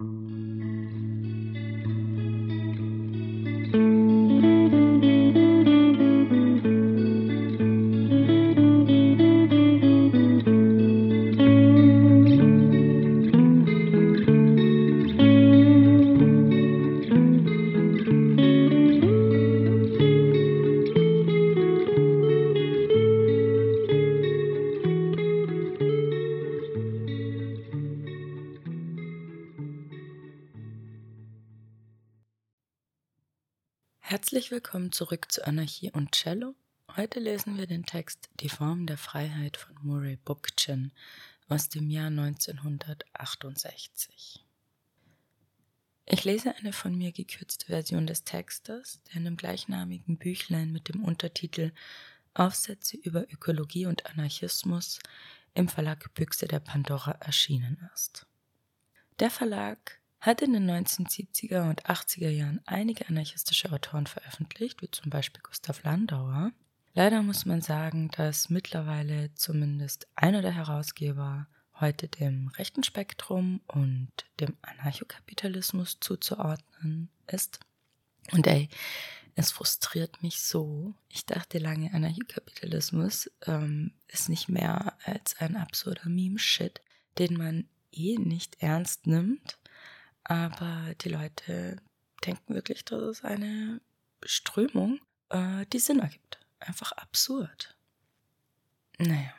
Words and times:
Mm-hmm. 0.00 0.39
Zurück 34.92 35.30
zu 35.30 35.46
Anarchie 35.46 35.92
und 35.92 36.12
Cello. 36.12 36.54
Heute 36.96 37.20
lesen 37.20 37.56
wir 37.56 37.66
den 37.66 37.84
Text 37.84 38.28
Die 38.40 38.48
Form 38.48 38.86
der 38.86 38.98
Freiheit 38.98 39.56
von 39.56 39.76
Murray 39.82 40.16
Bookchin 40.16 40.90
aus 41.48 41.68
dem 41.68 41.88
Jahr 41.90 42.08
1968. 42.08 44.44
Ich 46.06 46.24
lese 46.24 46.56
eine 46.56 46.72
von 46.72 46.98
mir 46.98 47.12
gekürzte 47.12 47.66
Version 47.66 48.06
des 48.06 48.24
Textes, 48.24 49.00
der 49.04 49.16
in 49.16 49.24
dem 49.24 49.36
gleichnamigen 49.36 50.16
Büchlein 50.16 50.72
mit 50.72 50.88
dem 50.88 51.04
Untertitel 51.04 51.72
Aufsätze 52.34 52.96
über 52.96 53.32
Ökologie 53.32 53.86
und 53.86 54.06
Anarchismus 54.06 54.98
im 55.54 55.68
Verlag 55.68 56.12
Büchse 56.14 56.48
der 56.48 56.60
Pandora 56.60 57.12
erschienen 57.12 57.88
ist. 57.94 58.26
Der 59.20 59.30
Verlag 59.30 59.99
hat 60.20 60.42
in 60.42 60.52
den 60.52 60.70
1970er 60.70 61.68
und 61.68 61.86
80er 61.86 62.28
Jahren 62.28 62.60
einige 62.66 63.08
anarchistische 63.08 63.72
Autoren 63.72 64.06
veröffentlicht, 64.06 64.82
wie 64.82 64.90
zum 64.90 65.10
Beispiel 65.10 65.42
Gustav 65.42 65.82
Landauer. 65.82 66.52
Leider 66.92 67.22
muss 67.22 67.46
man 67.46 67.62
sagen, 67.62 68.10
dass 68.16 68.50
mittlerweile 68.50 69.32
zumindest 69.34 70.08
einer 70.16 70.42
der 70.42 70.52
Herausgeber 70.52 71.46
heute 71.78 72.08
dem 72.08 72.48
rechten 72.48 72.82
Spektrum 72.82 73.60
und 73.66 74.10
dem 74.40 74.56
Anarchokapitalismus 74.60 75.98
zuzuordnen 76.00 77.08
ist. 77.26 77.60
Und 78.32 78.46
ey, 78.46 78.68
es 79.36 79.52
frustriert 79.52 80.22
mich 80.22 80.42
so. 80.42 80.94
Ich 81.08 81.24
dachte 81.24 81.58
lange, 81.58 81.94
Anarchokapitalismus 81.94 83.30
ähm, 83.46 83.92
ist 84.08 84.28
nicht 84.28 84.50
mehr 84.50 84.98
als 85.04 85.36
ein 85.38 85.56
absurder 85.56 86.10
Meme-Shit, 86.10 86.82
den 87.18 87.38
man 87.38 87.68
eh 87.92 88.18
nicht 88.18 88.60
ernst 88.60 89.06
nimmt 89.06 89.59
aber 90.24 90.94
die 91.00 91.08
Leute 91.08 91.76
denken 92.24 92.54
wirklich, 92.54 92.84
das 92.84 93.02
ist 93.02 93.24
eine 93.24 93.80
Strömung, 94.24 95.00
äh, 95.30 95.66
die 95.72 95.78
Sinn 95.78 96.00
ergibt. 96.00 96.38
Einfach 96.58 96.92
absurd. 96.92 97.76
Naja, 98.98 99.32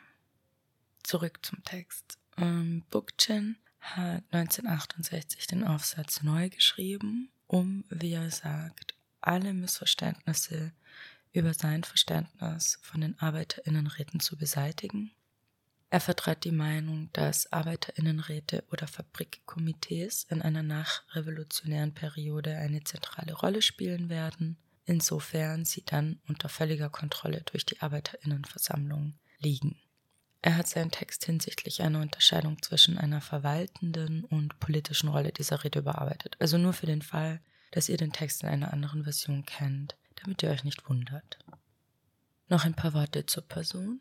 zurück 1.02 1.38
zum 1.42 1.62
Text. 1.62 2.18
Ähm, 2.36 2.84
Bookchin 2.90 3.56
hat 3.80 4.24
1968 4.32 5.46
den 5.46 5.64
Aufsatz 5.64 6.22
neu 6.22 6.48
geschrieben, 6.48 7.30
um, 7.46 7.84
wie 7.88 8.12
er 8.12 8.30
sagt, 8.30 8.94
alle 9.20 9.54
Missverständnisse 9.54 10.72
über 11.32 11.54
sein 11.54 11.84
Verständnis 11.84 12.78
von 12.82 13.00
den 13.00 13.18
Arbeiterinnenräten 13.18 14.20
zu 14.20 14.36
beseitigen 14.36 15.12
er 15.92 16.00
vertrat 16.00 16.44
die 16.44 16.52
Meinung, 16.52 17.10
dass 17.12 17.52
Arbeiterinnenräte 17.52 18.64
oder 18.72 18.86
Fabrikkomitees 18.86 20.24
in 20.30 20.40
einer 20.40 20.62
nachrevolutionären 20.62 21.92
Periode 21.92 22.56
eine 22.56 22.82
zentrale 22.82 23.34
Rolle 23.34 23.60
spielen 23.60 24.08
werden, 24.08 24.56
insofern 24.86 25.66
sie 25.66 25.84
dann 25.84 26.18
unter 26.26 26.48
völliger 26.48 26.88
Kontrolle 26.88 27.42
durch 27.42 27.66
die 27.66 27.82
Arbeiterinnenversammlung 27.82 29.18
liegen. 29.38 29.78
Er 30.40 30.56
hat 30.56 30.66
seinen 30.66 30.92
Text 30.92 31.26
hinsichtlich 31.26 31.82
einer 31.82 32.00
Unterscheidung 32.00 32.62
zwischen 32.62 32.96
einer 32.96 33.20
verwaltenden 33.20 34.24
und 34.24 34.58
politischen 34.60 35.10
Rolle 35.10 35.30
dieser 35.30 35.62
Rede 35.62 35.80
überarbeitet. 35.80 36.38
Also 36.40 36.56
nur 36.56 36.72
für 36.72 36.86
den 36.86 37.02
Fall, 37.02 37.42
dass 37.70 37.90
ihr 37.90 37.98
den 37.98 38.14
Text 38.14 38.42
in 38.42 38.48
einer 38.48 38.72
anderen 38.72 39.04
Version 39.04 39.44
kennt, 39.44 39.94
damit 40.24 40.42
ihr 40.42 40.48
euch 40.48 40.64
nicht 40.64 40.88
wundert. 40.88 41.38
Noch 42.48 42.64
ein 42.64 42.72
paar 42.72 42.94
Worte 42.94 43.26
zur 43.26 43.46
Person. 43.46 44.00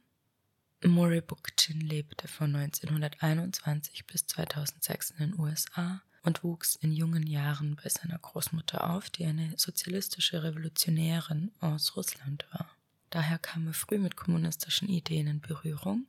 Murray 0.83 1.21
Bookchin 1.21 1.79
lebte 1.79 2.27
von 2.27 2.55
1921 2.55 4.07
bis 4.07 4.25
2006 4.25 5.11
in 5.11 5.17
den 5.17 5.39
USA 5.39 6.01
und 6.23 6.43
wuchs 6.43 6.75
in 6.75 6.91
jungen 6.91 7.27
Jahren 7.27 7.75
bei 7.75 7.87
seiner 7.87 8.17
Großmutter 8.17 8.89
auf, 8.89 9.11
die 9.11 9.25
eine 9.25 9.53
sozialistische 9.57 10.41
Revolutionärin 10.41 11.51
aus 11.59 11.95
Russland 11.95 12.47
war. 12.51 12.69
Daher 13.11 13.37
kam 13.37 13.67
er 13.67 13.73
früh 13.73 13.99
mit 13.99 14.15
kommunistischen 14.15 14.89
Ideen 14.89 15.27
in 15.27 15.41
Berührung 15.41 16.07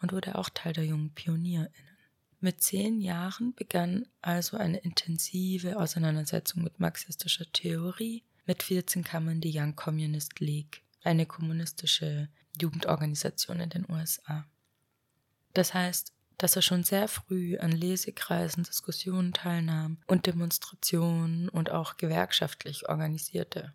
und 0.00 0.12
wurde 0.12 0.36
auch 0.36 0.48
Teil 0.48 0.72
der 0.72 0.84
jungen 0.84 1.14
PionierInnen. 1.14 1.72
Mit 2.40 2.60
zehn 2.60 3.00
Jahren 3.00 3.54
begann 3.54 4.06
also 4.20 4.56
eine 4.56 4.78
intensive 4.78 5.78
Auseinandersetzung 5.78 6.64
mit 6.64 6.80
marxistischer 6.80 7.46
Theorie. 7.52 8.24
Mit 8.46 8.64
14 8.64 9.04
kam 9.04 9.26
er 9.26 9.32
in 9.32 9.40
die 9.40 9.56
Young 9.56 9.76
Communist 9.76 10.40
League, 10.40 10.82
eine 11.02 11.26
kommunistische 11.26 12.28
Jugendorganisation 12.58 13.60
in 13.60 13.70
den 13.70 13.86
USA. 13.88 14.44
Das 15.54 15.74
heißt, 15.74 16.12
dass 16.38 16.54
er 16.54 16.62
schon 16.62 16.84
sehr 16.84 17.08
früh 17.08 17.58
an 17.58 17.72
Lesekreisen, 17.72 18.62
Diskussionen 18.62 19.32
teilnahm 19.32 19.98
und 20.06 20.26
Demonstrationen 20.26 21.48
und 21.48 21.70
auch 21.70 21.96
gewerkschaftlich 21.96 22.88
organisierte. 22.88 23.74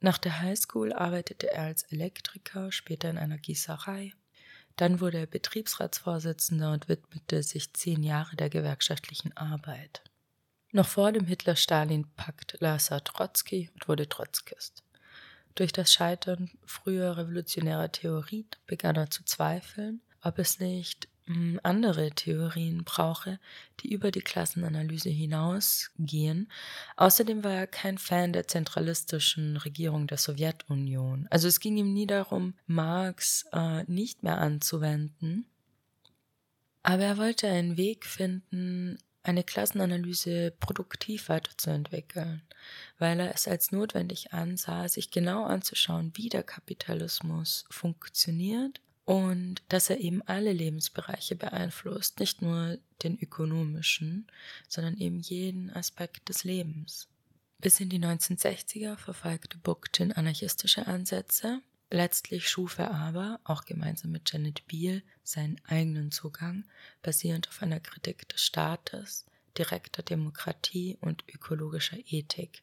Nach 0.00 0.18
der 0.18 0.40
Highschool 0.40 0.92
arbeitete 0.92 1.50
er 1.52 1.64
als 1.64 1.82
Elektriker, 1.84 2.72
später 2.72 3.10
in 3.10 3.18
einer 3.18 3.38
Gießerei. 3.38 4.12
Dann 4.76 5.00
wurde 5.00 5.18
er 5.18 5.26
Betriebsratsvorsitzender 5.26 6.72
und 6.72 6.88
widmete 6.88 7.42
sich 7.42 7.72
zehn 7.72 8.02
Jahre 8.02 8.36
der 8.36 8.50
gewerkschaftlichen 8.50 9.36
Arbeit. 9.36 10.02
Noch 10.72 10.88
vor 10.88 11.12
dem 11.12 11.24
Hitler-Stalin-Pakt 11.26 12.58
las 12.60 12.90
er 12.90 13.02
Trotzki 13.02 13.70
und 13.74 13.88
wurde 13.88 14.08
Trotzkist. 14.08 14.82
Durch 15.56 15.72
das 15.72 15.92
Scheitern 15.92 16.50
früher 16.66 17.16
revolutionärer 17.16 17.90
Theorien 17.90 18.46
begann 18.66 18.94
er 18.96 19.10
zu 19.10 19.24
zweifeln, 19.24 20.02
ob 20.20 20.38
es 20.38 20.60
nicht 20.60 21.08
hm, 21.24 21.58
andere 21.62 22.10
Theorien 22.10 22.84
brauche, 22.84 23.40
die 23.80 23.90
über 23.92 24.10
die 24.10 24.20
Klassenanalyse 24.20 25.08
hinausgehen. 25.08 26.52
Außerdem 26.96 27.42
war 27.42 27.52
er 27.52 27.66
kein 27.66 27.96
Fan 27.96 28.34
der 28.34 28.48
zentralistischen 28.48 29.56
Regierung 29.56 30.06
der 30.06 30.18
Sowjetunion. 30.18 31.26
Also 31.30 31.48
es 31.48 31.58
ging 31.58 31.78
ihm 31.78 31.94
nie 31.94 32.06
darum, 32.06 32.52
Marx 32.66 33.46
äh, 33.52 33.82
nicht 33.84 34.22
mehr 34.22 34.38
anzuwenden, 34.38 35.46
aber 36.82 37.02
er 37.02 37.16
wollte 37.16 37.48
einen 37.48 37.78
Weg 37.78 38.04
finden, 38.04 38.98
eine 39.26 39.44
Klassenanalyse 39.44 40.52
produktiv 40.60 41.28
weiterzuentwickeln, 41.28 42.42
weil 42.98 43.20
er 43.20 43.34
es 43.34 43.48
als 43.48 43.72
notwendig 43.72 44.32
ansah, 44.32 44.88
sich 44.88 45.10
genau 45.10 45.44
anzuschauen, 45.44 46.12
wie 46.14 46.28
der 46.28 46.42
Kapitalismus 46.42 47.64
funktioniert 47.70 48.80
und 49.04 49.62
dass 49.68 49.90
er 49.90 50.00
eben 50.00 50.22
alle 50.22 50.52
Lebensbereiche 50.52 51.36
beeinflusst, 51.36 52.20
nicht 52.20 52.42
nur 52.42 52.78
den 53.02 53.18
ökonomischen, 53.18 54.26
sondern 54.68 54.96
eben 54.96 55.20
jeden 55.20 55.70
Aspekt 55.70 56.28
des 56.28 56.44
Lebens. 56.44 57.08
Bis 57.58 57.80
in 57.80 57.88
die 57.88 58.00
1960er 58.00 58.96
verfolgte 58.96 59.58
Bookchin 59.58 60.12
anarchistische 60.12 60.86
Ansätze, 60.86 61.62
Letztlich 61.90 62.48
schuf 62.48 62.78
er 62.78 62.90
aber, 62.92 63.40
auch 63.44 63.64
gemeinsam 63.64 64.10
mit 64.10 64.32
Janet 64.32 64.66
Beale, 64.66 65.02
seinen 65.22 65.60
eigenen 65.66 66.10
Zugang, 66.10 66.64
basierend 67.02 67.48
auf 67.48 67.62
einer 67.62 67.78
Kritik 67.78 68.28
des 68.28 68.42
Staates, 68.42 69.24
direkter 69.56 70.02
Demokratie 70.02 70.98
und 71.00 71.24
ökologischer 71.32 71.98
Ethik, 72.08 72.62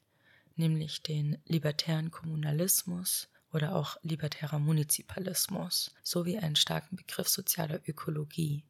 nämlich 0.56 1.04
den 1.04 1.38
libertären 1.46 2.12
Kommunalismus 2.12 3.30
oder 3.54 3.76
auch 3.76 3.98
libertärer 4.02 4.60
Munizipalismus, 4.60 5.96
sowie 6.04 6.38
einen 6.38 6.58
starken 6.58 6.98
Begriff 6.98 7.30
sozialer 7.30 7.80
Ökologie. 7.88 8.66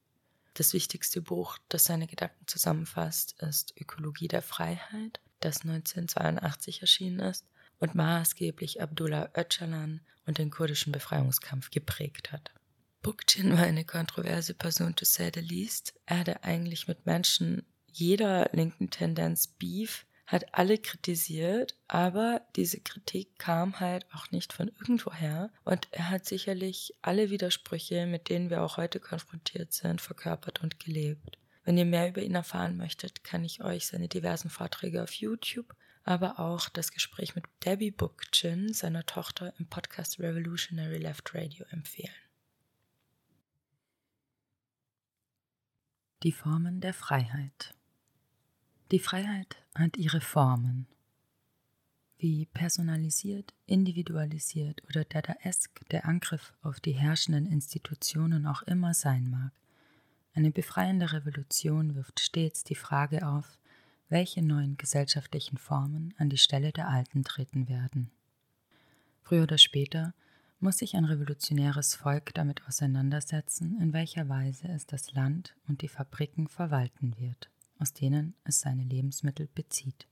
Das 0.54 0.74
wichtigste 0.74 1.22
Buch, 1.22 1.57
das 1.68 1.86
seine 1.86 2.06
Gedanken 2.06 2.45
zusammenfasst, 2.45 3.42
ist 3.42 3.74
Ökologie 3.80 4.28
der 4.28 4.44
Freiheit, 4.44 5.19
das 5.39 5.62
1982 5.62 6.81
erschienen 6.81 7.19
ist 7.22 7.48
und 7.83 7.95
maßgeblich 7.95 8.81
Abdullah 8.81 9.30
Öcalan 9.35 10.00
und 10.25 10.38
den 10.38 10.50
kurdischen 10.50 10.94
Befreiungskampf 10.94 11.69
geprägt 11.69 12.31
hat. 12.31 12.53
Bookchin 13.01 13.51
war 13.51 13.63
eine 13.63 13.83
kontroverse 13.83 14.53
Person, 14.53 14.95
to 14.95 15.03
say 15.03 15.30
the 15.33 15.41
least. 15.41 15.94
Er 16.06 16.19
hatte 16.19 16.44
eigentlich 16.45 16.88
mit 16.88 17.06
Menschen 17.06 17.65
jeder 17.91 18.50
linken 18.53 18.89
Tendenz 18.89 19.47
Beef, 19.47 20.06
hat 20.25 20.53
alle 20.53 20.77
kritisiert, 20.77 21.77
aber 21.89 22.39
diese 22.56 22.80
Kritik 22.80 23.38
kam 23.38 23.81
halt 23.81 24.06
auch 24.13 24.31
nicht 24.31 24.53
von 24.53 24.69
irgendwoher 24.69 25.51
und 25.65 25.89
er 25.91 26.09
hat 26.09 26.25
sicherlich 26.25 26.95
alle 27.01 27.31
Widersprüche, 27.31 28.06
mit 28.06 28.30
denen 28.30 28.50
wir 28.50 28.63
auch 28.63 28.77
heute 28.77 29.01
konfrontiert 29.01 29.74
sind, 29.74 30.00
verkörpert 30.00 30.63
und 30.63 30.80
gelebt. 30.80 31.38
Wenn 31.65 31.77
ihr 31.77 31.85
mehr 31.85 32.07
über 32.07 32.21
ihn 32.21 32.35
erfahren 32.35 32.77
möchtet, 32.77 33.25
kann 33.25 33.44
ich 33.44 33.62
euch 33.62 33.88
seine 33.88 34.07
diversen 34.07 34.50
Vorträge 34.50 35.03
auf 35.03 35.12
YouTube, 35.12 35.75
aber 36.04 36.40
auch 36.40 36.70
das 36.70 36.92
Gespräch 36.92 37.36
mit 37.36 37.46
Debbie 37.66 37.92
Bookchin, 37.92 38.74
seiner 38.74 39.06
Tochter, 39.06 39.54
im 39.58 39.68
Podcast 39.68 40.20
Revolutionary 40.20 40.98
Left 40.98 41.34
Radio 41.34 41.66
empfehlen. 41.72 42.14
Die 46.24 46.32
Formen 46.32 46.82
der 46.82 46.94
Freiheit. 46.94 47.74
Die 48.92 49.00
Freiheit 49.00 49.58
hat 49.76 49.98
ihre 49.98 50.22
Formen. 50.22 50.88
Wie 52.18 52.46
personalisiert, 52.46 53.54
individualisiert 53.66 54.82
oder 54.88 55.04
dadaesk 55.04 55.88
der 55.90 56.06
Angriff 56.06 56.54
auf 56.62 56.80
die 56.80 56.94
herrschenden 56.94 57.46
Institutionen 57.46 58.46
auch 58.48 58.62
immer 58.62 58.94
sein 58.94 59.30
mag, 59.30 59.52
eine 60.36 60.52
befreiende 60.52 61.12
Revolution 61.12 61.96
wirft 61.96 62.20
stets 62.20 62.64
die 62.64 62.76
Frage 62.76 63.28
auf, 63.28 63.60
welche 64.10 64.42
neuen 64.42 64.78
gesellschaftlichen 64.78 65.58
Formen 65.58 66.14
an 66.18 66.30
die 66.30 66.38
Stelle 66.38 66.72
der 66.72 66.90
alten 66.90 67.24
treten 67.24 67.68
werden. 67.68 68.12
Früher 69.22 69.44
oder 69.44 69.58
später 69.58 70.14
muss 70.60 70.78
sich 70.78 70.96
ein 70.96 71.06
revolutionäres 71.06 71.96
Volk 71.96 72.34
damit 72.34 72.66
auseinandersetzen, 72.68 73.80
in 73.82 73.92
welcher 73.94 74.30
Weise 74.30 74.68
es 74.70 74.86
das 74.86 75.12
Land 75.14 75.56
und 75.68 75.82
die 75.82 75.90
Fabriken 75.90 76.48
verwalten 76.48 77.18
wird, 77.18 77.50
aus 77.80 77.94
denen 77.94 78.34
es 78.44 78.62
seine 78.62 78.84
Lebensmittel 78.84 79.48
bezieht. 79.54 80.08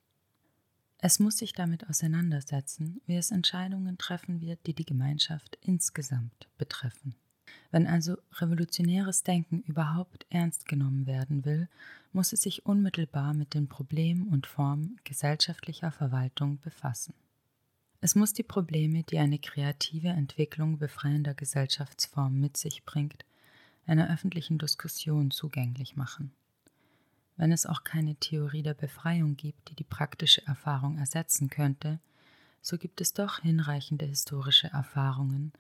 Es 0.98 1.20
muss 1.20 1.38
sich 1.38 1.54
damit 1.54 1.90
auseinandersetzen, 1.90 3.02
wie 3.06 3.16
es 3.16 3.32
Entscheidungen 3.32 3.98
treffen 3.98 4.42
wird, 4.42 4.68
die 4.68 4.76
die 4.76 4.86
Gemeinschaft 4.86 5.58
insgesamt 5.62 6.48
betreffen. 6.58 7.16
Wenn 7.72 7.88
also 7.88 8.18
revolutionäres 8.34 9.24
Denken 9.24 9.62
überhaupt 9.62 10.26
ernst 10.30 10.68
genommen 10.68 11.08
werden 11.08 11.46
will, 11.46 11.70
muss 12.12 12.34
es 12.34 12.42
sich 12.42 12.66
unmittelbar 12.66 13.34
mit 13.34 13.54
den 13.54 13.68
Problemen 13.68 14.28
und 14.28 14.48
Formen 14.48 15.00
gesellschaftlicher 15.04 15.92
Verwaltung 15.92 16.60
befassen. 16.60 17.14
Es 18.02 18.16
muss 18.16 18.34
die 18.34 18.44
Probleme, 18.44 19.04
die 19.04 19.20
eine 19.20 19.40
kreative 19.40 20.10
Entwicklung 20.10 20.80
befreiender 20.80 21.34
Gesellschaftsformen 21.34 22.40
mit 22.40 22.58
sich 22.58 22.84
bringt, 22.84 23.26
einer 23.86 24.12
öffentlichen 24.12 24.58
Diskussion 24.58 25.32
zugänglich 25.32 25.96
machen. 25.96 26.32
Wenn 27.38 27.52
es 27.52 27.66
auch 27.66 27.84
keine 27.84 28.16
Theorie 28.16 28.64
der 28.64 28.74
Befreiung 28.74 29.38
gibt, 29.38 29.70
die 29.70 29.76
die 29.76 29.84
praktische 29.84 30.46
Erfahrung 30.46 30.98
ersetzen 30.98 31.50
könnte, 31.50 32.00
so 32.62 32.78
gibt 32.78 33.02
es 33.02 33.14
doch 33.14 33.40
hinreichende 33.40 34.06
historische 34.06 34.68
Erfahrungen 34.68 35.52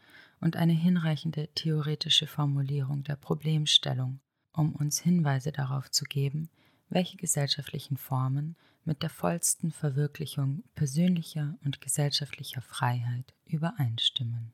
und 0.41 0.57
eine 0.57 0.73
hinreichende 0.73 1.47
theoretische 1.55 2.27
Formulierung 2.27 3.03
der 3.03 3.15
Problemstellung, 3.15 4.19
um 4.53 4.73
uns 4.73 4.99
Hinweise 4.99 5.51
darauf 5.51 5.89
zu 5.89 6.03
geben, 6.03 6.49
welche 6.89 7.15
gesellschaftlichen 7.15 7.95
Formen 7.95 8.57
mit 8.83 9.03
der 9.03 9.09
vollsten 9.09 9.71
Verwirklichung 9.71 10.63
persönlicher 10.75 11.57
und 11.63 11.79
gesellschaftlicher 11.79 12.61
Freiheit 12.61 13.33
übereinstimmen. 13.45 14.51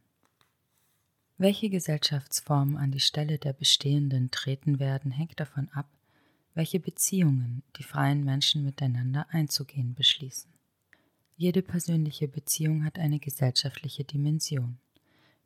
Welche 1.40 1.70
Gesellschaftsformen 1.70 2.78
an 2.78 2.92
die 2.92 3.00
Stelle 3.00 3.38
der 3.38 3.54
bestehenden 3.54 4.32
treten 4.32 4.80
werden, 4.80 5.12
hängt 5.12 5.40
davon 5.40 5.70
ab, 5.70 5.88
welche 6.56 6.80
Beziehungen 6.80 7.64
die 7.78 7.84
freien 7.84 8.24
Menschen 8.24 8.64
miteinander 8.64 9.28
einzugehen 9.30 9.94
beschließen. 9.94 10.52
Jede 11.36 11.62
persönliche 11.62 12.28
Beziehung 12.28 12.84
hat 12.84 12.98
eine 12.98 13.20
gesellschaftliche 13.20 14.04
Dimension. 14.04 14.80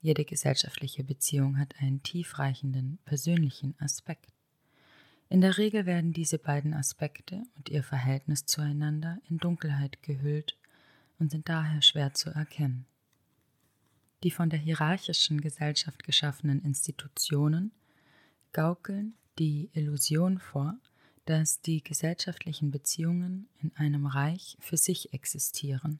Jede 0.01 0.25
gesellschaftliche 0.25 1.03
Beziehung 1.03 1.59
hat 1.59 1.75
einen 1.80 2.01
tiefreichenden 2.01 2.98
persönlichen 3.06 3.75
Aspekt. 3.80 4.33
In 5.30 5.42
der 5.42 5.59
Regel 5.59 5.86
werden 5.86 6.12
diese 6.12 6.39
beiden 6.39 6.74
Aspekte 6.74 7.44
und 7.56 7.69
ihr 7.69 7.83
Verhältnis 7.83 8.45
zueinander 8.48 9.19
in 9.30 9.38
Dunkelheit 9.38 10.01
gehüllt 10.01 10.57
und 11.19 11.30
sind 11.30 11.48
daher 11.48 11.83
schwer 11.83 12.13
zu 12.13 12.31
erkennen. 12.31 12.86
Die 14.24 14.31
von 14.31 14.50
der 14.50 14.59
hierarchischen 14.59 15.39
Gesellschaft 15.39 16.04
geschaffenen 16.04 16.63
Institutionen 16.63 17.71
gaukeln 18.54 19.13
die 19.38 19.69
Illusion 19.74 20.39
vor, 20.39 20.77
dass 21.25 21.62
die 21.62 21.83
gesellschaftlichen 21.83 22.71
Beziehungen 22.71 23.47
in 23.62 23.71
einem 23.75 24.07
Reich 24.07 24.57
für 24.59 24.77
sich 24.77 25.13
existieren, 25.13 26.00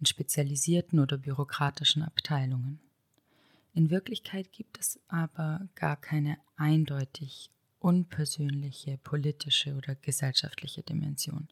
in 0.00 0.06
spezialisierten 0.06 1.00
oder 1.00 1.16
bürokratischen 1.16 2.02
Abteilungen. 2.02 2.78
In 3.78 3.90
Wirklichkeit 3.90 4.50
gibt 4.50 4.80
es 4.80 4.98
aber 5.06 5.68
gar 5.76 5.94
keine 5.94 6.36
eindeutig 6.56 7.52
unpersönliche 7.78 8.98
politische 9.04 9.76
oder 9.76 9.94
gesellschaftliche 9.94 10.82
Dimension. 10.82 11.46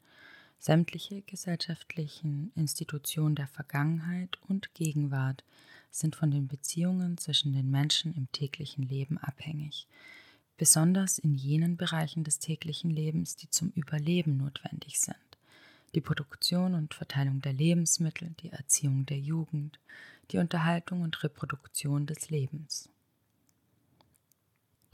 Sämtliche 0.59 1.23
gesellschaftlichen 1.23 2.51
Institutionen 2.57 3.37
der 3.37 3.47
Vergangenheit 3.47 4.41
und 4.49 4.75
Gegenwart 4.75 5.45
sind 5.93 6.17
von 6.17 6.33
den 6.33 6.49
Beziehungen 6.49 7.17
zwischen 7.17 7.53
den 7.53 7.71
Menschen 7.71 8.13
im 8.13 8.27
täglichen 8.33 8.83
Leben 8.83 9.19
abhängig, 9.19 9.87
besonders 10.57 11.21
in 11.21 11.33
jenen 11.33 11.77
Bereichen 11.77 12.25
des 12.25 12.41
täglichen 12.41 12.91
Lebens, 12.91 13.37
die 13.37 13.51
zum 13.51 13.71
Überleben 13.71 14.37
notwendig 14.37 14.99
sind. 14.99 15.17
Die 15.95 16.01
Produktion 16.01 16.75
und 16.75 16.93
Verteilung 16.93 17.41
der 17.41 17.53
Lebensmittel, 17.53 18.35
die 18.41 18.51
Erziehung 18.51 19.07
der 19.07 19.21
Jugend, 19.21 19.79
die 20.31 20.39
Unterhaltung 20.39 21.03
und 21.03 21.23
Reproduktion 21.23 22.07
des 22.07 22.31
Lebens. 22.31 22.89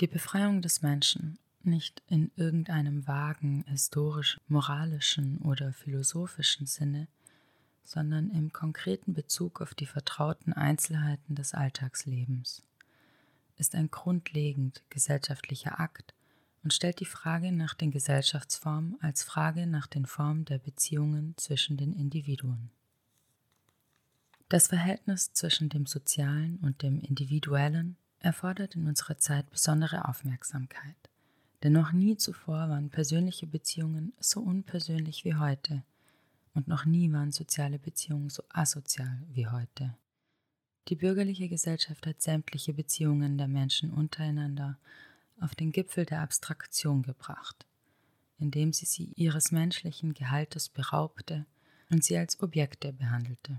Die 0.01 0.07
Befreiung 0.07 0.63
des 0.63 0.83
Menschen 0.83 1.39
nicht 1.65 2.03
in 2.09 2.31
irgendeinem 2.37 3.07
vagen 3.07 3.65
historischen, 3.69 4.41
moralischen 4.49 5.39
oder 5.39 5.73
philosophischen 5.73 6.67
Sinne, 6.67 7.09
sondern 7.85 8.31
im 8.31 8.53
konkreten 8.53 9.15
Bezug 9.15 9.61
auf 9.61 9.75
die 9.75 9.87
vertrauten 9.87 10.53
Einzelheiten 10.53 11.35
des 11.35 11.55
Alltagslebens, 11.55 12.63
ist 13.57 13.75
ein 13.75 13.91
grundlegend 13.91 14.83
gesellschaftlicher 14.91 15.79
Akt 15.79 16.15
und 16.65 16.73
stellt 16.73 17.01
die 17.01 17.07
Frage 17.07 17.53
nach 17.53 17.75
den 17.75 17.91
Gesellschaftsformen 17.91 18.97
als 19.01 19.23
Frage 19.23 19.67
nach 19.67 19.87
den 19.87 20.07
Formen 20.07 20.45
der 20.45 20.59
Beziehungen 20.59 21.35
zwischen 21.37 21.77
den 21.77 21.93
Individuen. 21.93 22.71
Das 24.53 24.67
Verhältnis 24.67 25.33
zwischen 25.33 25.71
dem 25.71 25.87
Sozialen 25.87 26.59
und 26.59 26.83
dem 26.83 27.01
Individuellen 27.01 27.97
erfordert 28.19 28.77
in 28.77 28.87
unserer 28.87 29.17
Zeit 29.17 29.49
besondere 29.49 30.07
Aufmerksamkeit. 30.07 31.09
Denn 31.63 31.73
noch 31.73 31.93
nie 31.93 32.19
zuvor 32.19 32.69
waren 32.69 32.91
persönliche 32.91 33.47
Beziehungen 33.47 34.13
so 34.21 34.43
unpersönlich 34.43 35.25
wie 35.25 35.37
heute 35.37 35.85
und 36.53 36.69
noch 36.69 36.85
nie 36.85 37.11
waren 37.11 37.33
soziale 37.33 37.79
Beziehungen 37.79 38.29
so 38.29 38.43
asozial 38.51 39.23
wie 39.33 39.47
heute. 39.47 39.97
Die 40.89 40.97
bürgerliche 40.97 41.49
Gesellschaft 41.49 42.07
hat 42.07 42.21
sämtliche 42.21 42.75
Beziehungen 42.75 43.39
der 43.39 43.49
Menschen 43.49 43.91
untereinander 43.91 44.77
auf 45.41 45.55
den 45.55 45.73
Gipfel 45.73 46.05
der 46.05 46.21
Abstraktion 46.21 47.01
gebracht, 47.05 47.65
indem 48.39 48.75
sie 48.75 48.85
sie 48.85 49.15
ihres 49.17 49.51
menschlichen 49.51 50.13
Gehaltes 50.13 50.69
beraubte 50.69 51.47
und 51.89 52.05
sie 52.05 52.19
als 52.19 52.39
Objekte 52.43 52.93
behandelte. 52.93 53.59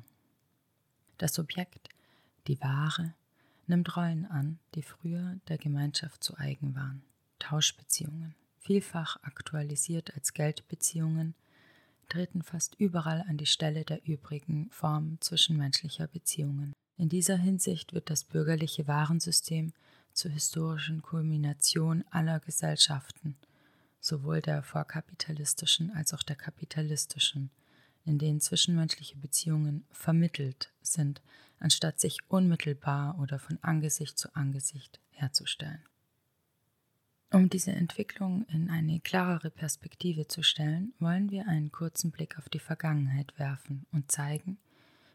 Das 1.18 1.40
Objekt, 1.40 1.90
die 2.48 2.60
Ware, 2.62 3.14
nimmt 3.68 3.96
Rollen 3.96 4.26
an, 4.26 4.60
die 4.76 4.84
früher 4.84 5.40
der 5.48 5.58
Gemeinschaft 5.58 6.24
zu 6.24 6.38
eigen 6.38 6.76
waren. 6.76 7.04
Tauschbeziehungen, 7.40 8.36
vielfach 8.60 9.22
aktualisiert 9.24 10.14
als 10.16 10.34
Geldbeziehungen, 10.34 11.36
treten 12.10 12.42
fast 12.42 12.76
überall 12.76 13.24
an 13.28 13.38
die 13.38 13.46
Stelle 13.46 13.86
der 13.86 14.06
übrigen 14.06 14.70
Formen 14.72 15.20
zwischenmenschlicher 15.22 16.08
Beziehungen. 16.08 16.74
In 16.98 17.10
dieser 17.10 17.38
Hinsicht 17.38 17.94
wird 17.94 18.10
das 18.10 18.24
bürgerliche 18.24 18.88
Warensystem 18.88 19.74
zur 20.14 20.32
historischen 20.32 21.02
Kulmination 21.02 22.04
aller 22.12 22.40
Gesellschaften, 22.40 23.36
sowohl 24.00 24.42
der 24.42 24.62
vorkapitalistischen 24.62 25.92
als 25.92 26.14
auch 26.14 26.24
der 26.24 26.36
kapitalistischen, 26.36 27.50
in 28.06 28.20
denen 28.20 28.42
zwischenmenschliche 28.42 29.18
Beziehungen 29.18 29.86
vermittelt 29.92 30.73
sind, 30.86 31.22
anstatt 31.60 32.00
sich 32.00 32.20
unmittelbar 32.28 33.20
oder 33.20 33.40
von 33.40 33.58
Angesicht 33.62 34.18
zu 34.18 34.36
Angesicht 34.36 35.00
herzustellen. 35.12 35.84
Um 37.32 37.50
diese 37.50 37.72
Entwicklung 37.72 38.46
in 38.50 38.70
eine 38.70 39.00
klarere 39.00 39.50
Perspektive 39.50 40.28
zu 40.28 40.44
stellen, 40.44 40.94
wollen 41.00 41.32
wir 41.32 41.48
einen 41.48 41.72
kurzen 41.72 42.12
Blick 42.12 42.38
auf 42.38 42.48
die 42.48 42.60
Vergangenheit 42.60 43.34
werfen 43.40 43.88
und 43.92 44.12
zeigen, 44.12 44.60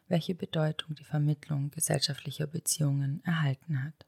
welche 0.09 0.35
Bedeutung 0.35 0.97
die 0.97 1.05
Vermittlung 1.05 1.71
gesellschaftlicher 1.71 2.49
Beziehungen 2.49 3.23
erhalten 3.25 3.85
hat. 3.85 4.07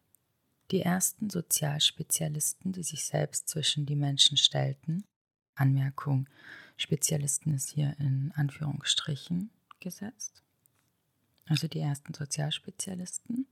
Die 0.73 0.81
ersten 0.81 1.31
Sozialspezialisten, 1.31 2.73
die 2.73 2.83
sich 2.83 3.05
selbst 3.05 3.49
zwischen 3.49 3.87
die 3.87 3.97
Menschen 3.97 4.37
stellten, 4.37 5.05
Anmerkung, 5.55 6.29
Spezialisten 6.77 7.55
ist 7.55 7.71
hier 7.71 7.95
in 7.99 8.33
Anführungsstrichen 8.35 9.51
gesetzt, 9.79 10.43
also 11.51 11.67
die 11.67 11.81
ersten 11.81 12.15
Sozialspezialisten, 12.15 13.47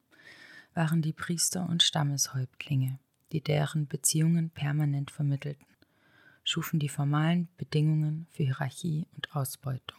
waren 0.72 1.02
die 1.02 1.12
Priester 1.12 1.68
und 1.68 1.82
Stammeshäuptlinge, 1.82 3.00
die 3.32 3.40
deren 3.40 3.88
Beziehungen 3.88 4.50
permanent 4.50 5.10
vermittelten. 5.10 5.66
schufen 6.44 6.78
die 6.78 6.88
formalen 6.88 7.48
Bedingungen 7.58 8.26
für 8.30 8.44
Hierarchie 8.44 9.06
und 9.16 9.34
Ausbeutung. 9.34 9.98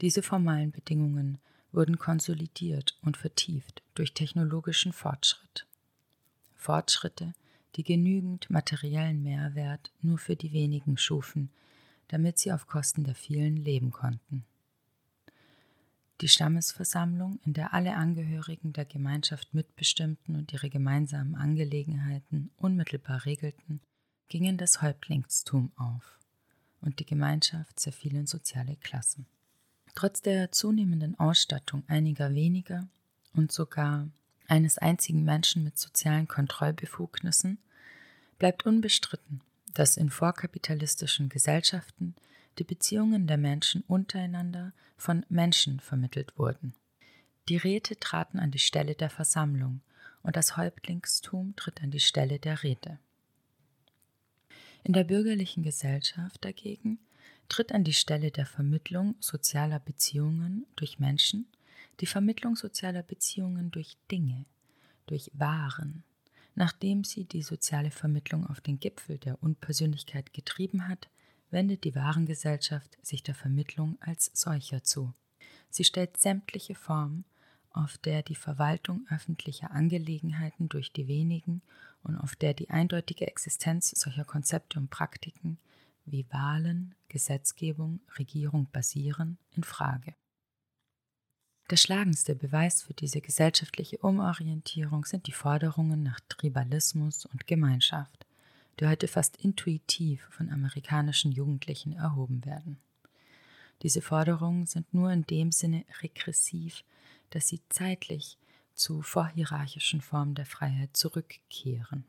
Diese 0.00 0.22
formalen 0.22 0.70
Bedingungen 0.70 1.38
wurden 1.72 1.98
konsolidiert 1.98 2.96
und 3.02 3.16
vertieft 3.16 3.82
durch 3.94 4.12
technologischen 4.12 4.92
Fortschritt. 4.92 5.66
Fortschritte, 6.54 7.34
die 7.76 7.82
genügend 7.82 8.50
materiellen 8.50 9.22
Mehrwert 9.22 9.90
nur 10.02 10.18
für 10.18 10.36
die 10.36 10.52
wenigen 10.52 10.98
schufen, 10.98 11.50
damit 12.08 12.38
sie 12.38 12.52
auf 12.52 12.66
Kosten 12.66 13.04
der 13.04 13.14
vielen 13.14 13.56
leben 13.56 13.90
konnten. 13.90 14.44
Die 16.20 16.28
Stammesversammlung, 16.28 17.38
in 17.44 17.52
der 17.52 17.74
alle 17.74 17.94
Angehörigen 17.94 18.72
der 18.72 18.84
Gemeinschaft 18.84 19.54
mitbestimmten 19.54 20.34
und 20.34 20.52
ihre 20.52 20.68
gemeinsamen 20.68 21.36
Angelegenheiten 21.36 22.50
unmittelbar 22.56 23.24
regelten, 23.24 23.80
ging 24.28 24.44
in 24.44 24.56
das 24.56 24.82
Häuptlingstum 24.82 25.70
auf, 25.76 26.18
und 26.80 26.98
die 26.98 27.06
Gemeinschaft 27.06 27.78
zerfiel 27.78 28.16
in 28.16 28.26
soziale 28.26 28.76
Klassen. 28.76 29.26
Trotz 29.94 30.20
der 30.20 30.50
zunehmenden 30.50 31.18
Ausstattung 31.18 31.84
einiger 31.86 32.34
weniger 32.34 32.88
und 33.32 33.52
sogar 33.52 34.08
eines 34.48 34.78
einzigen 34.78 35.24
Menschen 35.24 35.62
mit 35.62 35.78
sozialen 35.78 36.26
Kontrollbefugnissen 36.26 37.58
bleibt 38.38 38.66
unbestritten, 38.66 39.40
dass 39.74 39.96
in 39.96 40.10
vorkapitalistischen 40.10 41.28
Gesellschaften 41.28 42.14
die 42.58 42.64
Beziehungen 42.64 43.26
der 43.26 43.38
Menschen 43.38 43.82
untereinander 43.86 44.72
von 44.96 45.24
Menschen 45.28 45.80
vermittelt 45.80 46.38
wurden. 46.38 46.74
Die 47.48 47.56
Räte 47.56 47.98
traten 47.98 48.38
an 48.38 48.50
die 48.50 48.58
Stelle 48.58 48.94
der 48.94 49.10
Versammlung 49.10 49.80
und 50.22 50.36
das 50.36 50.56
Häuptlingstum 50.56 51.54
tritt 51.56 51.82
an 51.82 51.90
die 51.90 52.00
Stelle 52.00 52.38
der 52.38 52.62
Räte. 52.62 52.98
In 54.84 54.92
der 54.92 55.04
bürgerlichen 55.04 55.62
Gesellschaft 55.62 56.44
dagegen 56.44 56.98
tritt 57.48 57.72
an 57.72 57.84
die 57.84 57.94
Stelle 57.94 58.30
der 58.30 58.46
Vermittlung 58.46 59.14
sozialer 59.20 59.78
Beziehungen 59.78 60.66
durch 60.76 60.98
Menschen 60.98 61.46
die 62.00 62.06
Vermittlung 62.06 62.56
sozialer 62.56 63.02
Beziehungen 63.02 63.70
durch 63.70 63.96
Dinge, 64.10 64.44
durch 65.06 65.30
Waren, 65.34 66.04
nachdem 66.54 67.04
sie 67.04 67.24
die 67.24 67.42
soziale 67.42 67.90
Vermittlung 67.90 68.46
auf 68.46 68.60
den 68.60 68.78
Gipfel 68.78 69.18
der 69.18 69.42
Unpersönlichkeit 69.42 70.32
getrieben 70.32 70.88
hat, 70.88 71.08
wendet 71.50 71.84
die 71.84 71.94
Warengesellschaft 71.94 72.98
sich 73.02 73.22
der 73.22 73.34
Vermittlung 73.34 73.96
als 74.00 74.30
solcher 74.34 74.82
zu. 74.82 75.14
Sie 75.70 75.84
stellt 75.84 76.16
sämtliche 76.16 76.74
Formen, 76.74 77.24
auf 77.70 77.98
der 77.98 78.22
die 78.22 78.34
Verwaltung 78.34 79.06
öffentlicher 79.10 79.70
Angelegenheiten 79.70 80.68
durch 80.68 80.92
die 80.92 81.06
wenigen 81.06 81.62
und 82.02 82.16
auf 82.16 82.34
der 82.34 82.54
die 82.54 82.70
eindeutige 82.70 83.26
Existenz 83.26 83.90
solcher 83.90 84.24
Konzepte 84.24 84.78
und 84.78 84.90
Praktiken 84.90 85.58
wie 86.04 86.26
Wahlen, 86.30 86.94
Gesetzgebung, 87.08 88.00
Regierung 88.18 88.68
basieren, 88.72 89.38
in 89.50 89.62
Frage. 89.62 90.14
Der 91.70 91.76
schlagendste 91.76 92.34
Beweis 92.34 92.82
für 92.82 92.94
diese 92.94 93.20
gesellschaftliche 93.20 93.98
Umorientierung 93.98 95.04
sind 95.04 95.26
die 95.26 95.32
Forderungen 95.32 96.02
nach 96.02 96.18
Tribalismus 96.28 97.26
und 97.26 97.46
Gemeinschaft, 97.46 98.17
die 98.78 98.86
heute 98.86 99.08
fast 99.08 99.36
intuitiv 99.36 100.22
von 100.30 100.50
amerikanischen 100.50 101.32
Jugendlichen 101.32 101.92
erhoben 101.92 102.44
werden. 102.44 102.78
Diese 103.82 104.02
Forderungen 104.02 104.66
sind 104.66 104.92
nur 104.92 105.10
in 105.12 105.24
dem 105.24 105.52
Sinne 105.52 105.84
regressiv, 106.02 106.84
dass 107.30 107.48
sie 107.48 107.60
zeitlich 107.68 108.38
zu 108.74 109.02
vorhierarchischen 109.02 110.00
Formen 110.00 110.34
der 110.34 110.46
Freiheit 110.46 110.96
zurückkehren. 110.96 112.04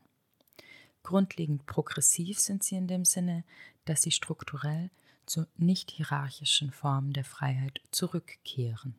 Grundlegend 1.02 1.66
progressiv 1.66 2.38
sind 2.38 2.62
sie 2.62 2.76
in 2.76 2.86
dem 2.86 3.04
Sinne, 3.04 3.44
dass 3.84 4.02
sie 4.02 4.10
strukturell 4.10 4.90
zu 5.26 5.46
nicht 5.56 5.90
hierarchischen 5.90 6.72
Formen 6.72 7.12
der 7.12 7.24
Freiheit 7.24 7.80
zurückkehren. 7.90 8.94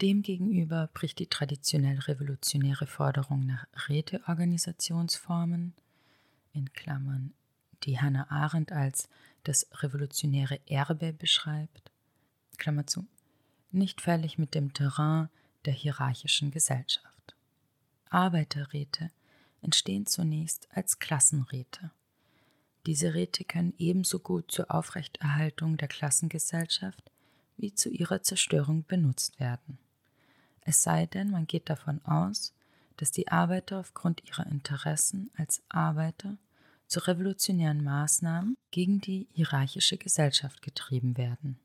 Demgegenüber 0.00 0.90
bricht 0.92 1.20
die 1.20 1.28
traditionell 1.28 1.98
revolutionäre 2.00 2.86
Forderung 2.86 3.46
nach 3.46 3.66
Räteorganisationsformen, 3.88 5.72
in 6.52 6.72
Klammern, 6.72 7.32
die 7.84 8.00
Hannah 8.00 8.30
Arendt 8.30 8.72
als 8.72 9.08
das 9.44 9.66
revolutionäre 9.82 10.60
Erbe 10.66 11.12
beschreibt, 11.12 11.92
Klammer 12.58 12.86
zu, 12.86 13.06
nicht 13.70 14.00
völlig 14.00 14.36
mit 14.38 14.54
dem 14.54 14.72
Terrain 14.72 15.28
der 15.64 15.72
hierarchischen 15.72 16.50
Gesellschaft. 16.50 17.36
Arbeiterräte 18.10 19.10
entstehen 19.62 20.06
zunächst 20.06 20.68
als 20.72 20.98
Klassenräte. 20.98 21.90
Diese 22.86 23.14
Räte 23.14 23.44
können 23.44 23.74
ebenso 23.78 24.18
gut 24.18 24.50
zur 24.50 24.70
Aufrechterhaltung 24.70 25.76
der 25.76 25.88
Klassengesellschaft 25.88 27.10
wie 27.56 27.74
zu 27.74 27.88
ihrer 27.88 28.22
Zerstörung 28.22 28.84
benutzt 28.84 29.40
werden. 29.40 29.78
Es 30.64 30.82
sei 30.82 31.06
denn, 31.06 31.30
man 31.30 31.46
geht 31.46 31.68
davon 31.68 32.04
aus, 32.04 32.54
dass 32.96 33.10
die 33.10 33.28
Arbeiter 33.28 33.80
aufgrund 33.80 34.24
ihrer 34.24 34.46
Interessen 34.46 35.30
als 35.36 35.62
Arbeiter 35.68 36.36
zu 36.86 37.00
revolutionären 37.00 37.82
Maßnahmen 37.82 38.56
gegen 38.70 39.00
die 39.00 39.26
hierarchische 39.32 39.96
Gesellschaft 39.96 40.62
getrieben 40.62 41.16
werden. 41.16 41.58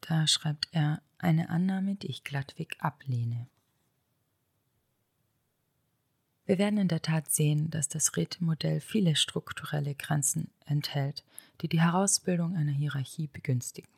Da 0.00 0.26
schreibt 0.26 0.68
er 0.72 1.02
eine 1.18 1.50
Annahme, 1.50 1.94
die 1.96 2.08
ich 2.08 2.24
glattweg 2.24 2.76
ablehne. 2.78 3.46
Wir 6.46 6.58
werden 6.58 6.78
in 6.78 6.88
der 6.88 7.02
Tat 7.02 7.30
sehen, 7.30 7.70
dass 7.70 7.88
das 7.88 8.16
Rätemodell 8.16 8.80
viele 8.80 9.14
strukturelle 9.14 9.94
Grenzen 9.94 10.50
enthält, 10.66 11.24
die 11.60 11.68
die 11.68 11.80
Herausbildung 11.80 12.56
einer 12.56 12.72
Hierarchie 12.72 13.28
begünstigen. 13.28 13.88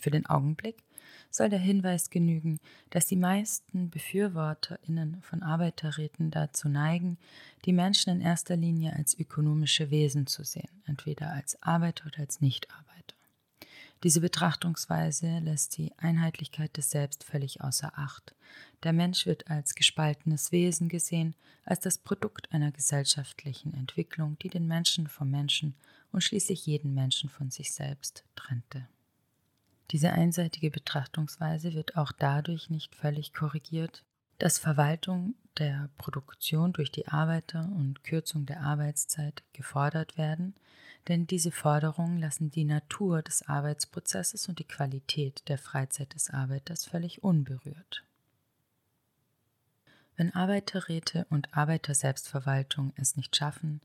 Für 0.00 0.10
den 0.10 0.26
Augenblick 0.26 0.82
soll 1.30 1.48
der 1.48 1.58
Hinweis 1.58 2.10
genügen, 2.10 2.60
dass 2.90 3.06
die 3.06 3.16
meisten 3.16 3.90
BefürworterInnen 3.90 5.20
von 5.22 5.42
Arbeiterräten 5.42 6.30
dazu 6.30 6.68
neigen, 6.68 7.18
die 7.64 7.72
Menschen 7.72 8.10
in 8.10 8.20
erster 8.20 8.56
Linie 8.56 8.94
als 8.94 9.18
ökonomische 9.18 9.90
Wesen 9.90 10.26
zu 10.26 10.44
sehen, 10.44 10.82
entweder 10.86 11.32
als 11.32 11.62
Arbeiter 11.62 12.06
oder 12.06 12.20
als 12.20 12.40
Nichtarbeiter. 12.40 12.88
Diese 14.04 14.20
Betrachtungsweise 14.20 15.40
lässt 15.40 15.76
die 15.76 15.92
Einheitlichkeit 15.98 16.76
des 16.76 16.90
Selbst 16.90 17.24
völlig 17.24 17.62
außer 17.62 17.98
Acht. 17.98 18.34
Der 18.84 18.92
Mensch 18.92 19.26
wird 19.26 19.50
als 19.50 19.74
gespaltenes 19.74 20.52
Wesen 20.52 20.88
gesehen, 20.88 21.34
als 21.64 21.80
das 21.80 21.98
Produkt 21.98 22.52
einer 22.52 22.70
gesellschaftlichen 22.70 23.74
Entwicklung, 23.74 24.38
die 24.38 24.50
den 24.50 24.68
Menschen 24.68 25.08
vom 25.08 25.30
Menschen 25.30 25.74
und 26.12 26.22
schließlich 26.22 26.64
jeden 26.64 26.94
Menschen 26.94 27.28
von 27.28 27.50
sich 27.50 27.72
selbst 27.72 28.24
trennte. 28.36 28.86
Diese 29.90 30.12
einseitige 30.12 30.70
Betrachtungsweise 30.70 31.72
wird 31.72 31.96
auch 31.96 32.12
dadurch 32.12 32.68
nicht 32.68 32.94
völlig 32.94 33.32
korrigiert, 33.32 34.04
dass 34.38 34.58
Verwaltung 34.58 35.34
der 35.58 35.88
Produktion 35.96 36.72
durch 36.72 36.92
die 36.92 37.08
Arbeiter 37.08 37.70
und 37.74 38.04
Kürzung 38.04 38.46
der 38.46 38.60
Arbeitszeit 38.60 39.42
gefordert 39.52 40.18
werden, 40.18 40.54
denn 41.08 41.26
diese 41.26 41.50
Forderungen 41.50 42.18
lassen 42.18 42.50
die 42.50 42.64
Natur 42.64 43.22
des 43.22 43.48
Arbeitsprozesses 43.48 44.48
und 44.48 44.58
die 44.58 44.64
Qualität 44.64 45.48
der 45.48 45.58
Freizeit 45.58 46.14
des 46.14 46.30
Arbeiters 46.30 46.84
völlig 46.84 47.24
unberührt. 47.24 48.04
Wenn 50.16 50.34
Arbeiterräte 50.34 51.26
und 51.30 51.56
Arbeiterselbstverwaltung 51.56 52.92
es 52.96 53.16
nicht 53.16 53.36
schaffen, 53.36 53.80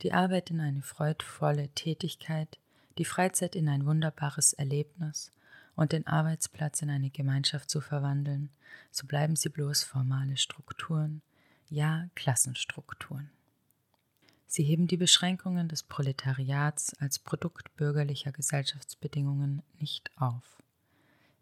die 0.00 0.12
Arbeit 0.12 0.50
in 0.50 0.60
eine 0.60 0.82
freudvolle 0.82 1.68
Tätigkeit, 1.70 2.58
die 2.98 3.04
Freizeit 3.04 3.54
in 3.54 3.68
ein 3.68 3.84
wunderbares 3.84 4.52
Erlebnis 4.52 5.32
und 5.76 5.92
den 5.92 6.06
Arbeitsplatz 6.06 6.82
in 6.82 6.90
eine 6.90 7.10
Gemeinschaft 7.10 7.70
zu 7.70 7.80
verwandeln, 7.80 8.50
so 8.90 9.06
bleiben 9.06 9.36
sie 9.36 9.48
bloß 9.48 9.84
formale 9.84 10.36
Strukturen, 10.36 11.22
ja 11.68 12.08
Klassenstrukturen. 12.14 13.30
Sie 14.46 14.64
heben 14.64 14.86
die 14.86 14.98
Beschränkungen 14.98 15.68
des 15.68 15.82
Proletariats 15.82 16.92
als 17.00 17.18
Produkt 17.18 17.74
bürgerlicher 17.76 18.32
Gesellschaftsbedingungen 18.32 19.62
nicht 19.78 20.10
auf. 20.18 20.58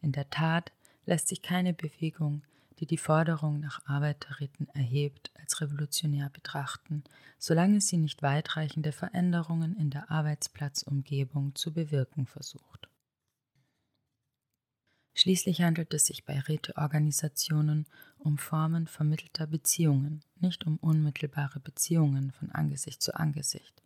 In 0.00 0.12
der 0.12 0.30
Tat 0.30 0.70
lässt 1.06 1.26
sich 1.26 1.42
keine 1.42 1.74
Bewegung, 1.74 2.42
die 2.78 2.86
die 2.86 2.98
Forderung 2.98 3.58
nach 3.58 3.84
Arbeiterräten 3.84 4.68
erhebt, 4.68 5.32
als 5.34 5.60
revolutionär 5.60 6.30
betrachten, 6.30 7.02
solange 7.38 7.80
sie 7.80 7.96
nicht 7.96 8.22
weitreichende 8.22 8.92
Veränderungen 8.92 9.76
in 9.76 9.90
der 9.90 10.10
Arbeitsplatzumgebung 10.10 11.56
zu 11.56 11.72
bewirken 11.72 12.26
versucht. 12.26 12.89
Schließlich 15.14 15.62
handelt 15.62 15.92
es 15.92 16.06
sich 16.06 16.24
bei 16.24 16.38
Räteorganisationen 16.38 17.86
um 18.18 18.38
Formen 18.38 18.86
vermittelter 18.86 19.46
Beziehungen, 19.46 20.22
nicht 20.38 20.66
um 20.66 20.76
unmittelbare 20.76 21.60
Beziehungen 21.60 22.32
von 22.32 22.50
Angesicht 22.52 23.02
zu 23.02 23.14
Angesicht. 23.14 23.82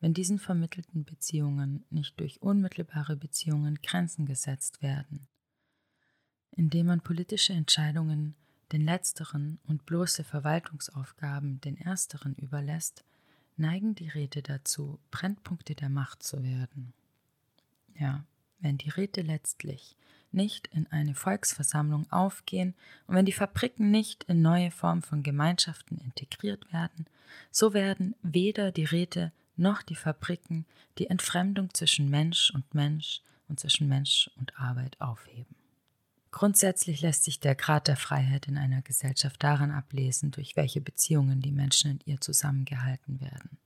Wenn 0.00 0.14
diesen 0.14 0.38
vermittelten 0.38 1.04
Beziehungen 1.04 1.84
nicht 1.90 2.18
durch 2.20 2.40
unmittelbare 2.40 3.16
Beziehungen 3.16 3.80
Grenzen 3.82 4.26
gesetzt 4.26 4.80
werden, 4.80 5.26
indem 6.52 6.86
man 6.86 7.00
politische 7.00 7.52
Entscheidungen 7.52 8.34
den 8.72 8.84
letzteren 8.84 9.58
und 9.66 9.86
bloße 9.86 10.24
Verwaltungsaufgaben 10.24 11.60
den 11.60 11.78
ersteren 11.78 12.34
überlässt, 12.34 13.04
neigen 13.56 13.94
die 13.94 14.08
Räte 14.08 14.42
dazu, 14.42 14.98
Brennpunkte 15.10 15.74
der 15.74 15.88
Macht 15.88 16.22
zu 16.22 16.42
werden. 16.42 16.92
Ja, 17.98 18.24
wenn 18.60 18.78
die 18.78 18.90
Räte 18.90 19.22
letztlich 19.22 19.96
nicht 20.32 20.68
in 20.68 20.86
eine 20.88 21.14
Volksversammlung 21.14 22.10
aufgehen 22.10 22.74
und 23.06 23.14
wenn 23.14 23.26
die 23.26 23.32
Fabriken 23.32 23.90
nicht 23.90 24.24
in 24.24 24.42
neue 24.42 24.70
Formen 24.70 25.02
von 25.02 25.22
Gemeinschaften 25.22 25.98
integriert 25.98 26.72
werden, 26.72 27.06
so 27.50 27.74
werden 27.74 28.14
weder 28.22 28.72
die 28.72 28.84
Räte 28.84 29.32
noch 29.56 29.82
die 29.82 29.96
Fabriken 29.96 30.66
die 30.98 31.08
Entfremdung 31.08 31.72
zwischen 31.74 32.08
Mensch 32.08 32.50
und 32.54 32.74
Mensch 32.74 33.22
und 33.48 33.60
zwischen 33.60 33.88
Mensch 33.88 34.30
und 34.36 34.58
Arbeit 34.58 35.00
aufheben. 35.00 35.56
Grundsätzlich 36.30 37.00
lässt 37.00 37.24
sich 37.24 37.40
der 37.40 37.54
Grad 37.54 37.88
der 37.88 37.96
Freiheit 37.96 38.48
in 38.48 38.58
einer 38.58 38.82
Gesellschaft 38.82 39.42
daran 39.42 39.70
ablesen, 39.70 40.30
durch 40.30 40.56
welche 40.56 40.80
Beziehungen 40.80 41.40
die 41.40 41.52
Menschen 41.52 41.92
in 41.92 42.00
ihr 42.04 42.20
zusammengehalten 42.20 43.20
werden. 43.20 43.58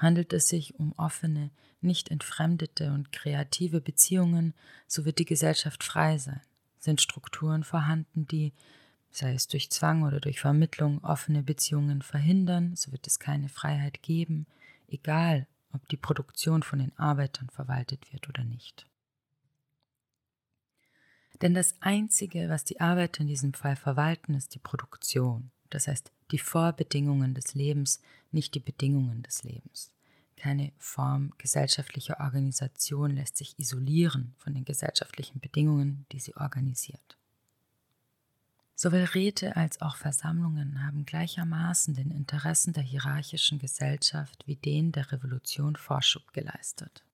Handelt 0.00 0.32
es 0.32 0.48
sich 0.48 0.78
um 0.80 0.94
offene, 0.96 1.50
nicht 1.82 2.10
entfremdete 2.10 2.90
und 2.92 3.12
kreative 3.12 3.82
Beziehungen, 3.82 4.54
so 4.86 5.04
wird 5.04 5.18
die 5.18 5.26
Gesellschaft 5.26 5.84
frei 5.84 6.16
sein. 6.16 6.40
Sind 6.78 7.02
Strukturen 7.02 7.64
vorhanden, 7.64 8.26
die, 8.26 8.54
sei 9.10 9.34
es 9.34 9.46
durch 9.46 9.70
Zwang 9.70 10.02
oder 10.02 10.18
durch 10.18 10.40
Vermittlung, 10.40 11.04
offene 11.04 11.42
Beziehungen 11.42 12.00
verhindern, 12.00 12.76
so 12.76 12.92
wird 12.92 13.06
es 13.06 13.18
keine 13.18 13.50
Freiheit 13.50 14.02
geben, 14.02 14.46
egal 14.88 15.46
ob 15.74 15.86
die 15.90 15.98
Produktion 15.98 16.62
von 16.62 16.78
den 16.78 16.96
Arbeitern 16.98 17.50
verwaltet 17.50 18.10
wird 18.10 18.26
oder 18.26 18.42
nicht. 18.42 18.86
Denn 21.42 21.52
das 21.52 21.74
Einzige, 21.80 22.48
was 22.48 22.64
die 22.64 22.80
Arbeiter 22.80 23.20
in 23.20 23.26
diesem 23.26 23.52
Fall 23.52 23.76
verwalten, 23.76 24.32
ist 24.32 24.54
die 24.54 24.58
Produktion, 24.58 25.50
das 25.70 25.88
heißt 25.88 26.12
die 26.30 26.38
Vorbedingungen 26.38 27.34
des 27.34 27.54
Lebens, 27.54 28.00
nicht 28.30 28.54
die 28.54 28.60
Bedingungen 28.60 29.22
des 29.22 29.42
Lebens. 29.42 29.92
Keine 30.36 30.72
Form 30.78 31.32
gesellschaftlicher 31.38 32.20
Organisation 32.20 33.10
lässt 33.10 33.36
sich 33.36 33.58
isolieren 33.58 34.34
von 34.38 34.54
den 34.54 34.64
gesellschaftlichen 34.64 35.40
Bedingungen, 35.40 36.06
die 36.12 36.20
sie 36.20 36.34
organisiert. 36.36 37.18
Sowohl 38.74 39.04
Räte 39.04 39.56
als 39.56 39.82
auch 39.82 39.96
Versammlungen 39.96 40.82
haben 40.82 41.04
gleichermaßen 41.04 41.92
den 41.92 42.10
Interessen 42.10 42.72
der 42.72 42.82
hierarchischen 42.82 43.58
Gesellschaft 43.58 44.46
wie 44.46 44.56
denen 44.56 44.92
der 44.92 45.12
Revolution 45.12 45.76
Vorschub 45.76 46.32
geleistet. 46.32 47.04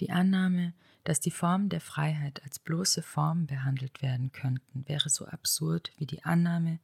Die 0.00 0.10
Annahme, 0.10 0.72
dass 1.04 1.20
die 1.20 1.30
Formen 1.30 1.68
der 1.68 1.82
Freiheit 1.82 2.42
als 2.44 2.58
bloße 2.58 3.02
Formen 3.02 3.46
behandelt 3.46 4.00
werden 4.00 4.32
könnten, 4.32 4.88
wäre 4.88 5.10
so 5.10 5.26
absurd 5.26 5.92
wie 5.98 6.06
die 6.06 6.24
Annahme, 6.24 6.78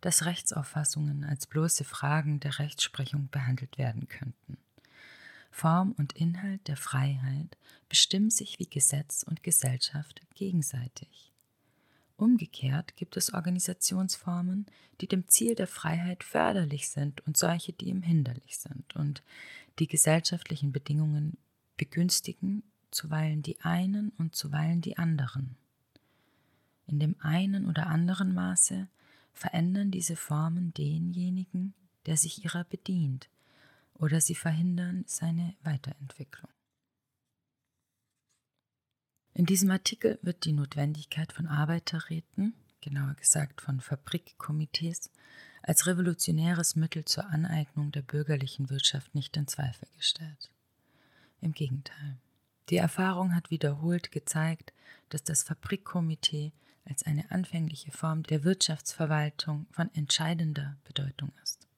dass 0.00 0.24
Rechtsauffassungen 0.24 1.24
als 1.24 1.46
bloße 1.46 1.84
Fragen 1.84 2.40
der 2.40 2.58
Rechtsprechung 2.58 3.28
behandelt 3.30 3.78
werden 3.78 4.08
könnten. 4.08 4.58
Form 5.50 5.92
und 5.92 6.12
Inhalt 6.12 6.68
der 6.68 6.76
Freiheit 6.76 7.56
bestimmen 7.88 8.30
sich 8.30 8.58
wie 8.58 8.68
Gesetz 8.68 9.24
und 9.24 9.42
Gesellschaft 9.42 10.20
gegenseitig. 10.34 11.32
Umgekehrt 12.16 12.96
gibt 12.96 13.16
es 13.16 13.32
Organisationsformen, 13.32 14.66
die 15.00 15.06
dem 15.06 15.28
Ziel 15.28 15.54
der 15.54 15.68
Freiheit 15.68 16.24
förderlich 16.24 16.88
sind 16.88 17.24
und 17.26 17.36
solche, 17.36 17.72
die 17.72 17.86
ihm 17.86 18.02
hinderlich 18.02 18.58
sind 18.58 18.96
und 18.96 19.22
die 19.78 19.86
gesellschaftlichen 19.86 20.72
Bedingungen 20.72 21.36
begünstigen 21.76 22.64
zuweilen 22.90 23.42
die 23.42 23.60
einen 23.60 24.10
und 24.18 24.34
zuweilen 24.34 24.80
die 24.80 24.98
anderen. 24.98 25.56
In 26.86 26.98
dem 26.98 27.16
einen 27.20 27.68
oder 27.68 27.86
anderen 27.86 28.34
Maße 28.34 28.88
verändern 29.32 29.90
diese 29.90 30.16
Formen 30.16 30.72
denjenigen, 30.74 31.74
der 32.06 32.16
sich 32.16 32.44
ihrer 32.44 32.64
bedient, 32.64 33.28
oder 33.94 34.20
sie 34.20 34.34
verhindern 34.34 35.04
seine 35.06 35.54
Weiterentwicklung. 35.62 36.50
In 39.34 39.46
diesem 39.46 39.70
Artikel 39.70 40.18
wird 40.22 40.44
die 40.44 40.52
Notwendigkeit 40.52 41.32
von 41.32 41.46
Arbeiterräten, 41.46 42.54
genauer 42.80 43.14
gesagt 43.14 43.60
von 43.60 43.80
Fabrikkomitees, 43.80 45.10
als 45.62 45.86
revolutionäres 45.86 46.76
Mittel 46.76 47.04
zur 47.04 47.26
Aneignung 47.26 47.92
der 47.92 48.02
bürgerlichen 48.02 48.70
Wirtschaft 48.70 49.14
nicht 49.14 49.36
in 49.36 49.46
Zweifel 49.46 49.88
gestellt. 49.96 50.50
Im 51.40 51.52
Gegenteil. 51.52 52.18
Die 52.70 52.76
Erfahrung 52.76 53.34
hat 53.34 53.50
wiederholt 53.50 54.10
gezeigt, 54.10 54.72
dass 55.08 55.22
das 55.22 55.42
Fabrikkomitee 55.42 56.52
als 56.88 57.04
eine 57.04 57.30
anfängliche 57.30 57.90
Form 57.90 58.22
der 58.22 58.44
Wirtschaftsverwaltung 58.44 59.66
von 59.70 59.92
entscheidender 59.94 60.76
Bedeutung 60.84 61.32
ist. 61.42 61.68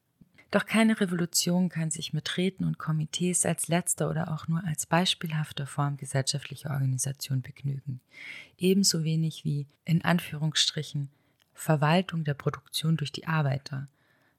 Doch 0.50 0.66
keine 0.66 1.00
Revolution 1.00 1.68
kann 1.68 1.92
sich 1.92 2.12
mit 2.12 2.36
Räten 2.36 2.64
und 2.64 2.78
Komitees 2.78 3.46
als 3.46 3.68
letzter 3.68 4.10
oder 4.10 4.32
auch 4.32 4.48
nur 4.48 4.64
als 4.64 4.84
beispielhafter 4.84 5.66
Form 5.66 5.96
gesellschaftlicher 5.96 6.70
Organisation 6.70 7.40
begnügen. 7.40 8.00
Ebenso 8.58 9.04
wenig 9.04 9.44
wie, 9.44 9.68
in 9.84 10.04
Anführungsstrichen, 10.04 11.08
Verwaltung 11.54 12.24
der 12.24 12.34
Produktion 12.34 12.96
durch 12.96 13.12
die 13.12 13.26
Arbeiter 13.26 13.88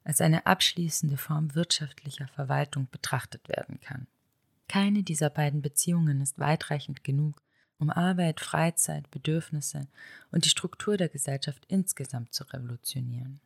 als 0.04 0.20
eine 0.20 0.46
abschließende 0.46 1.16
Form 1.16 1.54
wirtschaftlicher 1.54 2.28
Verwaltung 2.28 2.88
betrachtet 2.90 3.48
werden 3.48 3.80
kann. 3.80 4.06
Keine 4.68 5.02
dieser 5.02 5.30
beiden 5.30 5.62
Beziehungen 5.62 6.20
ist 6.20 6.38
weitreichend 6.38 7.04
genug, 7.04 7.41
um 7.82 7.90
Arbeit, 7.90 8.40
Freizeit, 8.40 9.10
Bedürfnisse 9.10 9.88
und 10.30 10.44
die 10.44 10.50
Struktur 10.50 10.96
der 10.96 11.08
Gesellschaft 11.08 11.64
insgesamt 11.66 12.32
zu 12.32 12.44
revolutionieren. 12.44 13.40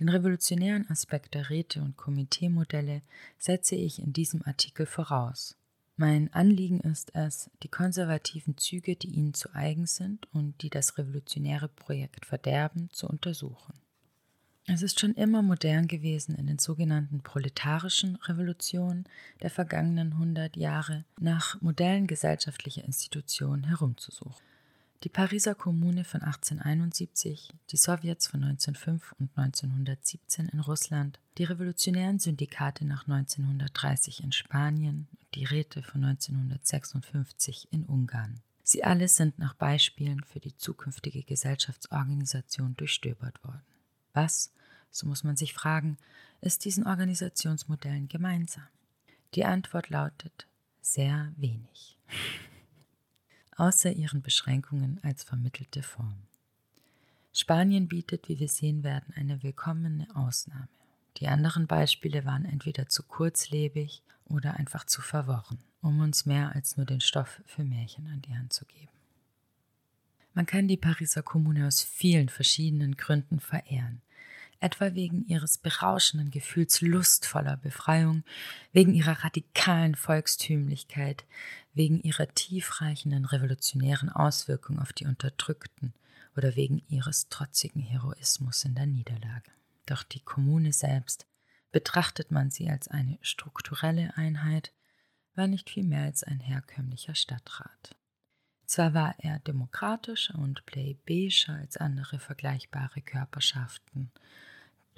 Den 0.00 0.08
revolutionären 0.08 0.90
Aspekt 0.90 1.34
der 1.34 1.48
Räte- 1.50 1.80
und 1.80 1.96
Komiteemodelle 1.96 3.02
setze 3.38 3.76
ich 3.76 4.00
in 4.00 4.12
diesem 4.12 4.42
Artikel 4.42 4.86
voraus. 4.86 5.56
Mein 5.96 6.34
Anliegen 6.34 6.80
ist 6.80 7.14
es, 7.14 7.48
die 7.62 7.68
konservativen 7.68 8.58
Züge, 8.58 8.96
die 8.96 9.08
ihnen 9.08 9.34
zu 9.34 9.54
eigen 9.54 9.86
sind 9.86 10.26
und 10.34 10.60
die 10.62 10.68
das 10.68 10.98
revolutionäre 10.98 11.68
Projekt 11.68 12.26
verderben, 12.26 12.90
zu 12.92 13.06
untersuchen. 13.06 13.72
Es 14.68 14.82
ist 14.82 14.98
schon 14.98 15.14
immer 15.14 15.42
modern 15.42 15.86
gewesen, 15.86 16.34
in 16.34 16.48
den 16.48 16.58
sogenannten 16.58 17.20
proletarischen 17.20 18.16
Revolutionen 18.16 19.04
der 19.40 19.50
vergangenen 19.50 20.14
100 20.14 20.56
Jahre 20.56 21.04
nach 21.20 21.60
Modellen 21.60 22.08
gesellschaftlicher 22.08 22.84
Institutionen 22.84 23.62
herumzusuchen. 23.62 24.44
Die 25.04 25.08
Pariser 25.08 25.54
Kommune 25.54 26.02
von 26.02 26.22
1871, 26.22 27.52
die 27.70 27.76
Sowjets 27.76 28.26
von 28.26 28.42
1905 28.42 29.14
und 29.20 29.30
1917 29.36 30.48
in 30.48 30.58
Russland, 30.58 31.20
die 31.38 31.44
revolutionären 31.44 32.18
Syndikate 32.18 32.84
nach 32.84 33.06
1930 33.06 34.24
in 34.24 34.32
Spanien 34.32 35.06
und 35.12 35.34
die 35.36 35.44
Räte 35.44 35.84
von 35.84 36.02
1956 36.02 37.68
in 37.70 37.84
Ungarn. 37.84 38.40
Sie 38.64 38.82
alle 38.82 39.06
sind 39.06 39.38
nach 39.38 39.54
Beispielen 39.54 40.24
für 40.24 40.40
die 40.40 40.56
zukünftige 40.56 41.22
Gesellschaftsorganisation 41.22 42.74
durchstöbert 42.76 43.44
worden. 43.44 43.62
Was 44.16 44.50
so 44.96 45.06
muss 45.06 45.24
man 45.24 45.36
sich 45.36 45.52
fragen, 45.52 45.98
ist 46.40 46.64
diesen 46.64 46.86
Organisationsmodellen 46.86 48.08
gemeinsam? 48.08 48.66
Die 49.34 49.44
Antwort 49.44 49.90
lautet 49.90 50.46
sehr 50.80 51.32
wenig, 51.36 51.98
außer 53.56 53.92
ihren 53.92 54.22
Beschränkungen 54.22 55.00
als 55.02 55.22
vermittelte 55.22 55.82
Form. 55.82 56.16
Spanien 57.32 57.88
bietet, 57.88 58.30
wie 58.30 58.38
wir 58.38 58.48
sehen 58.48 58.82
werden, 58.82 59.12
eine 59.14 59.42
willkommene 59.42 60.06
Ausnahme. 60.16 60.68
Die 61.18 61.28
anderen 61.28 61.66
Beispiele 61.66 62.24
waren 62.24 62.46
entweder 62.46 62.88
zu 62.88 63.02
kurzlebig 63.02 64.02
oder 64.24 64.54
einfach 64.54 64.86
zu 64.86 65.02
verworren, 65.02 65.58
um 65.82 66.00
uns 66.00 66.24
mehr 66.24 66.54
als 66.54 66.78
nur 66.78 66.86
den 66.86 67.02
Stoff 67.02 67.42
für 67.44 67.64
Märchen 67.64 68.06
an 68.06 68.22
die 68.22 68.34
Hand 68.34 68.54
zu 68.54 68.64
geben. 68.64 68.88
Man 70.32 70.46
kann 70.46 70.68
die 70.68 70.76
Pariser 70.78 71.22
Kommune 71.22 71.66
aus 71.66 71.82
vielen 71.82 72.30
verschiedenen 72.30 72.96
Gründen 72.96 73.40
verehren 73.40 74.00
etwa 74.60 74.94
wegen 74.94 75.24
ihres 75.26 75.58
berauschenden 75.58 76.30
Gefühls 76.30 76.80
lustvoller 76.80 77.56
Befreiung, 77.56 78.24
wegen 78.72 78.94
ihrer 78.94 79.24
radikalen 79.24 79.94
Volkstümlichkeit, 79.94 81.24
wegen 81.74 82.00
ihrer 82.00 82.28
tiefreichenden 82.28 83.24
revolutionären 83.24 84.08
Auswirkung 84.08 84.78
auf 84.78 84.92
die 84.92 85.06
Unterdrückten 85.06 85.94
oder 86.36 86.56
wegen 86.56 86.82
ihres 86.88 87.28
trotzigen 87.28 87.82
Heroismus 87.82 88.64
in 88.64 88.74
der 88.74 88.86
Niederlage. 88.86 89.52
Doch 89.86 90.02
die 90.02 90.20
Kommune 90.20 90.72
selbst, 90.72 91.26
betrachtet 91.70 92.30
man 92.30 92.50
sie 92.50 92.70
als 92.70 92.88
eine 92.88 93.18
strukturelle 93.20 94.16
Einheit, 94.16 94.72
war 95.34 95.46
nicht 95.46 95.70
viel 95.70 95.84
mehr 95.84 96.04
als 96.04 96.24
ein 96.24 96.40
herkömmlicher 96.40 97.14
Stadtrat. 97.14 97.96
Zwar 98.66 98.94
war 98.94 99.14
er 99.18 99.38
demokratischer 99.40 100.34
und 100.36 100.66
plebejischer 100.66 101.54
als 101.54 101.76
andere 101.76 102.18
vergleichbare 102.18 103.00
Körperschaften, 103.00 104.10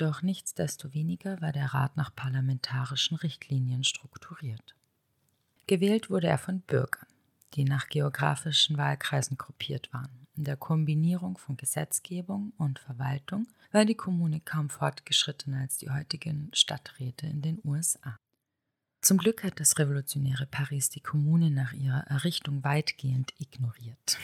doch 0.00 0.22
nichtsdestoweniger 0.22 1.40
war 1.40 1.52
der 1.52 1.74
Rat 1.74 1.96
nach 1.96 2.14
parlamentarischen 2.14 3.16
Richtlinien 3.16 3.84
strukturiert. 3.84 4.74
Gewählt 5.66 6.08
wurde 6.08 6.28
er 6.28 6.38
von 6.38 6.60
Bürgern, 6.60 7.06
die 7.54 7.64
nach 7.64 7.88
geografischen 7.88 8.78
Wahlkreisen 8.78 9.36
gruppiert 9.36 9.92
waren. 9.92 10.26
In 10.36 10.44
der 10.44 10.56
Kombinierung 10.56 11.36
von 11.36 11.56
Gesetzgebung 11.56 12.52
und 12.56 12.78
Verwaltung 12.78 13.48
war 13.72 13.84
die 13.84 13.96
Kommune 13.96 14.40
kaum 14.40 14.70
fortgeschrittener 14.70 15.60
als 15.60 15.78
die 15.78 15.90
heutigen 15.90 16.50
Stadträte 16.54 17.26
in 17.26 17.42
den 17.42 17.60
USA. 17.64 18.16
Zum 19.00 19.18
Glück 19.18 19.44
hat 19.44 19.60
das 19.60 19.78
revolutionäre 19.78 20.46
Paris 20.46 20.90
die 20.90 21.00
Kommune 21.00 21.50
nach 21.50 21.72
ihrer 21.72 22.06
Errichtung 22.06 22.64
weitgehend 22.64 23.32
ignoriert. 23.38 24.18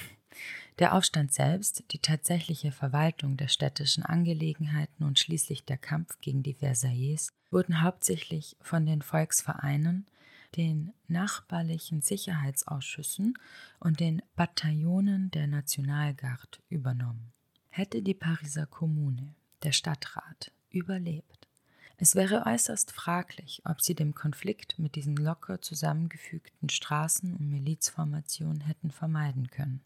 Der 0.79 0.95
Aufstand 0.95 1.33
selbst, 1.33 1.85
die 1.93 1.99
tatsächliche 1.99 2.73
Verwaltung 2.73 3.37
der 3.37 3.49
städtischen 3.49 4.03
Angelegenheiten 4.03 5.05
und 5.05 5.19
schließlich 5.19 5.65
der 5.65 5.79
Kampf 5.79 6.19
gegen 6.21 6.43
die 6.43 6.55
Versailles 6.55 7.33
wurden 7.51 7.83
hauptsächlich 7.83 8.57
von 8.61 8.85
den 8.87 9.03
Volksvereinen, 9.03 10.07
den 10.57 10.93
nachbarlichen 11.09 12.01
Sicherheitsausschüssen 12.01 13.39
und 13.81 14.01
den 14.01 14.23
Bataillonen 14.37 15.31
der 15.31 15.47
Nationalgarde 15.47 16.59
übernommen. 16.69 17.33
Hätte 17.71 18.03
die 18.03 18.15
Pariser 18.15 18.67
Kommune, 18.67 19.35
der 19.63 19.73
Stadtrat, 19.73 20.53
überlebt, 20.71 21.45
es 21.97 22.17
wäre 22.17 22.45
äußerst 22.47 22.91
fraglich, 22.91 23.63
ob 23.65 23.81
sie 23.81 23.95
den 23.95 24.15
Konflikt 24.15 24.79
mit 24.79 24.97
diesen 24.97 25.17
locker 25.17 25.61
zusammengefügten 25.61 26.69
Straßen- 26.69 27.35
und 27.37 27.49
Milizformationen 27.51 28.63
hätten 28.63 28.91
vermeiden 28.91 29.49
können. 29.49 29.81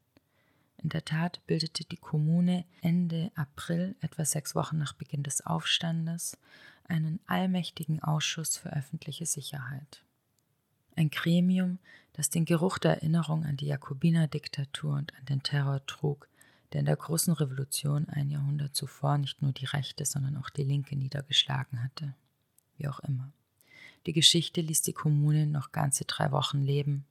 In 0.83 0.91
der 0.91 1.05
Tat 1.05 1.41
bildete 1.47 1.85
die 1.85 1.97
Kommune 1.97 2.65
Ende 2.81 3.33
April, 3.35 3.97
etwa 4.01 4.25
sechs 4.25 4.55
Wochen 4.55 4.79
nach 4.79 4.93
Beginn 4.93 5.23
des 5.23 5.45
Aufstandes, 5.45 6.39
einen 6.85 7.21
allmächtigen 7.27 8.03
Ausschuss 8.03 8.57
für 8.57 8.73
öffentliche 8.73 9.27
Sicherheit 9.27 10.03
ein 10.99 11.11
Gremium, 11.11 11.79
das 12.13 12.29
den 12.29 12.45
Geruch 12.45 12.79
der 12.79 12.97
Erinnerung 12.97 13.45
an 13.45 13.57
die 13.57 13.67
Jakobinerdiktatur 13.67 14.95
und 14.95 15.15
an 15.15 15.25
den 15.27 15.43
Terror 15.43 15.87
trug, 15.87 16.29
der 16.73 16.81
in 16.81 16.87
der 16.87 16.97
großen 16.97 17.33
Revolution 17.33 18.09
ein 18.09 18.29
Jahrhundert 18.31 18.75
zuvor 18.75 19.17
nicht 19.17 19.41
nur 19.41 19.53
die 19.53 19.65
rechte, 19.65 20.05
sondern 20.05 20.37
auch 20.37 20.51
die 20.51 20.65
linke 20.65 20.97
niedergeschlagen 20.97 21.83
hatte. 21.83 22.15
Wie 22.77 22.89
auch 22.89 22.99
immer. 23.01 23.33
Die 24.07 24.13
Geschichte 24.13 24.61
ließ 24.61 24.83
die 24.83 24.93
Kommune 24.93 25.47
noch 25.47 25.73
ganze 25.73 26.05
drei 26.05 26.33
Wochen 26.33 26.63
leben, 26.63 27.07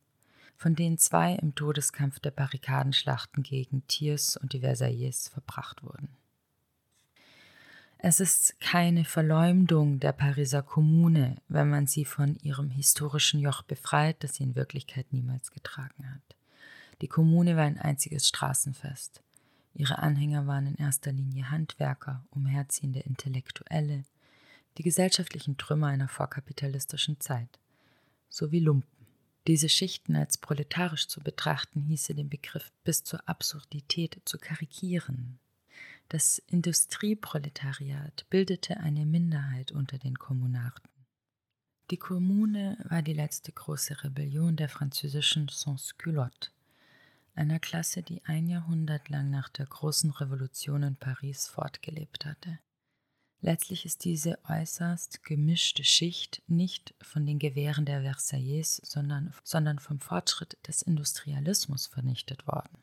von 0.57 0.75
denen 0.75 0.97
zwei 0.97 1.35
im 1.35 1.55
Todeskampf 1.55 2.19
der 2.19 2.31
Barrikadenschlachten 2.31 3.43
gegen 3.43 3.85
Thiers 3.87 4.35
und 4.35 4.53
die 4.53 4.61
Versailles 4.61 5.29
verbracht 5.29 5.83
wurden. 5.83 6.09
Es 7.99 8.19
ist 8.19 8.59
keine 8.59 9.05
Verleumdung 9.05 9.99
der 9.99 10.11
Pariser 10.11 10.61
Kommune, 10.61 11.37
wenn 11.47 11.69
man 11.69 11.87
sie 11.87 12.05
von 12.05 12.35
ihrem 12.37 12.69
historischen 12.69 13.39
Joch 13.39 13.63
befreit, 13.63 14.23
das 14.23 14.35
sie 14.35 14.43
in 14.43 14.55
Wirklichkeit 14.55 15.13
niemals 15.13 15.51
getragen 15.51 16.11
hat. 16.11 16.35
Die 17.01 17.07
Kommune 17.07 17.55
war 17.55 17.63
ein 17.63 17.79
einziges 17.79 18.27
Straßenfest. 18.27 19.21
Ihre 19.73 19.99
Anhänger 19.99 20.47
waren 20.47 20.67
in 20.67 20.75
erster 20.75 21.11
Linie 21.11 21.51
Handwerker, 21.51 22.23
umherziehende 22.31 22.99
Intellektuelle, 22.99 24.05
die 24.77 24.83
gesellschaftlichen 24.83 25.57
Trümmer 25.57 25.87
einer 25.87 26.07
vorkapitalistischen 26.07 27.19
Zeit, 27.19 27.59
sowie 28.29 28.59
Lumpen. 28.59 28.96
Diese 29.47 29.69
Schichten 29.69 30.17
als 30.17 30.37
proletarisch 30.37 31.07
zu 31.07 31.21
betrachten, 31.21 31.81
hieße 31.81 32.13
den 32.13 32.29
Begriff 32.29 32.69
bis 32.83 33.05
zur 33.05 33.27
Absurdität 33.29 34.21
zu 34.25 34.37
karikieren. 34.37 35.39
Das 36.09 36.39
Industrieproletariat 36.47 38.25
bildete 38.29 38.77
eine 38.77 39.05
Minderheit 39.05 39.71
unter 39.71 39.97
den 39.97 40.19
Kommunarden. 40.19 40.89
Die 41.91 41.97
Kommune 41.97 42.77
war 42.89 43.01
die 43.01 43.13
letzte 43.13 43.53
große 43.53 44.03
Rebellion 44.03 44.57
der 44.57 44.67
französischen 44.67 45.47
Sans-Culottes, 45.47 46.51
einer 47.33 47.59
Klasse, 47.59 48.03
die 48.03 48.25
ein 48.25 48.47
Jahrhundert 48.47 49.07
lang 49.07 49.29
nach 49.29 49.47
der 49.47 49.67
großen 49.67 50.11
Revolution 50.11 50.83
in 50.83 50.95
Paris 50.97 51.47
fortgelebt 51.47 52.25
hatte. 52.25 52.59
Letztlich 53.41 53.85
ist 53.85 54.03
diese 54.03 54.39
äußerst 54.49 55.23
gemischte 55.23 55.83
Schicht 55.83 56.41
nicht 56.47 56.95
von 57.01 57.25
den 57.25 57.37
Gewehren 57.37 57.85
der 57.85 58.01
Versailles, 58.01 58.81
sondern, 58.83 59.33
sondern 59.43 59.79
vom 59.79 59.99
Fortschritt 59.99 60.57
des 60.67 60.81
Industrialismus 60.81 61.85
vernichtet 61.85 62.47
worden. 62.47 62.77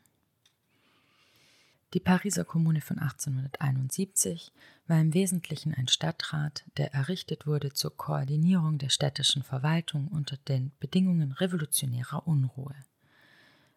Die 1.93 1.99
Pariser 1.99 2.43
Kommune 2.43 2.81
von 2.81 2.99
1871 2.99 4.51
war 4.87 4.99
im 4.99 5.13
Wesentlichen 5.13 5.73
ein 5.73 5.87
Stadtrat, 5.87 6.65
der 6.77 6.93
errichtet 6.93 7.47
wurde 7.47 7.71
zur 7.71 7.95
Koordinierung 7.95 8.77
der 8.77 8.89
städtischen 8.89 9.43
Verwaltung 9.43 10.07
unter 10.09 10.37
den 10.37 10.71
Bedingungen 10.79 11.31
revolutionärer 11.31 12.27
Unruhe. 12.27 12.75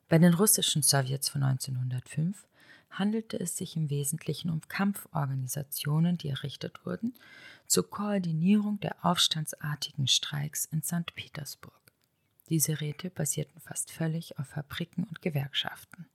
Bei 0.09 0.19
den 0.19 0.35
russischen 0.35 0.83
Sowjets 0.83 1.29
von 1.29 1.43
1905 1.43 2.45
handelte 2.91 3.39
es 3.39 3.57
sich 3.57 3.77
im 3.77 3.91
Wesentlichen 3.91 4.51
um 4.51 4.61
Kampforganisationen, 4.69 6.19
die 6.19 6.29
errichtet 6.29 6.85
wurden, 6.85 7.15
zur 7.67 7.89
Koordinierung 7.89 8.81
der 8.81 9.05
aufstandsartigen 9.05 10.07
Streiks 10.07 10.65
in 10.67 10.83
St. 10.83 11.15
Petersburg. 11.15 11.75
Diese 12.49 12.81
Räte 12.81 13.11
basierten 13.11 13.61
fast 13.61 13.91
völlig 13.91 14.39
auf 14.39 14.49
Fabriken 14.49 15.05
und 15.05 15.21
Gewerkschaften. 15.21 16.07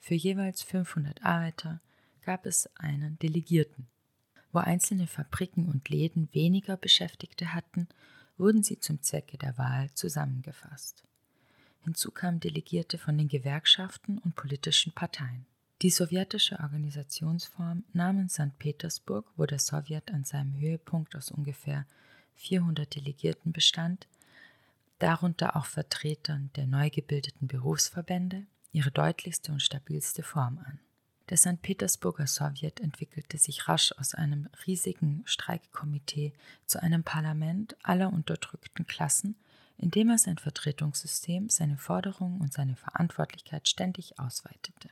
Für 0.00 0.14
jeweils 0.14 0.62
500 0.62 1.24
Arbeiter 1.24 1.80
gab 2.22 2.46
es 2.46 2.68
einen 2.76 3.18
Delegierten. 3.18 3.86
Wo 4.52 4.58
einzelne 4.58 5.06
Fabriken 5.06 5.66
und 5.68 5.88
Läden 5.88 6.28
weniger 6.32 6.76
Beschäftigte 6.76 7.54
hatten, 7.54 7.88
wurden 8.36 8.62
sie 8.62 8.78
zum 8.80 9.00
Zwecke 9.02 9.38
der 9.38 9.56
Wahl 9.56 9.90
zusammengefasst. 9.94 11.04
Hinzu 11.84 12.10
kamen 12.10 12.40
Delegierte 12.40 12.98
von 12.98 13.16
den 13.16 13.28
Gewerkschaften 13.28 14.18
und 14.18 14.36
politischen 14.36 14.92
Parteien. 14.92 15.46
Die 15.82 15.90
sowjetische 15.90 16.60
Organisationsform 16.60 17.82
nahm 17.92 18.20
in 18.20 18.28
St. 18.28 18.56
Petersburg, 18.56 19.26
wo 19.36 19.46
der 19.46 19.58
Sowjet 19.58 20.12
an 20.12 20.22
seinem 20.22 20.56
Höhepunkt 20.60 21.16
aus 21.16 21.32
ungefähr 21.32 21.86
400 22.36 22.94
Delegierten 22.94 23.50
bestand, 23.50 24.06
darunter 25.00 25.56
auch 25.56 25.66
Vertretern 25.66 26.50
der 26.54 26.68
neu 26.68 26.88
gebildeten 26.88 27.48
Berufsverbände, 27.48 28.46
ihre 28.70 28.92
deutlichste 28.92 29.50
und 29.50 29.60
stabilste 29.60 30.22
Form 30.22 30.58
an. 30.58 30.78
Der 31.30 31.36
St. 31.36 31.60
Petersburger 31.62 32.28
Sowjet 32.28 32.78
entwickelte 32.78 33.36
sich 33.38 33.66
rasch 33.66 33.90
aus 33.98 34.14
einem 34.14 34.48
riesigen 34.64 35.22
Streikkomitee 35.24 36.32
zu 36.64 36.80
einem 36.80 37.02
Parlament 37.02 37.74
aller 37.82 38.12
unterdrückten 38.12 38.86
Klassen, 38.86 39.34
in 39.78 39.90
dem 39.90 40.10
er 40.10 40.18
sein 40.18 40.38
Vertretungssystem, 40.38 41.48
seine 41.48 41.76
Forderungen 41.76 42.40
und 42.40 42.52
seine 42.52 42.76
Verantwortlichkeit 42.76 43.68
ständig 43.68 44.20
ausweitete. 44.20 44.88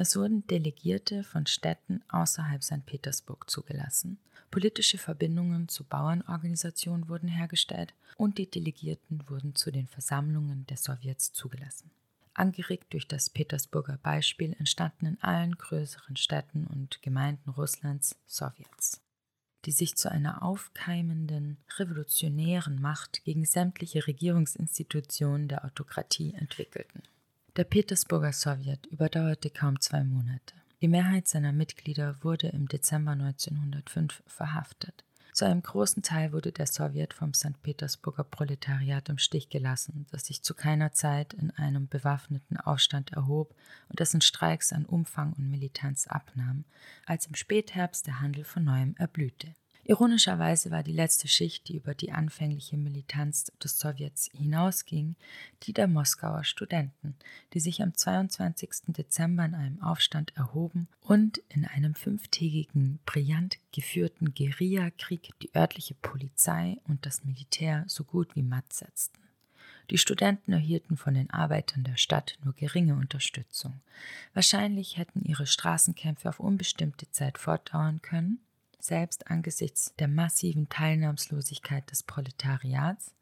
Es 0.00 0.14
wurden 0.14 0.46
Delegierte 0.46 1.24
von 1.24 1.46
Städten 1.46 2.04
außerhalb 2.08 2.62
St. 2.62 2.86
Petersburg 2.86 3.50
zugelassen, 3.50 4.18
politische 4.48 4.96
Verbindungen 4.96 5.68
zu 5.68 5.82
Bauernorganisationen 5.82 7.08
wurden 7.08 7.28
hergestellt 7.28 7.94
und 8.16 8.38
die 8.38 8.48
Delegierten 8.48 9.28
wurden 9.28 9.56
zu 9.56 9.72
den 9.72 9.88
Versammlungen 9.88 10.66
der 10.66 10.76
Sowjets 10.76 11.32
zugelassen. 11.32 11.90
Angeregt 12.32 12.92
durch 12.92 13.08
das 13.08 13.28
Petersburger 13.28 13.98
Beispiel 14.00 14.54
entstanden 14.60 15.06
in 15.06 15.20
allen 15.20 15.58
größeren 15.58 16.16
Städten 16.16 16.68
und 16.68 17.02
Gemeinden 17.02 17.50
Russlands 17.50 18.14
Sowjets, 18.26 19.00
die 19.64 19.72
sich 19.72 19.96
zu 19.96 20.12
einer 20.12 20.44
aufkeimenden 20.44 21.58
revolutionären 21.76 22.80
Macht 22.80 23.24
gegen 23.24 23.44
sämtliche 23.44 24.06
Regierungsinstitutionen 24.06 25.48
der 25.48 25.64
Autokratie 25.64 26.34
entwickelten. 26.34 27.02
Der 27.58 27.64
Petersburger 27.64 28.32
Sowjet 28.32 28.86
überdauerte 28.86 29.50
kaum 29.50 29.80
zwei 29.80 30.04
Monate. 30.04 30.54
Die 30.80 30.86
Mehrheit 30.86 31.26
seiner 31.26 31.52
Mitglieder 31.52 32.14
wurde 32.22 32.46
im 32.46 32.68
Dezember 32.68 33.10
1905 33.10 34.22
verhaftet. 34.28 35.02
Zu 35.32 35.44
einem 35.44 35.62
großen 35.62 36.04
Teil 36.04 36.32
wurde 36.32 36.52
der 36.52 36.68
Sowjet 36.68 37.14
vom 37.14 37.34
St. 37.34 37.60
Petersburger 37.64 38.22
Proletariat 38.22 39.08
im 39.08 39.18
Stich 39.18 39.48
gelassen, 39.50 40.06
das 40.12 40.26
sich 40.26 40.44
zu 40.44 40.54
keiner 40.54 40.92
Zeit 40.92 41.34
in 41.34 41.50
einem 41.50 41.88
bewaffneten 41.88 42.58
Aufstand 42.58 43.12
erhob 43.14 43.52
und 43.88 43.98
dessen 43.98 44.20
Streiks 44.20 44.72
an 44.72 44.86
Umfang 44.86 45.32
und 45.32 45.50
Militanz 45.50 46.06
abnahm, 46.06 46.64
als 47.06 47.26
im 47.26 47.34
Spätherbst 47.34 48.06
der 48.06 48.20
Handel 48.20 48.44
von 48.44 48.62
neuem 48.62 48.94
erblühte. 48.98 49.52
Ironischerweise 49.90 50.70
war 50.70 50.82
die 50.82 50.92
letzte 50.92 51.28
Schicht, 51.28 51.66
die 51.66 51.76
über 51.76 51.94
die 51.94 52.12
anfängliche 52.12 52.76
Militanz 52.76 53.50
des 53.64 53.78
Sowjets 53.78 54.28
hinausging, 54.36 55.16
die 55.62 55.72
der 55.72 55.88
Moskauer 55.88 56.44
Studenten, 56.44 57.16
die 57.54 57.60
sich 57.60 57.82
am 57.82 57.94
22. 57.94 58.68
Dezember 58.88 59.46
in 59.46 59.54
einem 59.54 59.80
Aufstand 59.82 60.36
erhoben 60.36 60.88
und 61.00 61.38
in 61.48 61.64
einem 61.64 61.94
fünftägigen, 61.94 62.98
brillant 63.06 63.56
geführten 63.72 64.34
Guerillakrieg 64.34 65.30
die 65.40 65.56
örtliche 65.56 65.94
Polizei 65.94 66.76
und 66.86 67.06
das 67.06 67.24
Militär 67.24 67.84
so 67.86 68.04
gut 68.04 68.36
wie 68.36 68.42
matt 68.42 68.70
setzten. 68.70 69.22
Die 69.90 69.96
Studenten 69.96 70.52
erhielten 70.52 70.98
von 70.98 71.14
den 71.14 71.30
Arbeitern 71.30 71.82
der 71.84 71.96
Stadt 71.96 72.36
nur 72.44 72.52
geringe 72.52 72.94
Unterstützung. 72.94 73.80
Wahrscheinlich 74.34 74.98
hätten 74.98 75.24
ihre 75.24 75.46
Straßenkämpfe 75.46 76.28
auf 76.28 76.40
unbestimmte 76.40 77.10
Zeit 77.10 77.38
fortdauern 77.38 78.02
können, 78.02 78.40
selbst 78.80 79.30
angesichts 79.30 79.94
der 79.98 80.08
massiven 80.08 80.68
Teilnahmslosigkeit 80.68 81.90
des 81.90 82.02
Proletariats 82.02 83.12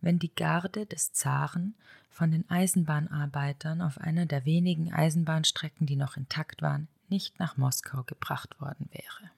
wenn 0.00 0.18
die 0.18 0.34
Garde 0.34 0.86
des 0.86 1.12
Zaren 1.12 1.74
von 2.10 2.30
den 2.30 2.48
Eisenbahnarbeitern 2.48 3.82
auf 3.82 3.98
einer 3.98 4.26
der 4.26 4.44
wenigen 4.44 4.92
Eisenbahnstrecken, 4.92 5.86
die 5.86 5.96
noch 5.96 6.16
intakt 6.16 6.62
waren, 6.62 6.88
nicht 7.08 7.38
nach 7.38 7.56
Moskau 7.56 8.02
gebracht 8.02 8.60
worden 8.60 8.88
wäre. 8.92 9.30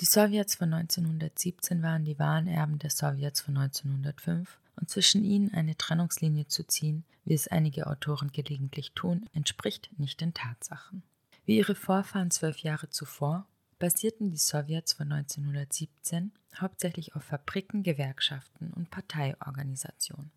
Die 0.00 0.06
Sowjets 0.06 0.56
von 0.56 0.72
1917 0.72 1.82
waren 1.82 2.04
die 2.04 2.18
wahren 2.18 2.48
Erben 2.48 2.78
der 2.78 2.90
Sowjets 2.90 3.40
von 3.40 3.56
1905 3.56 4.58
und 4.76 4.90
zwischen 4.90 5.24
ihnen 5.24 5.52
eine 5.52 5.76
Trennungslinie 5.76 6.48
zu 6.48 6.64
ziehen, 6.64 7.04
wie 7.24 7.34
es 7.34 7.48
einige 7.48 7.86
Autoren 7.86 8.32
gelegentlich 8.32 8.92
tun, 8.92 9.26
entspricht 9.32 9.90
nicht 9.98 10.20
den 10.20 10.34
Tatsachen. 10.34 11.02
Wie 11.44 11.58
ihre 11.58 11.74
Vorfahren 11.74 12.30
zwölf 12.30 12.58
Jahre 12.58 12.90
zuvor 12.90 13.46
basierten 13.82 14.30
die 14.30 14.36
Sowjets 14.36 14.92
von 14.92 15.10
1917 15.10 16.30
hauptsächlich 16.54 17.16
auf 17.16 17.24
Fabriken, 17.24 17.82
Gewerkschaften 17.82 18.72
und 18.72 18.92
Parteiorganisationen. 18.92 20.30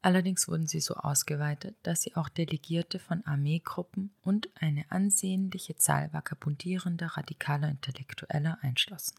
Allerdings 0.00 0.46
wurden 0.46 0.68
sie 0.68 0.78
so 0.78 0.94
ausgeweitet, 0.94 1.74
dass 1.82 2.02
sie 2.02 2.14
auch 2.14 2.28
Delegierte 2.28 3.00
von 3.00 3.26
Armeegruppen 3.26 4.14
und 4.22 4.48
eine 4.54 4.84
ansehnliche 4.92 5.74
Zahl 5.74 6.12
vagabundierender 6.12 7.08
radikaler 7.16 7.68
Intellektueller 7.68 8.58
einschlossen. 8.62 9.16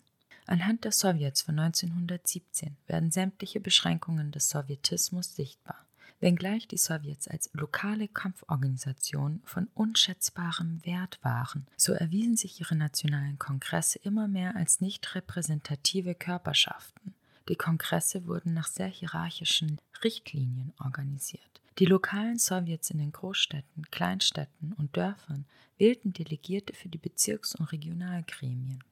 Anhand 0.47 0.85
der 0.85 0.93
Sowjets 0.93 1.41
von 1.41 1.59
1917 1.59 2.77
werden 2.88 3.11
sämtliche 3.11 3.59
Beschränkungen 3.59 4.31
des 4.31 4.47
Sowjetismus 4.47 5.35
sichtbar. 5.35 5.85
Wenngleich 6.19 6.67
die 6.67 6.78
Sowjets 6.78 7.28
als 7.28 7.49
lokale 7.54 8.08
Kampforganisation 8.08 9.41
von 9.43 9.67
unschätzbarem 9.73 10.84
Wert 10.86 11.19
waren, 11.21 11.67
so 11.75 11.93
erwiesen 11.93 12.38
sich 12.38 12.60
ihre 12.60 12.75
nationalen 12.75 13.38
Kongresse 13.38 13.99
immer 13.99 14.28
mehr 14.28 14.56
als 14.56 14.82
nicht 14.82 15.13
repräsentative 15.15 16.15
Körperschaften. 16.15 17.13
Die 17.49 17.56
Kongresse 17.56 18.25
wurden 18.25 18.54
nach 18.54 18.67
sehr 18.67 18.88
hierarchischen 18.88 19.80
Richtlinien 20.04 20.73
organisiert. 20.80 21.62
Die 21.78 21.86
lokalen 21.86 22.39
Sowjets 22.39 22.89
in 22.89 22.99
den 22.99 23.12
Großstädten, 23.12 23.91
Kleinstädten 23.91 24.73
und 24.73 24.95
Dörfern 24.95 25.45
wählten 25.78 26.13
Delegierte 26.13 26.73
für 26.73 26.88
die 26.88 26.97
Bezirks- 26.97 27.54
und 27.54 27.65
Regionalgremien. 27.71 28.84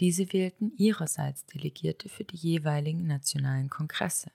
Diese 0.00 0.32
wählten 0.32 0.72
ihrerseits 0.76 1.44
Delegierte 1.46 2.08
für 2.08 2.24
die 2.24 2.36
jeweiligen 2.36 3.06
nationalen 3.06 3.68
Kongresse. 3.68 4.30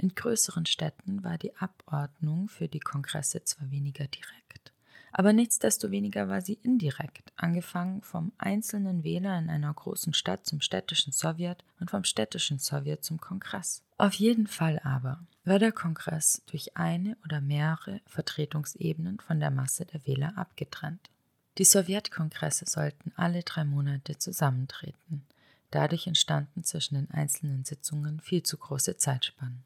In 0.00 0.14
größeren 0.14 0.64
Städten 0.64 1.24
war 1.24 1.36
die 1.36 1.54
Abordnung 1.58 2.48
für 2.48 2.68
die 2.68 2.80
Kongresse 2.80 3.44
zwar 3.44 3.70
weniger 3.70 4.06
direkt, 4.06 4.72
aber 5.12 5.34
nichtsdestoweniger 5.34 6.26
war 6.26 6.40
sie 6.40 6.54
indirekt, 6.62 7.34
angefangen 7.36 8.00
vom 8.00 8.32
einzelnen 8.38 9.04
Wähler 9.04 9.38
in 9.38 9.50
einer 9.50 9.74
großen 9.74 10.14
Stadt 10.14 10.46
zum 10.46 10.62
städtischen 10.62 11.12
Sowjet 11.12 11.64
und 11.80 11.90
vom 11.90 12.04
städtischen 12.04 12.58
Sowjet 12.58 13.04
zum 13.04 13.20
Kongress. 13.20 13.82
Auf 13.98 14.14
jeden 14.14 14.46
Fall 14.46 14.78
aber 14.84 15.20
war 15.44 15.58
der 15.58 15.72
Kongress 15.72 16.40
durch 16.46 16.78
eine 16.78 17.18
oder 17.26 17.42
mehrere 17.42 18.00
Vertretungsebenen 18.06 19.20
von 19.20 19.38
der 19.38 19.50
Masse 19.50 19.84
der 19.84 20.06
Wähler 20.06 20.32
abgetrennt. 20.38 21.10
Die 21.58 21.64
Sowjetkongresse 21.64 22.64
sollten 22.66 23.12
alle 23.16 23.42
drei 23.42 23.64
Monate 23.64 24.16
zusammentreten. 24.16 25.26
Dadurch 25.70 26.06
entstanden 26.06 26.64
zwischen 26.64 26.94
den 26.94 27.10
einzelnen 27.10 27.66
Sitzungen 27.66 28.20
viel 28.20 28.42
zu 28.42 28.56
große 28.56 28.96
Zeitspannen. 28.96 29.62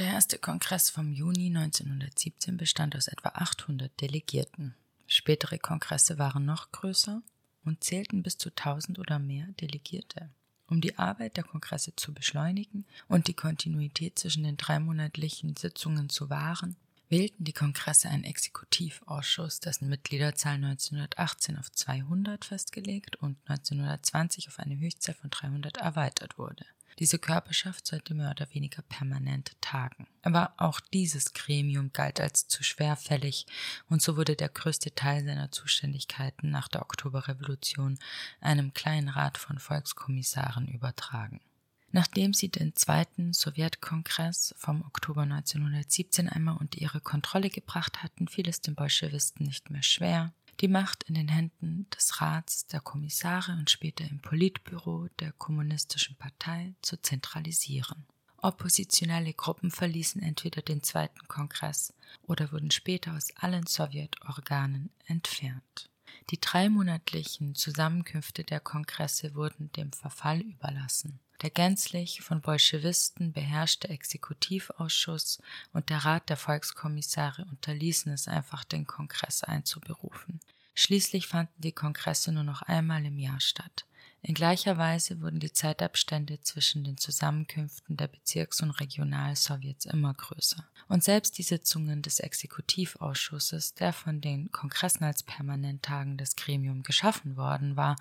Der 0.00 0.14
erste 0.14 0.38
Kongress 0.38 0.88
vom 0.88 1.12
Juni 1.12 1.48
1917 1.48 2.56
bestand 2.56 2.96
aus 2.96 3.06
etwa 3.06 3.28
800 3.34 4.00
Delegierten. 4.00 4.74
Spätere 5.06 5.58
Kongresse 5.58 6.18
waren 6.18 6.46
noch 6.46 6.72
größer 6.72 7.20
und 7.66 7.84
zählten 7.84 8.22
bis 8.22 8.38
zu 8.38 8.48
1000 8.48 8.98
oder 8.98 9.18
mehr 9.18 9.48
Delegierte. 9.60 10.30
Um 10.68 10.80
die 10.80 10.96
Arbeit 10.96 11.36
der 11.36 11.44
Kongresse 11.44 11.94
zu 11.96 12.14
beschleunigen 12.14 12.86
und 13.08 13.28
die 13.28 13.34
Kontinuität 13.34 14.18
zwischen 14.18 14.42
den 14.42 14.56
dreimonatlichen 14.56 15.54
Sitzungen 15.54 16.08
zu 16.08 16.30
wahren, 16.30 16.76
wählten 17.10 17.44
die 17.44 17.52
Kongresse 17.52 18.08
einen 18.08 18.24
Exekutivausschuss, 18.24 19.60
dessen 19.60 19.90
Mitgliederzahl 19.90 20.54
1918 20.54 21.58
auf 21.58 21.70
200 21.72 22.46
festgelegt 22.46 23.16
und 23.16 23.36
1920 23.50 24.48
auf 24.48 24.60
eine 24.60 24.78
Höchstzahl 24.78 25.14
von 25.14 25.28
300 25.28 25.76
erweitert 25.76 26.38
wurde. 26.38 26.64
Diese 26.98 27.18
Körperschaft 27.18 27.86
sollte 27.86 28.14
mehr 28.14 28.30
oder 28.30 28.46
weniger 28.52 28.82
permanent 28.82 29.52
tagen. 29.60 30.06
Aber 30.22 30.52
auch 30.56 30.80
dieses 30.80 31.32
Gremium 31.32 31.92
galt 31.92 32.20
als 32.20 32.48
zu 32.48 32.62
schwerfällig 32.62 33.46
und 33.88 34.02
so 34.02 34.16
wurde 34.16 34.36
der 34.36 34.48
größte 34.48 34.94
Teil 34.94 35.24
seiner 35.24 35.50
Zuständigkeiten 35.50 36.50
nach 36.50 36.68
der 36.68 36.82
Oktoberrevolution 36.82 37.98
einem 38.40 38.74
kleinen 38.74 39.08
Rat 39.08 39.38
von 39.38 39.58
Volkskommissaren 39.58 40.68
übertragen. 40.68 41.40
Nachdem 41.92 42.34
sie 42.34 42.48
den 42.48 42.76
zweiten 42.76 43.32
Sowjetkongress 43.32 44.54
vom 44.56 44.82
Oktober 44.82 45.22
1917 45.22 46.28
einmal 46.28 46.56
unter 46.56 46.80
ihre 46.80 47.00
Kontrolle 47.00 47.50
gebracht 47.50 48.02
hatten, 48.04 48.28
fiel 48.28 48.48
es 48.48 48.60
den 48.60 48.76
Bolschewisten 48.76 49.44
nicht 49.44 49.70
mehr 49.70 49.82
schwer, 49.82 50.32
die 50.60 50.68
Macht 50.68 51.04
in 51.04 51.14
den 51.14 51.28
Händen 51.28 51.86
des 51.90 52.20
Rats 52.20 52.66
der 52.66 52.80
Kommissare 52.80 53.52
und 53.52 53.70
später 53.70 54.04
im 54.04 54.20
Politbüro 54.20 55.08
der 55.18 55.32
Kommunistischen 55.32 56.16
Partei 56.16 56.74
zu 56.82 57.00
zentralisieren. 57.00 58.04
Oppositionelle 58.36 59.32
Gruppen 59.34 59.70
verließen 59.70 60.22
entweder 60.22 60.62
den 60.62 60.82
zweiten 60.82 61.26
Kongress 61.28 61.94
oder 62.26 62.52
wurden 62.52 62.70
später 62.70 63.14
aus 63.14 63.28
allen 63.36 63.66
Sowjetorganen 63.66 64.90
entfernt. 65.06 65.90
Die 66.30 66.40
dreimonatlichen 66.40 67.54
Zusammenkünfte 67.54 68.44
der 68.44 68.60
Kongresse 68.60 69.34
wurden 69.34 69.72
dem 69.72 69.92
Verfall 69.92 70.40
überlassen. 70.40 71.20
Der 71.42 71.50
gänzlich 71.50 72.20
von 72.20 72.42
Bolschewisten 72.42 73.32
beherrschte 73.32 73.88
Exekutivausschuss 73.88 75.40
und 75.72 75.88
der 75.88 76.04
Rat 76.04 76.28
der 76.28 76.36
Volkskommissare 76.36 77.46
unterließen 77.50 78.12
es 78.12 78.28
einfach, 78.28 78.64
den 78.64 78.86
Kongress 78.86 79.42
einzuberufen. 79.42 80.40
Schließlich 80.74 81.26
fanden 81.26 81.60
die 81.60 81.72
Kongresse 81.72 82.32
nur 82.32 82.44
noch 82.44 82.62
einmal 82.62 83.04
im 83.06 83.18
Jahr 83.18 83.40
statt. 83.40 83.86
In 84.22 84.34
gleicher 84.34 84.76
Weise 84.76 85.22
wurden 85.22 85.40
die 85.40 85.52
Zeitabstände 85.52 86.42
zwischen 86.42 86.84
den 86.84 86.98
Zusammenkünften 86.98 87.96
der 87.96 88.08
Bezirks- 88.08 88.60
und 88.60 88.70
Regionalsowjets 88.72 89.86
immer 89.86 90.12
größer. 90.12 90.62
Und 90.88 91.02
selbst 91.02 91.38
die 91.38 91.42
Sitzungen 91.42 92.02
des 92.02 92.20
Exekutivausschusses, 92.20 93.74
der 93.74 93.94
von 93.94 94.20
den 94.20 94.52
Kongressen 94.52 95.04
als 95.04 95.22
permanent 95.22 95.82
tagendes 95.82 96.36
Gremium 96.36 96.82
geschaffen 96.82 97.36
worden 97.36 97.76
war, 97.76 97.96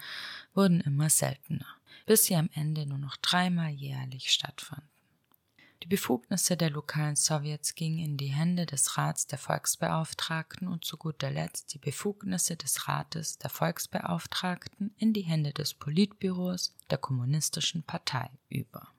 wurden 0.53 0.81
immer 0.81 1.09
seltener, 1.09 1.67
bis 2.05 2.25
sie 2.25 2.35
am 2.35 2.49
Ende 2.53 2.85
nur 2.85 2.97
noch 2.97 3.15
dreimal 3.17 3.69
jährlich 3.69 4.31
stattfanden. 4.31 4.98
Die 5.83 5.87
Befugnisse 5.87 6.57
der 6.57 6.71
lokalen 6.71 7.15
Sowjets 7.15 7.73
gingen 7.73 7.99
in 7.99 8.17
die 8.17 8.27
Hände 8.27 8.65
des 8.65 8.97
Rats 8.97 9.27
der 9.27 9.39
Volksbeauftragten 9.39 10.67
und 10.67 10.83
zu 10.83 10.97
guter 10.97 11.31
Letzt 11.31 11.73
die 11.73 11.77
Befugnisse 11.77 12.57
des 12.57 12.89
Rates 12.89 13.37
der 13.37 13.49
Volksbeauftragten 13.49 14.93
in 14.97 15.13
die 15.13 15.21
Hände 15.21 15.53
des 15.53 15.73
Politbüros 15.73 16.75
der 16.89 16.97
Kommunistischen 16.97 17.83
Partei 17.83 18.29
über. 18.49 18.89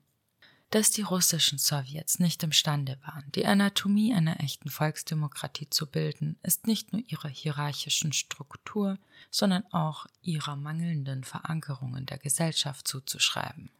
Dass 0.70 0.92
die 0.92 1.02
russischen 1.02 1.58
Sowjets 1.58 2.18
nicht 2.20 2.42
imstande 2.44 2.96
waren, 3.02 3.30
die 3.32 3.44
Anatomie 3.44 4.14
einer 4.14 4.40
echten 4.40 4.70
Volksdemokratie 4.70 5.68
zu 5.68 5.86
bilden, 5.86 6.38
ist 6.44 6.66
nicht 6.66 6.92
nur 6.92 7.02
ihrer 7.08 7.28
hierarchischen 7.28 8.12
Struktur, 8.12 8.96
sondern 9.30 9.66
auch 9.72 10.06
ihrer 10.22 10.56
mangelnden 10.56 11.24
Verankerung 11.24 11.96
in 11.96 12.06
der 12.06 12.18
Gesellschaft 12.18 12.86
zuzuschreiben. 12.86 13.70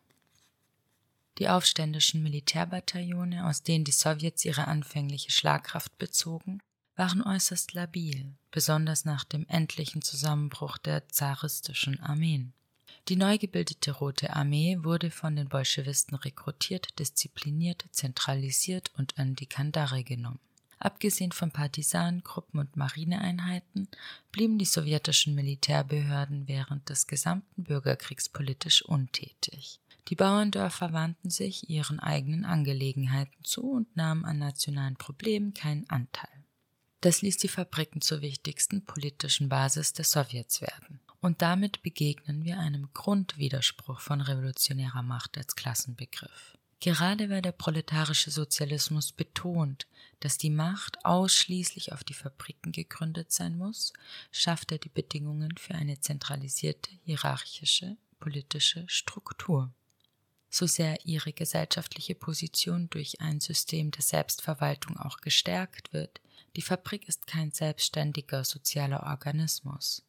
Die 1.40 1.48
aufständischen 1.48 2.22
Militärbataillone, 2.22 3.46
aus 3.46 3.62
denen 3.62 3.84
die 3.84 3.92
Sowjets 3.92 4.44
ihre 4.44 4.68
anfängliche 4.68 5.30
Schlagkraft 5.30 5.96
bezogen, 5.96 6.60
waren 6.96 7.22
äußerst 7.22 7.72
labil, 7.72 8.34
besonders 8.50 9.06
nach 9.06 9.24
dem 9.24 9.46
endlichen 9.48 10.02
Zusammenbruch 10.02 10.76
der 10.76 11.08
zaristischen 11.08 11.98
Armeen. 12.00 12.52
Die 13.08 13.16
neu 13.16 13.38
gebildete 13.38 13.92
Rote 13.92 14.36
Armee 14.36 14.76
wurde 14.82 15.10
von 15.10 15.34
den 15.34 15.48
Bolschewisten 15.48 16.14
rekrutiert, 16.14 16.98
diszipliniert, 16.98 17.86
zentralisiert 17.90 18.92
und 18.98 19.18
an 19.18 19.34
die 19.34 19.46
Kandare 19.46 20.04
genommen. 20.04 20.40
Abgesehen 20.78 21.32
von 21.32 21.52
Partisanengruppen 21.52 22.60
und 22.60 22.76
Marineeinheiten 22.76 23.88
blieben 24.30 24.58
die 24.58 24.66
sowjetischen 24.66 25.34
Militärbehörden 25.34 26.48
während 26.48 26.90
des 26.90 27.06
gesamten 27.06 27.64
Bürgerkriegs 27.64 28.28
politisch 28.28 28.82
untätig. 28.82 29.80
Die 30.10 30.16
Bauerndörfer 30.16 30.92
wandten 30.92 31.30
sich 31.30 31.70
ihren 31.70 32.00
eigenen 32.00 32.44
Angelegenheiten 32.44 33.44
zu 33.44 33.70
und 33.70 33.96
nahmen 33.96 34.24
an 34.24 34.38
nationalen 34.38 34.96
Problemen 34.96 35.54
keinen 35.54 35.88
Anteil. 35.88 36.44
Das 37.00 37.22
ließ 37.22 37.36
die 37.36 37.48
Fabriken 37.48 38.00
zur 38.00 38.20
wichtigsten 38.20 38.84
politischen 38.84 39.48
Basis 39.48 39.92
der 39.92 40.04
Sowjets 40.04 40.60
werden. 40.62 41.00
Und 41.20 41.42
damit 41.42 41.82
begegnen 41.82 42.44
wir 42.44 42.58
einem 42.58 42.88
Grundwiderspruch 42.92 44.00
von 44.00 44.20
revolutionärer 44.20 45.02
Macht 45.02 45.38
als 45.38 45.54
Klassenbegriff. 45.54 46.58
Gerade 46.80 47.30
weil 47.30 47.42
der 47.42 47.52
proletarische 47.52 48.32
Sozialismus 48.32 49.12
betont, 49.12 49.86
dass 50.18 50.38
die 50.38 50.50
Macht 50.50 51.04
ausschließlich 51.04 51.92
auf 51.92 52.02
die 52.02 52.14
Fabriken 52.14 52.72
gegründet 52.72 53.30
sein 53.30 53.56
muss, 53.56 53.92
schafft 54.32 54.72
er 54.72 54.78
die 54.78 54.88
Bedingungen 54.88 55.56
für 55.56 55.74
eine 55.76 56.00
zentralisierte, 56.00 56.90
hierarchische 57.04 57.96
politische 58.18 58.84
Struktur. 58.88 59.72
So 60.50 60.66
sehr 60.66 61.06
ihre 61.06 61.32
gesellschaftliche 61.32 62.16
Position 62.16 62.90
durch 62.90 63.20
ein 63.20 63.40
System 63.40 63.92
der 63.92 64.02
Selbstverwaltung 64.02 64.98
auch 64.98 65.18
gestärkt 65.18 65.92
wird, 65.92 66.20
die 66.56 66.62
Fabrik 66.62 67.08
ist 67.08 67.28
kein 67.28 67.52
selbstständiger 67.52 68.44
sozialer 68.44 69.04
Organismus. 69.04 70.04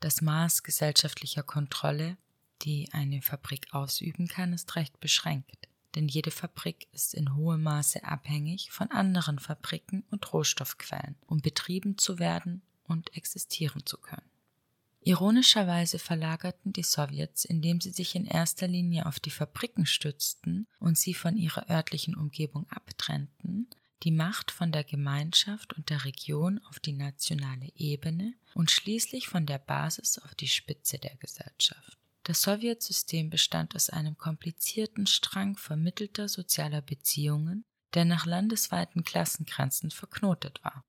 Das 0.00 0.22
Maß 0.22 0.62
gesellschaftlicher 0.62 1.42
Kontrolle, 1.42 2.16
die 2.62 2.88
eine 2.92 3.20
Fabrik 3.20 3.72
ausüben 3.72 4.28
kann, 4.28 4.54
ist 4.54 4.74
recht 4.76 4.98
beschränkt, 5.00 5.68
denn 5.94 6.08
jede 6.08 6.30
Fabrik 6.30 6.88
ist 6.92 7.12
in 7.12 7.34
hohem 7.34 7.62
Maße 7.62 8.04
abhängig 8.04 8.70
von 8.70 8.90
anderen 8.90 9.38
Fabriken 9.38 10.04
und 10.10 10.32
Rohstoffquellen, 10.32 11.16
um 11.26 11.40
betrieben 11.40 11.98
zu 11.98 12.18
werden 12.18 12.62
und 12.84 13.14
existieren 13.16 13.84
zu 13.84 13.98
können. 13.98 14.35
Ironischerweise 15.06 16.00
verlagerten 16.00 16.72
die 16.72 16.82
Sowjets, 16.82 17.44
indem 17.44 17.80
sie 17.80 17.92
sich 17.92 18.16
in 18.16 18.24
erster 18.24 18.66
Linie 18.66 19.06
auf 19.06 19.20
die 19.20 19.30
Fabriken 19.30 19.86
stützten 19.86 20.66
und 20.80 20.98
sie 20.98 21.14
von 21.14 21.36
ihrer 21.36 21.70
örtlichen 21.70 22.16
Umgebung 22.16 22.68
abtrennten, 22.70 23.70
die 24.02 24.10
Macht 24.10 24.50
von 24.50 24.72
der 24.72 24.82
Gemeinschaft 24.82 25.74
und 25.74 25.90
der 25.90 26.04
Region 26.04 26.60
auf 26.68 26.80
die 26.80 26.92
nationale 26.92 27.70
Ebene 27.76 28.34
und 28.54 28.72
schließlich 28.72 29.28
von 29.28 29.46
der 29.46 29.58
Basis 29.58 30.18
auf 30.18 30.34
die 30.34 30.48
Spitze 30.48 30.98
der 30.98 31.14
Gesellschaft. 31.18 31.96
Das 32.24 32.42
Sowjetsystem 32.42 33.30
bestand 33.30 33.76
aus 33.76 33.90
einem 33.90 34.18
komplizierten 34.18 35.06
Strang 35.06 35.56
vermittelter 35.56 36.28
sozialer 36.28 36.82
Beziehungen, 36.82 37.64
der 37.94 38.06
nach 38.06 38.26
landesweiten 38.26 39.04
Klassengrenzen 39.04 39.92
verknotet 39.92 40.64
war 40.64 40.84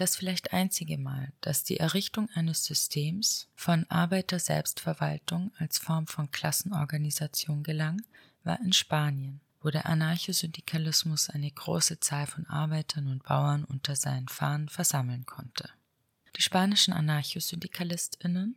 das 0.00 0.16
vielleicht 0.16 0.52
einzige 0.52 0.98
Mal, 0.98 1.32
dass 1.40 1.64
die 1.64 1.78
Errichtung 1.78 2.28
eines 2.34 2.64
Systems 2.64 3.48
von 3.54 3.84
Arbeiter-Selbstverwaltung 3.90 5.52
als 5.58 5.78
Form 5.78 6.06
von 6.06 6.30
Klassenorganisation 6.30 7.62
gelang, 7.62 8.02
war 8.44 8.60
in 8.60 8.72
Spanien, 8.72 9.40
wo 9.60 9.70
der 9.70 9.86
Anarchosyndikalismus 9.86 11.30
eine 11.30 11.50
große 11.50 12.00
Zahl 12.00 12.26
von 12.26 12.46
Arbeitern 12.46 13.08
und 13.08 13.24
Bauern 13.24 13.64
unter 13.64 13.96
seinen 13.96 14.28
Fahnen 14.28 14.68
versammeln 14.68 15.26
konnte. 15.26 15.68
Die 16.36 16.42
spanischen 16.42 16.94
AnarchosyndikalistInnen 16.94 18.56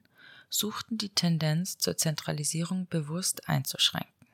suchten 0.49 0.97
die 0.97 1.09
Tendenz 1.09 1.77
zur 1.77 1.97
Zentralisierung 1.97 2.87
bewusst 2.87 3.49
einzuschränken. 3.49 4.27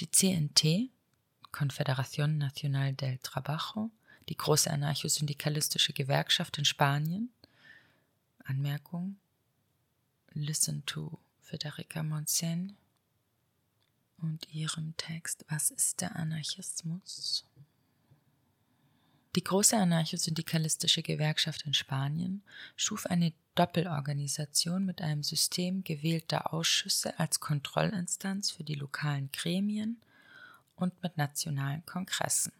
Die 0.00 0.10
CNT, 0.10 0.90
Confederación 1.52 2.38
Nacional 2.38 2.94
del 2.94 3.18
Trabajo, 3.18 3.90
die 4.30 4.36
große 4.36 4.70
anarchosyndikalistische 4.70 5.92
Gewerkschaft 5.92 6.56
in 6.56 6.64
Spanien. 6.64 7.30
Anmerkung: 8.44 9.16
Listen 10.32 10.86
to 10.86 11.18
Federica 11.42 12.04
Monsen 12.04 12.76
und 14.18 14.48
ihrem 14.54 14.96
Text 14.96 15.44
Was 15.48 15.70
ist 15.72 16.00
der 16.00 16.14
Anarchismus? 16.14 17.44
Die 19.34 19.44
große 19.44 19.76
anarchosyndikalistische 19.76 21.02
Gewerkschaft 21.02 21.66
in 21.66 21.74
Spanien 21.74 22.42
schuf 22.76 23.06
eine 23.06 23.32
Doppelorganisation 23.56 24.84
mit 24.86 25.02
einem 25.02 25.24
System 25.24 25.82
gewählter 25.82 26.52
Ausschüsse 26.52 27.18
als 27.18 27.40
Kontrollinstanz 27.40 28.52
für 28.52 28.64
die 28.64 28.74
lokalen 28.76 29.30
Gremien 29.32 30.00
und 30.76 31.02
mit 31.02 31.16
nationalen 31.16 31.84
Kongressen. 31.84 32.52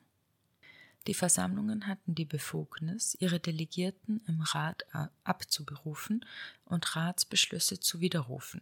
Die 1.07 1.15
Versammlungen 1.15 1.87
hatten 1.87 2.15
die 2.15 2.27
Befugnis, 2.27 3.17
ihre 3.21 3.41
Delegierten 3.41 4.21
im 4.27 4.43
Rat 4.43 4.85
abzuberufen 5.25 6.25
und 6.65 6.95
Ratsbeschlüsse 6.95 7.81
zu 7.81 8.01
widerrufen. 8.01 8.61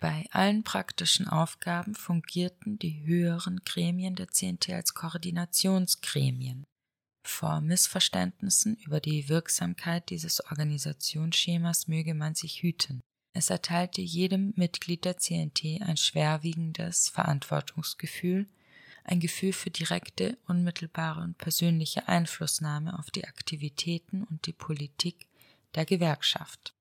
Bei 0.00 0.24
allen 0.30 0.64
praktischen 0.64 1.28
Aufgaben 1.28 1.94
fungierten 1.94 2.78
die 2.78 3.04
höheren 3.04 3.60
Gremien 3.66 4.16
der 4.16 4.28
CNT 4.28 4.70
als 4.70 4.94
Koordinationsgremien. 4.94 6.64
Vor 7.22 7.60
Missverständnissen 7.60 8.76
über 8.76 9.00
die 9.00 9.28
Wirksamkeit 9.28 10.08
dieses 10.08 10.42
Organisationsschemas 10.46 11.86
möge 11.86 12.14
man 12.14 12.34
sich 12.34 12.62
hüten. 12.62 13.02
Es 13.34 13.50
erteilte 13.50 14.00
jedem 14.00 14.54
Mitglied 14.56 15.04
der 15.04 15.18
CNT 15.18 15.82
ein 15.82 15.98
schwerwiegendes 15.98 17.10
Verantwortungsgefühl, 17.10 18.48
ein 19.10 19.20
Gefühl 19.20 19.52
für 19.52 19.70
direkte, 19.70 20.38
unmittelbare 20.46 21.20
und 21.20 21.36
persönliche 21.36 22.06
Einflussnahme 22.06 22.98
auf 22.98 23.10
die 23.10 23.26
Aktivitäten 23.26 24.22
und 24.22 24.46
die 24.46 24.52
Politik 24.52 25.26
der 25.74 25.84
Gewerkschaft. 25.84 26.74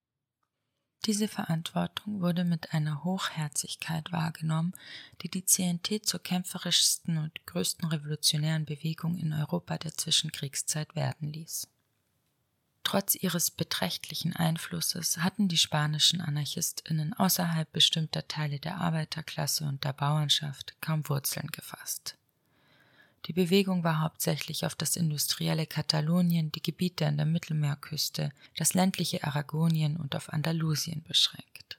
Diese 1.05 1.27
Verantwortung 1.27 2.21
wurde 2.21 2.43
mit 2.43 2.73
einer 2.73 3.03
Hochherzigkeit 3.03 4.11
wahrgenommen, 4.11 4.73
die 5.21 5.29
die 5.29 5.45
CNT 5.45 6.05
zur 6.05 6.21
kämpferischsten 6.21 7.17
und 7.17 7.45
größten 7.47 7.87
revolutionären 7.87 8.65
Bewegung 8.65 9.17
in 9.17 9.33
Europa 9.33 9.77
der 9.77 9.93
Zwischenkriegszeit 9.93 10.95
werden 10.95 11.31
ließ. 11.31 11.67
Trotz 12.83 13.15
ihres 13.15 13.49
beträchtlichen 13.49 14.35
Einflusses 14.35 15.17
hatten 15.17 15.47
die 15.47 15.57
spanischen 15.57 16.21
Anarchistinnen 16.21 17.13
außerhalb 17.13 17.71
bestimmter 17.71 18.27
Teile 18.27 18.59
der 18.59 18.77
Arbeiterklasse 18.77 19.65
und 19.65 19.83
der 19.83 19.93
Bauernschaft 19.93 20.75
kaum 20.81 21.07
Wurzeln 21.07 21.47
gefasst. 21.47 22.18
Die 23.25 23.33
Bewegung 23.33 23.83
war 23.83 24.01
hauptsächlich 24.01 24.65
auf 24.65 24.75
das 24.75 24.95
industrielle 24.95 25.67
Katalonien, 25.67 26.51
die 26.51 26.63
Gebiete 26.63 27.05
an 27.05 27.17
der 27.17 27.25
Mittelmeerküste, 27.25 28.31
das 28.57 28.73
ländliche 28.73 29.23
Aragonien 29.23 29.97
und 29.97 30.15
auf 30.15 30.31
Andalusien 30.31 31.03
beschränkt. 31.03 31.77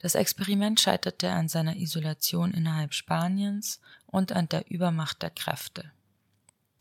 Das 0.00 0.14
Experiment 0.14 0.80
scheiterte 0.80 1.30
an 1.30 1.48
seiner 1.48 1.76
Isolation 1.76 2.52
innerhalb 2.52 2.94
Spaniens 2.94 3.80
und 4.06 4.32
an 4.32 4.48
der 4.48 4.70
Übermacht 4.70 5.22
der 5.22 5.30
Kräfte 5.30 5.90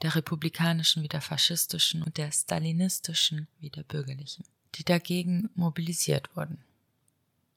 der 0.01 0.15
republikanischen 0.15 1.03
wie 1.03 1.07
der 1.07 1.21
faschistischen 1.21 2.03
und 2.03 2.17
der 2.17 2.31
stalinistischen 2.31 3.47
wie 3.59 3.69
der 3.69 3.83
bürgerlichen, 3.83 4.45
die 4.75 4.83
dagegen 4.83 5.49
mobilisiert 5.55 6.35
wurden. 6.35 6.63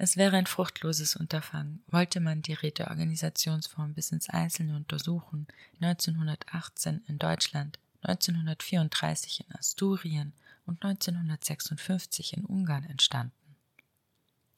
Es 0.04 0.16
wäre 0.16 0.36
ein 0.36 0.46
fruchtloses 0.46 1.14
Unterfangen, 1.14 1.84
wollte 1.86 2.18
man 2.18 2.42
die 2.42 2.54
Räteorganisationsform 2.54 3.94
bis 3.94 4.10
ins 4.10 4.28
Einzelne 4.28 4.74
untersuchen, 4.74 5.46
1918 5.80 7.04
in 7.06 7.20
Deutschland, 7.20 7.78
1934 8.02 9.44
in 9.46 9.54
Asturien 9.54 10.32
und 10.66 10.84
1956 10.84 12.36
in 12.36 12.44
Ungarn 12.44 12.82
entstanden. 12.82 13.54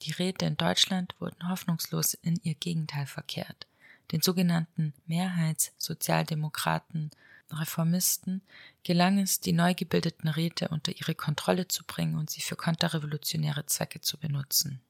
Die 0.00 0.12
Räte 0.12 0.46
in 0.46 0.56
Deutschland 0.56 1.14
wurden 1.18 1.50
hoffnungslos 1.50 2.14
in 2.14 2.40
ihr 2.42 2.54
Gegenteil 2.54 3.04
verkehrt. 3.04 3.66
Den 4.12 4.22
sogenannten 4.22 4.94
Mehrheitssozialdemokraten 5.06 7.10
Reformisten 7.50 8.40
gelang 8.82 9.18
es, 9.18 9.40
die 9.40 9.52
neu 9.52 9.74
gebildeten 9.74 10.30
Räte 10.30 10.68
unter 10.68 10.96
ihre 10.96 11.14
Kontrolle 11.14 11.68
zu 11.68 11.84
bringen 11.84 12.14
und 12.14 12.30
sie 12.30 12.40
für 12.40 12.56
konterrevolutionäre 12.56 13.66
Zwecke 13.66 14.00
zu 14.00 14.16
benutzen. 14.16 14.80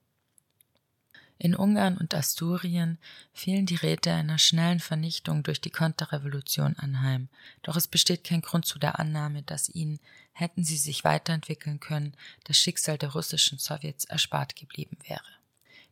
In 1.44 1.54
Ungarn 1.54 1.98
und 1.98 2.14
Asturien 2.14 2.96
fielen 3.34 3.66
die 3.66 3.74
Räte 3.74 4.10
einer 4.10 4.38
schnellen 4.38 4.80
Vernichtung 4.80 5.42
durch 5.42 5.60
die 5.60 5.68
Konterrevolution 5.68 6.74
anheim, 6.78 7.28
doch 7.60 7.76
es 7.76 7.86
besteht 7.86 8.24
kein 8.24 8.40
Grund 8.40 8.64
zu 8.64 8.78
der 8.78 8.98
Annahme, 8.98 9.42
dass 9.42 9.68
ihnen, 9.68 10.00
hätten 10.32 10.64
sie 10.64 10.78
sich 10.78 11.04
weiterentwickeln 11.04 11.80
können, 11.80 12.14
das 12.44 12.56
Schicksal 12.56 12.96
der 12.96 13.12
russischen 13.12 13.58
Sowjets 13.58 14.06
erspart 14.06 14.56
geblieben 14.56 14.96
wäre. 15.06 15.20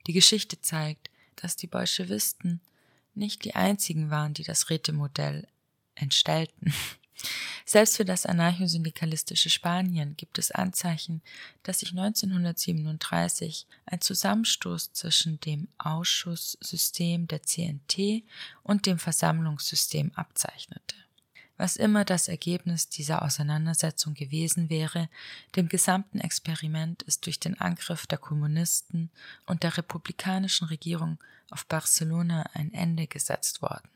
Die 0.06 0.14
Geschichte 0.14 0.58
zeigt, 0.62 1.10
dass 1.36 1.54
die 1.54 1.66
Bolschewisten 1.66 2.62
nicht 3.14 3.44
die 3.44 3.54
einzigen 3.54 4.08
waren, 4.08 4.32
die 4.32 4.44
das 4.44 4.70
Rätemodell 4.70 5.46
entstellten. 5.94 6.72
Selbst 7.64 7.96
für 7.96 8.04
das 8.04 8.26
anarchosyndikalistische 8.26 9.50
Spanien 9.50 10.16
gibt 10.16 10.38
es 10.38 10.50
Anzeichen, 10.50 11.22
dass 11.62 11.80
sich 11.80 11.90
1937 11.90 13.66
ein 13.86 14.00
Zusammenstoß 14.00 14.92
zwischen 14.92 15.40
dem 15.40 15.68
Ausschusssystem 15.78 17.28
der 17.28 17.42
CNT 17.42 18.24
und 18.62 18.86
dem 18.86 18.98
Versammlungssystem 18.98 20.12
abzeichnete. 20.14 20.96
Was 21.62 21.76
immer 21.76 22.04
das 22.04 22.26
Ergebnis 22.26 22.88
dieser 22.88 23.22
Auseinandersetzung 23.22 24.14
gewesen 24.14 24.68
wäre, 24.68 25.08
dem 25.54 25.68
gesamten 25.68 26.18
Experiment 26.18 27.02
ist 27.04 27.26
durch 27.26 27.38
den 27.38 27.60
Angriff 27.60 28.06
der 28.06 28.18
Kommunisten 28.18 29.10
und 29.46 29.62
der 29.62 29.76
republikanischen 29.76 30.66
Regierung 30.66 31.18
auf 31.50 31.66
Barcelona 31.66 32.50
ein 32.54 32.74
Ende 32.74 33.06
gesetzt 33.06 33.62
worden. 33.62 33.88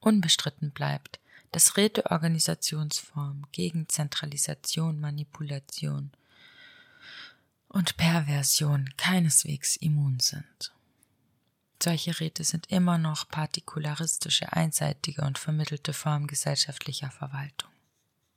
Unbestritten 0.00 0.72
bleibt, 0.72 1.19
dass 1.52 1.76
Räteorganisationsformen 1.76 3.46
gegen 3.52 3.88
Zentralisation, 3.88 5.00
Manipulation 5.00 6.12
und 7.68 7.96
Perversion 7.96 8.90
keineswegs 8.96 9.76
immun 9.76 10.20
sind. 10.20 10.72
Solche 11.82 12.20
Räte 12.20 12.44
sind 12.44 12.70
immer 12.70 12.98
noch 12.98 13.28
partikularistische, 13.28 14.52
einseitige 14.52 15.22
und 15.22 15.38
vermittelte 15.38 15.92
Formen 15.92 16.26
gesellschaftlicher 16.26 17.10
Verwaltung. 17.10 17.70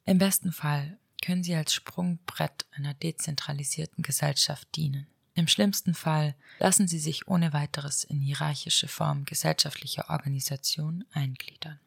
Im 0.05 0.17
besten 0.17 0.53
Fall 0.53 0.97
können 1.21 1.43
sie 1.43 1.55
als 1.55 1.73
Sprungbrett 1.73 2.65
einer 2.71 2.93
dezentralisierten 2.93 4.03
Gesellschaft 4.03 4.67
dienen. 4.75 5.07
Im 5.35 5.47
schlimmsten 5.47 5.93
Fall 5.93 6.35
lassen 6.59 6.87
sie 6.87 6.99
sich 6.99 7.27
ohne 7.27 7.53
weiteres 7.53 8.03
in 8.03 8.19
hierarchische 8.19 8.87
Formen 8.87 9.25
gesellschaftlicher 9.25 10.09
Organisation 10.09 11.05
eingliedern. 11.11 11.79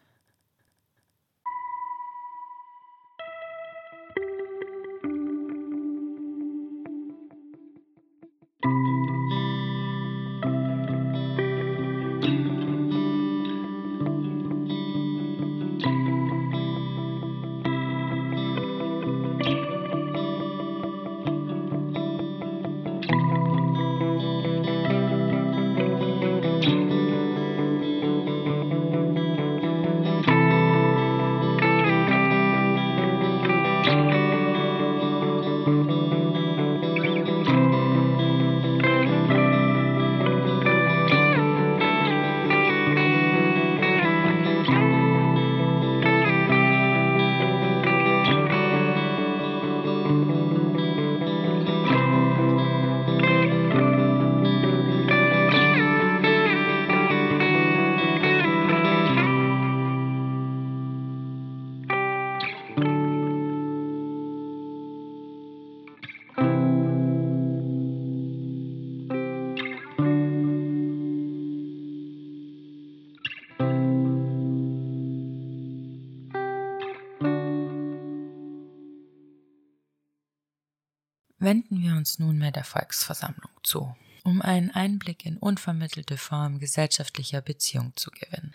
Wenden 81.46 81.80
wir 81.80 81.92
uns 81.92 82.18
nunmehr 82.18 82.50
der 82.50 82.64
Volksversammlung 82.64 83.52
zu, 83.62 83.94
um 84.24 84.42
einen 84.42 84.72
Einblick 84.72 85.24
in 85.24 85.36
unvermittelte 85.36 86.18
Formen 86.18 86.58
gesellschaftlicher 86.58 87.40
Beziehung 87.40 87.92
zu 87.94 88.10
gewinnen. 88.10 88.52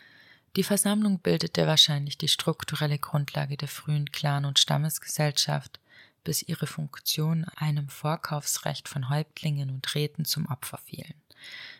Die 0.57 0.63
Versammlung 0.63 1.19
bildete 1.19 1.67
wahrscheinlich 1.67 2.17
die 2.17 2.27
strukturelle 2.27 2.99
Grundlage 2.99 3.55
der 3.55 3.69
frühen 3.69 4.11
Clan- 4.11 4.43
und 4.43 4.59
Stammesgesellschaft, 4.59 5.79
bis 6.25 6.43
ihre 6.43 6.67
Funktion 6.67 7.45
einem 7.55 7.87
Vorkaufsrecht 7.87 8.89
von 8.89 9.07
Häuptlingen 9.07 9.69
und 9.69 9.95
Räten 9.95 10.25
zum 10.25 10.47
Opfer 10.47 10.79
fielen. 10.79 11.15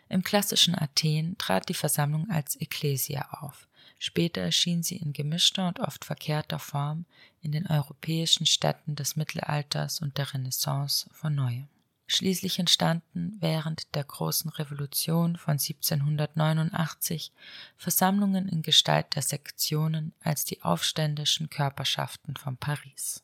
Im 0.07 0.23
klassischen 0.23 0.75
Athen 0.75 1.37
trat 1.37 1.67
die 1.67 1.73
Versammlung 1.73 2.29
als 2.29 2.55
Ekklesia 2.55 3.27
auf, 3.31 3.67
Später 4.03 4.41
erschien 4.41 4.81
sie 4.81 4.97
in 4.97 5.13
gemischter 5.13 5.67
und 5.67 5.79
oft 5.79 6.05
verkehrter 6.05 6.57
Form 6.57 7.05
in 7.43 7.51
den 7.51 7.67
europäischen 7.67 8.47
Städten 8.47 8.95
des 8.95 9.15
Mittelalters 9.15 10.01
und 10.01 10.17
der 10.17 10.33
Renaissance 10.33 11.07
von 11.13 11.35
neuem. 11.35 11.67
Schließlich 12.07 12.57
entstanden 12.57 13.37
während 13.41 13.93
der 13.93 14.03
Großen 14.03 14.49
Revolution 14.49 15.35
von 15.35 15.51
1789 15.51 17.31
Versammlungen 17.77 18.49
in 18.49 18.63
Gestalt 18.63 19.13
der 19.13 19.21
Sektionen 19.21 20.13
als 20.23 20.45
die 20.45 20.63
aufständischen 20.63 21.51
Körperschaften 21.51 22.37
von 22.37 22.57
Paris. 22.57 23.21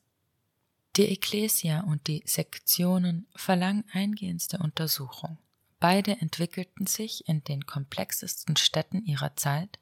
Die 0.95 1.05
Ekklesia 1.05 1.79
und 1.85 2.05
die 2.05 2.21
Sektionen 2.27 3.25
verlangen 3.35 3.83
eingehendste 3.93 4.59
Untersuchung. 4.59 5.39
Beide 5.79 6.21
entwickelten 6.21 6.85
sich 6.85 7.27
in 7.27 7.43
den 7.43 7.65
komplexesten 7.65 8.57
Städten 8.57 9.03
ihrer 9.03 9.35
Zeit 9.35 9.79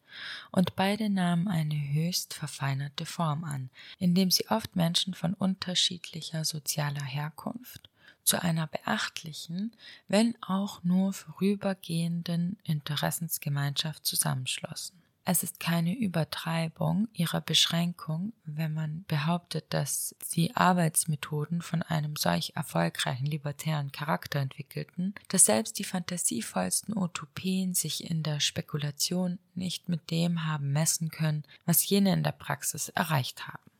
und 0.51 0.75
beide 0.75 1.09
nahmen 1.09 1.47
eine 1.47 1.75
höchst 1.75 2.33
verfeinerte 2.33 3.05
Form 3.05 3.43
an, 3.43 3.69
indem 3.99 4.31
sie 4.31 4.47
oft 4.49 4.75
Menschen 4.75 5.13
von 5.13 5.33
unterschiedlicher 5.33 6.45
sozialer 6.45 7.03
Herkunft 7.03 7.89
zu 8.23 8.41
einer 8.41 8.67
beachtlichen, 8.67 9.71
wenn 10.07 10.35
auch 10.41 10.83
nur 10.83 11.13
vorübergehenden 11.13 12.57
Interessensgemeinschaft 12.63 14.05
zusammenschlossen. 14.05 15.04
Es 15.27 15.41
ist 15.41 15.59
keine 15.59 15.97
Übertreibung 15.97 17.07
ihrer 17.11 17.41
Beschränkung, 17.41 18.33
wenn 18.45 18.75
man 18.75 19.05
behauptet, 19.07 19.65
dass 19.69 20.15
sie 20.23 20.55
Arbeitsmethoden 20.55 21.63
von 21.63 21.81
einem 21.81 22.15
solch 22.15 22.53
erfolgreichen 22.55 23.25
libertären 23.25 23.91
Charakter 23.91 24.39
entwickelten, 24.39 25.15
dass 25.29 25.45
selbst 25.45 25.79
die 25.79 25.83
fantasievollsten 25.83 26.95
Utopien 26.95 27.73
sich 27.73 28.07
in 28.07 28.21
der 28.21 28.39
Spekulation 28.39 29.39
nicht 29.55 29.89
mit 29.89 30.11
dem 30.11 30.45
haben 30.45 30.71
messen 30.71 31.09
können, 31.09 31.43
was 31.65 31.89
jene 31.89 32.13
in 32.13 32.21
der 32.23 32.31
Praxis 32.31 32.89
erreicht 32.89 33.47
haben. 33.47 33.71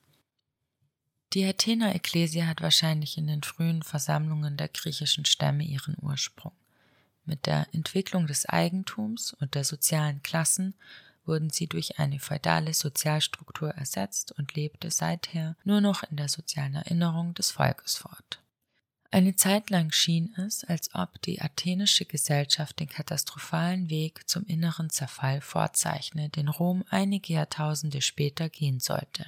Die 1.33 1.45
Athener 1.45 1.93
Ekklesia 1.93 2.47
hat 2.47 2.61
wahrscheinlich 2.61 3.19
in 3.19 3.27
den 3.27 3.43
frühen 3.43 3.83
Versammlungen 3.83 4.57
der 4.57 4.69
griechischen 4.69 5.25
Stämme 5.25 5.63
ihren 5.63 5.95
Ursprung. 6.01 6.53
Mit 7.23 7.45
der 7.45 7.67
Entwicklung 7.71 8.25
des 8.25 8.47
Eigentums 8.47 9.33
und 9.33 9.53
der 9.53 9.63
sozialen 9.63 10.23
Klassen 10.23 10.73
wurden 11.25 11.49
sie 11.49 11.67
durch 11.67 11.99
eine 11.99 12.19
feudale 12.19 12.73
Sozialstruktur 12.73 13.69
ersetzt 13.69 14.31
und 14.33 14.55
lebte 14.55 14.91
seither 14.91 15.55
nur 15.63 15.81
noch 15.81 16.03
in 16.03 16.17
der 16.17 16.29
sozialen 16.29 16.75
Erinnerung 16.75 17.33
des 17.33 17.51
Volkes 17.51 17.97
fort. 17.97 18.41
Eine 19.11 19.35
Zeit 19.35 19.69
lang 19.69 19.91
schien 19.91 20.33
es, 20.37 20.63
als 20.63 20.93
ob 20.93 21.21
die 21.21 21.41
athenische 21.41 22.05
Gesellschaft 22.05 22.79
den 22.79 22.89
katastrophalen 22.89 23.89
Weg 23.89 24.27
zum 24.27 24.45
inneren 24.45 24.89
Zerfall 24.89 25.39
vorzeichne, 25.41 26.29
den 26.29 26.49
Rom 26.49 26.83
einige 26.89 27.33
Jahrtausende 27.33 28.01
später 28.01 28.49
gehen 28.49 28.79
sollte 28.79 29.25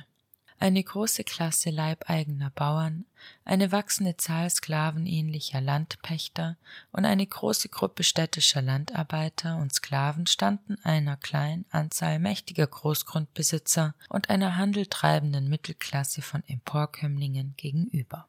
eine 0.59 0.83
große 0.83 1.23
Klasse 1.23 1.69
leibeigener 1.69 2.49
Bauern, 2.49 3.05
eine 3.45 3.71
wachsende 3.71 4.17
Zahl 4.17 4.49
sklavenähnlicher 4.49 5.61
Landpächter 5.61 6.57
und 6.91 7.05
eine 7.05 7.25
große 7.25 7.69
Gruppe 7.69 8.03
städtischer 8.03 8.61
Landarbeiter 8.61 9.57
und 9.57 9.73
Sklaven 9.73 10.25
standen 10.25 10.77
einer 10.83 11.17
kleinen 11.17 11.65
Anzahl 11.69 12.19
mächtiger 12.19 12.65
Großgrundbesitzer 12.65 13.93
und 14.09 14.29
einer 14.29 14.57
handeltreibenden 14.57 15.47
Mittelklasse 15.47 16.21
von 16.21 16.43
Emporkömmlingen 16.47 17.53
gegenüber. 17.57 18.27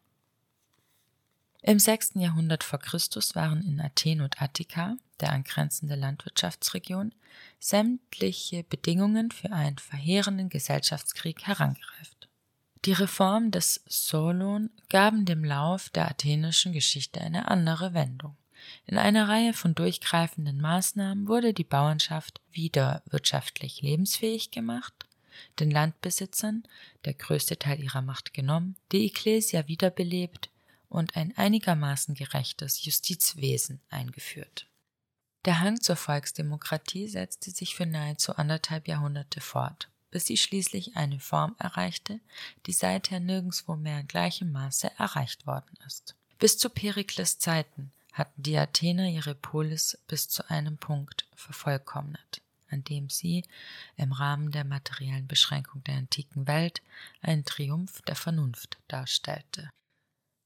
Im 1.62 1.78
sechsten 1.78 2.20
Jahrhundert 2.20 2.62
vor 2.62 2.78
Christus 2.78 3.34
waren 3.34 3.62
in 3.62 3.80
Athen 3.80 4.20
und 4.20 4.40
Attika, 4.40 4.96
der 5.20 5.32
angrenzende 5.32 5.94
Landwirtschaftsregion, 5.94 7.14
sämtliche 7.58 8.64
Bedingungen 8.64 9.30
für 9.30 9.52
einen 9.52 9.78
verheerenden 9.78 10.48
Gesellschaftskrieg 10.48 11.46
herangereift. 11.46 12.28
Die 12.84 12.92
Reform 12.92 13.50
des 13.50 13.82
Solon 13.86 14.70
gaben 14.88 15.24
dem 15.24 15.44
Lauf 15.44 15.90
der 15.90 16.08
athenischen 16.08 16.72
Geschichte 16.72 17.20
eine 17.20 17.48
andere 17.48 17.92
Wendung. 17.92 18.36
In 18.86 18.98
einer 18.98 19.28
Reihe 19.28 19.52
von 19.52 19.74
durchgreifenden 19.74 20.60
Maßnahmen 20.60 21.28
wurde 21.28 21.54
die 21.54 21.64
Bauernschaft 21.64 22.40
wieder 22.50 23.02
wirtschaftlich 23.06 23.82
lebensfähig 23.82 24.50
gemacht, 24.50 25.06
den 25.58 25.70
Landbesitzern 25.70 26.64
der 27.04 27.14
größte 27.14 27.58
Teil 27.58 27.82
ihrer 27.82 28.02
Macht 28.02 28.34
genommen, 28.34 28.76
die 28.92 29.06
Ekklesia 29.06 29.68
wiederbelebt 29.68 30.50
und 30.88 31.16
ein 31.16 31.36
einigermaßen 31.36 32.14
gerechtes 32.14 32.84
Justizwesen 32.84 33.80
eingeführt. 33.90 34.67
Der 35.44 35.60
Hang 35.60 35.80
zur 35.80 35.96
Volksdemokratie 35.96 37.08
setzte 37.08 37.50
sich 37.50 37.74
für 37.74 37.86
nahezu 37.86 38.36
anderthalb 38.36 38.88
Jahrhunderte 38.88 39.40
fort 39.40 39.88
bis 40.10 40.26
sie 40.26 40.36
schließlich 40.36 40.96
eine 40.96 41.20
Form 41.20 41.54
erreichte, 41.58 42.20
die 42.66 42.72
seither 42.72 43.20
nirgendswo 43.20 43.76
mehr 43.76 44.00
in 44.00 44.08
gleichem 44.08 44.52
Maße 44.52 44.90
erreicht 44.98 45.46
worden 45.46 45.76
ist. 45.86 46.14
Bis 46.38 46.58
zu 46.58 46.70
Perikles 46.70 47.38
Zeiten 47.38 47.92
hatten 48.12 48.42
die 48.42 48.56
Athener 48.56 49.08
ihre 49.08 49.34
Polis 49.34 49.98
bis 50.06 50.28
zu 50.28 50.48
einem 50.50 50.78
Punkt 50.78 51.26
vervollkommnet, 51.34 52.40
an 52.70 52.84
dem 52.84 53.10
sie 53.10 53.44
im 53.96 54.12
Rahmen 54.12 54.50
der 54.50 54.64
materiellen 54.64 55.26
Beschränkung 55.26 55.84
der 55.84 55.96
antiken 55.96 56.46
Welt 56.46 56.82
einen 57.20 57.44
Triumph 57.44 58.02
der 58.02 58.16
Vernunft 58.16 58.78
darstellte. 58.88 59.70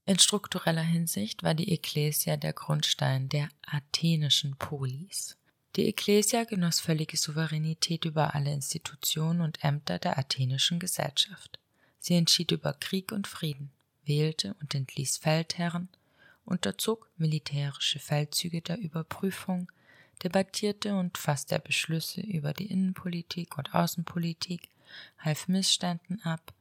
In 0.05 0.19
struktureller 0.19 0.83
Hinsicht 0.83 1.43
war 1.43 1.55
die 1.55 1.73
Ekklesia 1.73 2.37
der 2.37 2.53
Grundstein 2.53 3.29
der 3.29 3.49
athenischen 3.65 4.57
Polis. 4.57 5.37
Die 5.77 5.87
Ekklesia 5.87 6.45
genoss 6.45 6.81
völlige 6.81 7.17
Souveränität 7.17 8.05
über 8.05 8.35
alle 8.35 8.53
Institutionen 8.53 9.41
und 9.41 9.63
Ämter 9.63 9.99
der 9.99 10.19
athenischen 10.19 10.81
Gesellschaft. 10.81 11.59
Sie 11.99 12.17
entschied 12.17 12.51
über 12.51 12.73
Krieg 12.73 13.13
und 13.13 13.27
Frieden, 13.27 13.71
wählte 14.05 14.55
und 14.61 14.75
entließ 14.75 15.19
Feldherren 15.19 15.89
unterzog 16.45 17.11
militärische 17.17 17.99
Feldzüge 17.99 18.63
der 18.63 18.79
Überprüfung, 18.79 19.71
debattierte 20.23 20.95
und 20.95 21.19
fasste 21.19 21.59
Beschlüsse 21.59 22.21
über 22.21 22.53
die 22.53 22.67
Innenpolitik 22.67 23.59
und 23.59 23.75
Außenpolitik, 23.75 24.69
half 25.19 25.49
Missständen 25.49 26.21
ab, 26.23 26.53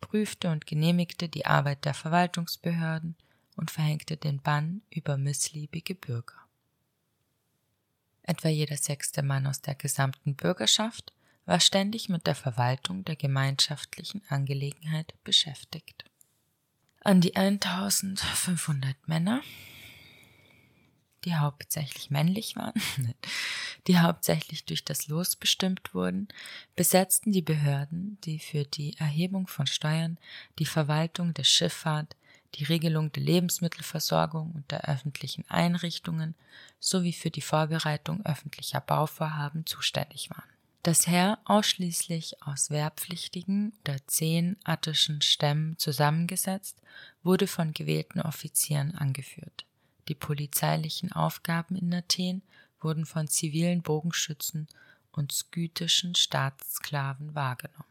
prüfte 0.00 0.50
und 0.50 0.66
genehmigte 0.66 1.28
die 1.28 1.46
Arbeit 1.46 1.84
der 1.84 1.94
Verwaltungsbehörden 1.94 3.16
und 3.56 3.70
verhängte 3.70 4.16
den 4.16 4.40
Bann 4.40 4.82
über 4.90 5.16
missliebige 5.16 5.94
Bürger. 5.94 6.36
Etwa 8.22 8.48
jeder 8.48 8.76
sechste 8.76 9.22
Mann 9.22 9.46
aus 9.46 9.60
der 9.60 9.74
gesamten 9.74 10.34
Bürgerschaft 10.34 11.12
war 11.46 11.60
ständig 11.60 12.08
mit 12.08 12.26
der 12.26 12.34
Verwaltung 12.34 13.04
der 13.04 13.16
gemeinschaftlichen 13.16 14.22
Angelegenheit 14.28 15.14
beschäftigt. 15.24 16.04
An 17.00 17.20
die 17.20 17.34
1500 17.34 18.96
Männer, 19.08 19.40
die 21.24 21.36
hauptsächlich 21.36 22.10
männlich 22.10 22.56
waren, 22.56 22.74
die 23.86 23.98
hauptsächlich 23.98 24.64
durch 24.64 24.84
das 24.84 25.08
Los 25.08 25.36
bestimmt 25.36 25.94
wurden, 25.94 26.28
besetzten 26.76 27.32
die 27.32 27.42
Behörden, 27.42 28.18
die 28.24 28.38
für 28.38 28.64
die 28.64 28.96
Erhebung 28.98 29.46
von 29.46 29.66
Steuern, 29.66 30.18
die 30.58 30.66
Verwaltung 30.66 31.34
der 31.34 31.44
Schifffahrt, 31.44 32.16
die 32.56 32.64
Regelung 32.64 33.12
der 33.12 33.22
Lebensmittelversorgung 33.22 34.52
und 34.52 34.70
der 34.70 34.88
öffentlichen 34.88 35.44
Einrichtungen 35.48 36.34
sowie 36.78 37.12
für 37.12 37.30
die 37.30 37.42
Vorbereitung 37.42 38.24
öffentlicher 38.24 38.80
Bauvorhaben 38.80 39.66
zuständig 39.66 40.30
waren. 40.30 40.48
Das 40.82 41.06
Heer, 41.06 41.38
ausschließlich 41.44 42.42
aus 42.42 42.70
wehrpflichtigen 42.70 43.74
oder 43.82 43.98
zehn 44.06 44.56
attischen 44.64 45.20
Stämmen 45.20 45.76
zusammengesetzt, 45.78 46.80
wurde 47.22 47.46
von 47.46 47.74
gewählten 47.74 48.20
Offizieren 48.20 48.94
angeführt. 48.94 49.66
Die 50.10 50.16
polizeilichen 50.16 51.12
Aufgaben 51.12 51.76
in 51.76 51.94
Athen 51.94 52.42
wurden 52.80 53.06
von 53.06 53.28
zivilen 53.28 53.80
Bogenschützen 53.80 54.66
und 55.12 55.30
skythischen 55.30 56.16
Staatssklaven 56.16 57.36
wahrgenommen. 57.36 57.84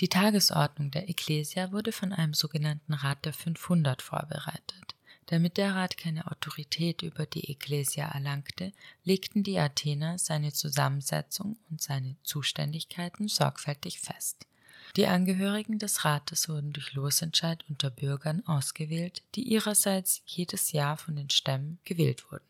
Die 0.00 0.08
Tagesordnung 0.08 0.90
der 0.90 1.10
Ecclesia 1.10 1.70
wurde 1.70 1.92
von 1.92 2.14
einem 2.14 2.32
sogenannten 2.32 2.94
Rat 2.94 3.26
der 3.26 3.34
500 3.34 4.00
vorbereitet. 4.00 4.94
Damit 5.26 5.58
der 5.58 5.74
Rat 5.74 5.98
keine 5.98 6.30
Autorität 6.30 7.02
über 7.02 7.26
die 7.26 7.50
Ecclesia 7.50 8.06
erlangte, 8.06 8.72
legten 9.04 9.42
die 9.42 9.58
Athener 9.58 10.18
seine 10.18 10.54
Zusammensetzung 10.54 11.58
und 11.70 11.82
seine 11.82 12.16
Zuständigkeiten 12.22 13.28
sorgfältig 13.28 14.00
fest. 14.00 14.46
Die 14.96 15.08
Angehörigen 15.08 15.80
des 15.80 16.04
Rates 16.04 16.48
wurden 16.48 16.72
durch 16.72 16.92
Losentscheid 16.92 17.64
unter 17.68 17.90
Bürgern 17.90 18.46
ausgewählt, 18.46 19.22
die 19.34 19.42
ihrerseits 19.42 20.22
jedes 20.24 20.70
Jahr 20.70 20.96
von 20.96 21.16
den 21.16 21.30
Stämmen 21.30 21.78
gewählt 21.84 22.30
wurden. 22.30 22.44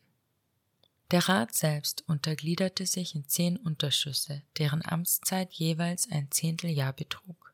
Der 1.09 1.27
Rat 1.27 1.55
selbst 1.55 2.03
untergliederte 2.07 2.85
sich 2.85 3.15
in 3.15 3.27
zehn 3.27 3.57
Unterschüsse, 3.57 4.43
deren 4.57 4.85
Amtszeit 4.85 5.53
jeweils 5.53 6.11
ein 6.11 6.29
Zehnteljahr 6.29 6.93
betrug. 6.93 7.53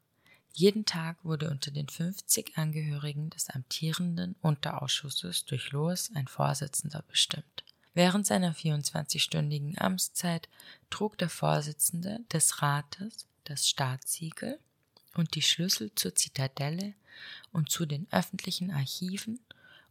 Jeden 0.53 0.85
Tag 0.85 1.23
wurde 1.23 1.49
unter 1.49 1.71
den 1.71 1.87
50 1.87 2.57
Angehörigen 2.57 3.29
des 3.29 3.49
amtierenden 3.49 4.35
Unterausschusses 4.41 5.45
durch 5.45 5.71
Los 5.71 6.11
ein 6.15 6.27
Vorsitzender 6.27 7.03
bestimmt. 7.07 7.63
Während 7.93 8.27
seiner 8.27 8.53
24-stündigen 8.53 9.77
Amtszeit 9.77 10.49
trug 10.89 11.17
der 11.17 11.29
Vorsitzende 11.29 12.19
des 12.31 12.61
Rates 12.61 13.27
das 13.45 13.67
Staatssiegel 13.67 14.59
und 15.15 15.35
die 15.35 15.41
Schlüssel 15.41 15.91
zur 15.95 16.15
Zitadelle 16.15 16.93
und 17.51 17.69
zu 17.69 17.85
den 17.85 18.07
öffentlichen 18.11 18.71
Archiven 18.71 19.39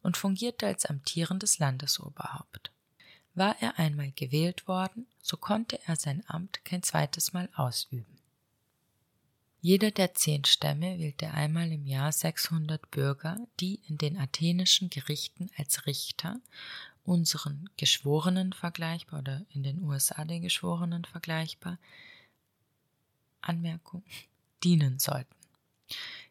und 0.02 0.16
fungierte 0.16 0.66
als 0.66 0.86
amtierendes 0.86 1.58
Landesoberhaupt. 1.58 2.70
War 3.34 3.56
er 3.60 3.78
einmal 3.78 4.12
gewählt 4.12 4.66
worden, 4.66 5.06
so 5.22 5.36
konnte 5.36 5.78
er 5.86 5.96
sein 5.96 6.22
Amt 6.26 6.64
kein 6.64 6.82
zweites 6.82 7.32
Mal 7.32 7.48
ausüben. 7.54 8.18
Jeder 9.62 9.90
der 9.90 10.14
zehn 10.14 10.44
Stämme 10.46 10.98
wählte 10.98 11.30
einmal 11.32 11.70
im 11.70 11.86
Jahr 11.86 12.12
600 12.12 12.90
Bürger, 12.90 13.36
die 13.60 13.80
in 13.86 13.98
den 13.98 14.16
athenischen 14.16 14.88
Gerichten 14.88 15.50
als 15.58 15.86
Richter, 15.86 16.40
unseren 17.04 17.68
Geschworenen 17.76 18.52
vergleichbar 18.54 19.20
oder 19.20 19.44
in 19.50 19.62
den 19.62 19.82
USA 19.82 20.24
den 20.24 20.42
Geschworenen 20.42 21.04
vergleichbar, 21.04 21.78
Anmerkung, 23.42 24.02
dienen 24.64 24.98
sollten. 24.98 25.34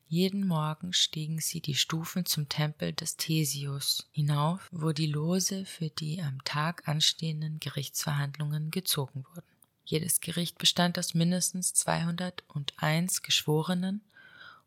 Jeden 0.08 0.48
Morgen 0.48 0.92
stiegen 0.92 1.40
sie 1.40 1.62
die 1.62 1.76
Stufen 1.76 2.26
zum 2.26 2.50
Tempel 2.50 2.94
des 2.94 3.16
Thesius 3.16 4.08
hinauf, 4.12 4.68
wo 4.72 4.92
die 4.92 5.06
Lose 5.06 5.66
für 5.66 5.90
die 5.90 6.22
am 6.22 6.44
Tag 6.44 6.88
anstehenden 6.88 7.60
Gerichtsverhandlungen 7.60 8.72
gezogen 8.72 9.24
wurden. 9.30 9.46
Jedes 9.86 10.20
Gericht 10.20 10.58
bestand 10.58 10.98
aus 10.98 11.14
mindestens 11.14 11.76
201 11.76 13.22
Geschworenen 13.22 14.02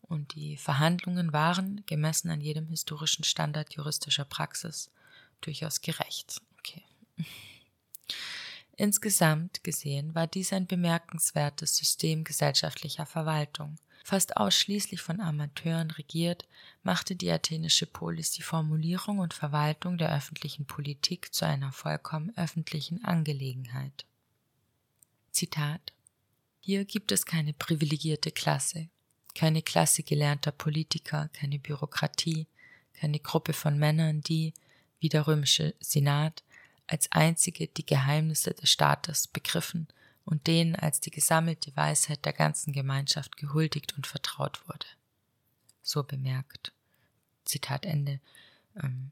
und 0.03 0.35
die 0.35 0.57
Verhandlungen 0.57 1.33
waren, 1.33 1.83
gemessen 1.87 2.31
an 2.31 2.41
jedem 2.41 2.69
historischen 2.69 3.25
Standard 3.25 3.75
juristischer 3.75 4.25
Praxis, 4.25 4.91
durchaus 5.41 5.81
gerecht. 5.81 6.41
Okay. 6.59 6.85
Insgesamt 8.77 9.62
gesehen 9.64 10.14
war 10.14 10.27
dies 10.27 10.53
ein 10.53 10.66
bemerkenswertes 10.66 11.77
System 11.77 12.25
gesellschaftlicher 12.25 13.07
Verwaltung. 13.07 13.77
Fast 14.05 14.37
ausschließlich 14.37 15.01
von 15.01 15.20
Amateuren 15.20 15.91
regiert, 15.93 16.49
machte 16.83 17.14
die 17.14 17.31
athenische 17.31 17.87
Polis 17.87 18.33
die 18.33 18.43
Formulierung 18.43 19.18
und 19.20 19.35
Verwaltung 19.35 19.99
der 19.99 20.14
öffentlichen 20.14 20.66
Politik 20.66 21.33
zu 21.33 21.47
einer 21.47 21.70
vollkommen 21.70 22.33
öffentlichen 22.37 23.05
Angelegenheit. 23.05 24.05
Zitat 25.31 25.93
Hier 26.61 26.85
gibt 26.85 27.12
es 27.12 27.27
keine 27.27 27.53
privilegierte 27.53 28.33
Klasse, 28.33 28.89
keine 29.35 29.62
Klasse 29.62 30.03
gelernter 30.03 30.51
Politiker, 30.51 31.31
keine 31.33 31.59
Bürokratie, 31.59 32.47
keine 32.95 33.20
Gruppe 33.20 33.53
von 33.53 33.79
Männern, 33.79 34.20
die, 34.20 34.53
wie 34.99 35.09
der 35.09 35.27
römische 35.27 35.75
Senat, 35.81 36.43
als 36.93 37.11
einzige 37.11 37.68
die 37.68 37.86
Geheimnisse 37.86 38.53
des 38.53 38.70
Staates 38.70 39.26
begriffen 39.26 39.88
und 40.26 40.47
denen 40.47 40.76
als 40.76 41.01
die 41.01 41.11
gesammelte 41.11 41.74
Weisheit 41.74 42.24
der 42.26 42.34
ganzen 42.34 42.74
Gemeinschaft 42.74 43.38
gehuldigt 43.38 43.97
und 43.97 44.07
vertraut 44.07 44.68
wurde. 44.68 44.86
So 45.80 46.03
bemerkt. 46.03 46.72
Zitat 47.47 47.86
Ende. 47.86 48.20
Ähm, 48.76 49.11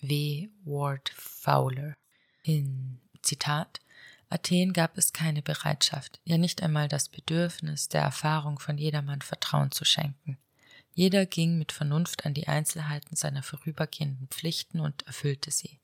w. 0.00 0.48
Ward 0.64 1.08
Fowler. 1.08 1.96
In 2.44 3.00
Zitat 3.20 3.80
Athen 4.28 4.72
gab 4.72 4.96
es 4.96 5.12
keine 5.12 5.42
Bereitschaft, 5.42 6.20
ja 6.24 6.38
nicht 6.38 6.62
einmal 6.62 6.88
das 6.88 7.08
Bedürfnis, 7.08 7.88
der 7.88 8.00
Erfahrung 8.02 8.60
von 8.60 8.78
jedermann 8.78 9.20
Vertrauen 9.20 9.72
zu 9.72 9.84
schenken. 9.84 10.38
Jeder 10.94 11.26
ging 11.26 11.58
mit 11.58 11.72
Vernunft 11.72 12.24
an 12.24 12.32
die 12.32 12.48
Einzelheiten 12.48 13.16
seiner 13.16 13.42
vorübergehenden 13.42 14.28
Pflichten 14.28 14.80
und 14.80 15.06
erfüllte 15.06 15.50
sie, 15.50 15.78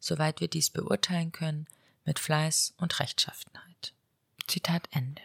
soweit 0.00 0.40
wir 0.40 0.48
dies 0.48 0.70
beurteilen 0.70 1.32
können, 1.32 1.66
mit 2.04 2.18
Fleiß 2.18 2.74
und 2.78 3.00
Rechtschaffenheit. 3.00 3.92
Zitat 4.46 4.88
Ende. 4.90 5.22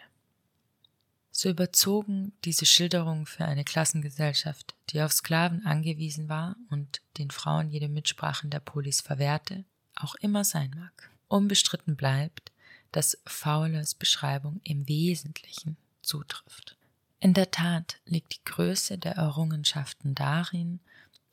So 1.36 1.48
überzogen 1.48 2.32
diese 2.44 2.64
Schilderungen 2.64 3.26
für 3.26 3.44
eine 3.44 3.64
Klassengesellschaft, 3.64 4.74
die 4.90 5.02
auf 5.02 5.12
Sklaven 5.12 5.66
angewiesen 5.66 6.28
war 6.28 6.56
und 6.70 7.00
den 7.18 7.30
Frauen 7.30 7.70
jede 7.70 7.88
Mitsprache 7.88 8.46
der 8.46 8.60
Polis 8.60 9.00
verwehrte, 9.00 9.64
auch 9.96 10.14
immer 10.16 10.44
sein 10.44 10.70
mag. 10.76 11.10
Unbestritten 11.26 11.96
bleibt, 11.96 12.52
dass 12.92 13.18
Fowlers 13.26 13.94
Beschreibung 13.94 14.60
im 14.62 14.86
Wesentlichen 14.86 15.76
zutrifft. 16.02 16.76
In 17.18 17.34
der 17.34 17.50
Tat 17.50 17.98
liegt 18.06 18.34
die 18.34 18.44
Größe 18.44 18.98
der 18.98 19.16
Errungenschaften 19.16 20.14
darin, 20.14 20.78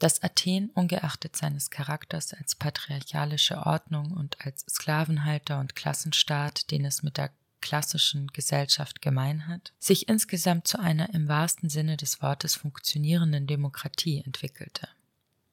dass 0.02 0.24
Athen 0.24 0.72
ungeachtet 0.72 1.36
seines 1.36 1.70
Charakters 1.70 2.34
als 2.34 2.56
patriarchalische 2.56 3.58
Ordnung 3.68 4.14
und 4.14 4.44
als 4.44 4.66
Sklavenhalter 4.68 5.60
und 5.60 5.76
Klassenstaat, 5.76 6.72
den 6.72 6.86
es 6.86 7.04
mit 7.04 7.18
der 7.18 7.30
klassischen 7.62 8.26
Gesellschaft 8.30 9.04
gemein 9.04 9.48
hat, 9.48 9.74
sich 9.78 10.10
insgesamt 10.10 10.68
zu 10.68 10.80
einer 10.80 11.14
im 11.14 11.28
wahrsten 11.28 11.70
Sinne 11.70 11.98
des 11.98 12.20
Wortes 12.24 12.56
funktionierenden 12.56 13.46
Demokratie 13.46 14.24
entwickelte. 14.26 14.90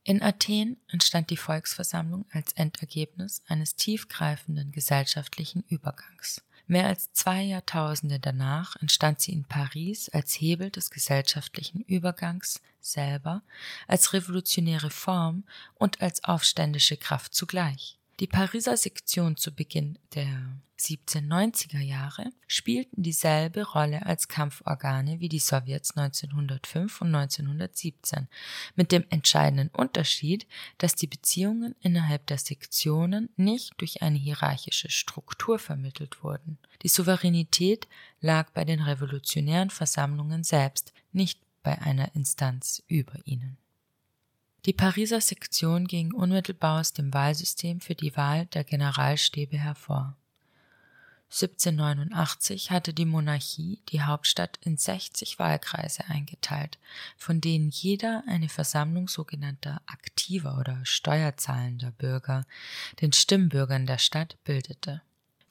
In 0.03 0.22
Athen 0.22 0.78
entstand 0.88 1.28
die 1.28 1.36
Volksversammlung 1.36 2.24
als 2.32 2.55
Endergebnis 2.55 3.42
eines 3.49 3.76
tiefgreifenden 3.76 4.72
gesellschaftlichen 4.72 5.62
Übergangs. 5.68 6.40
Mehr 6.71 6.87
als 6.87 7.11
zwei 7.14 7.43
Jahrtausende 7.43 8.21
danach 8.21 8.77
entstand 8.77 9.23
sie 9.23 9.33
in 9.33 9.45
Paris 9.45 10.11
als 10.11 10.35
Hebel 10.35 10.71
des 10.71 10.91
gesellschaftlichen 10.91 11.81
Übergangs 11.81 12.61
selber, 12.79 13.43
als 13.87 14.12
revolutionäre 14.12 14.91
Form 14.91 15.45
und 15.77 16.03
als 16.03 16.25
aufständische 16.25 16.99
Kraft 16.99 17.35
zugleich. 17.35 17.97
Die 18.21 18.27
Pariser 18.27 18.77
Sektion 18.77 19.37
zu 19.37 19.55
Beginn 19.55 19.97
der 20.14 20.61
1790er 20.81 21.79
Jahre 21.79 22.33
spielten 22.49 23.03
dieselbe 23.03 23.62
Rolle 23.62 24.07
als 24.07 24.27
Kampforgane 24.27 25.21
wie 25.21 25.29
die 25.29 25.39
Sowjets 25.39 25.97
1905 25.97 27.01
und 27.01 27.14
1917, 27.14 28.27
mit 28.75 28.91
dem 28.91 29.05
entscheidenden 29.11 29.69
Unterschied, 29.69 30.49
dass 30.79 30.97
die 30.97 31.07
Beziehungen 31.07 31.77
innerhalb 31.81 32.27
der 32.27 32.39
Sektionen 32.39 33.29
nicht 33.37 33.75
durch 33.77 34.03
eine 34.03 34.19
hierarchische 34.19 34.91
Struktur 34.91 35.61
vermittelt 35.61 36.25
wurden. 36.25 36.59
Die 36.83 36.89
Souveränität 36.89 37.87
lag 38.21 38.51
bei 38.51 38.64
den 38.64 38.81
revolutionären 38.81 39.71
Versammlungen 39.71 40.43
selbst, 40.43 40.93
nicht 41.12 41.41
bei 41.62 41.81
einer 41.81 42.14
Instanz 42.16 42.83
über 42.89 43.14
ihnen. 43.25 43.59
Die 44.66 44.72
Pariser 44.72 45.20
Sektion 45.20 45.86
ging 45.86 46.12
unmittelbar 46.12 46.80
aus 46.80 46.92
dem 46.92 47.14
Wahlsystem 47.14 47.80
für 47.80 47.94
die 47.94 48.16
Wahl 48.16 48.46
der 48.46 48.64
Generalstäbe 48.64 49.56
hervor. 49.56 50.16
1789 51.30 52.70
hatte 52.70 52.94
die 52.94 53.04
Monarchie 53.04 53.82
die 53.90 54.00
Hauptstadt 54.00 54.59
in 54.62 54.78
60 54.78 55.38
Wahlkreise 55.38 56.06
eingeteilt, 56.09 56.78
von 57.18 57.40
denen 57.42 57.68
jeder 57.68 58.24
eine 58.26 58.48
Versammlung 58.48 59.09
sogenannter 59.09 59.82
aktiver 59.86 60.59
oder 60.59 60.80
steuerzahlender 60.84 61.90
Bürger, 61.92 62.46
den 63.02 63.12
Stimmbürgern 63.12 63.84
der 63.84 63.98
Stadt, 63.98 64.38
bildete. 64.44 65.02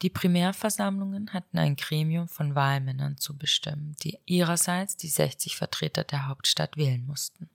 Die 0.01 0.09
Primärversammlungen 0.09 1.31
hatten 1.33 1.59
ein 1.59 1.75
Gremium 1.75 2.27
von 2.27 2.55
Wahlmännern 2.55 3.17
zu 3.17 3.37
bestimmen, 3.37 3.95
die 4.03 4.17
ihrerseits 4.25 4.97
die 4.97 5.09
60 5.09 5.55
Vertreter 5.55 6.03
der 6.03 6.27
Hauptstadt 6.27 6.75
wählen 6.75 7.05
mussten. 7.05 7.49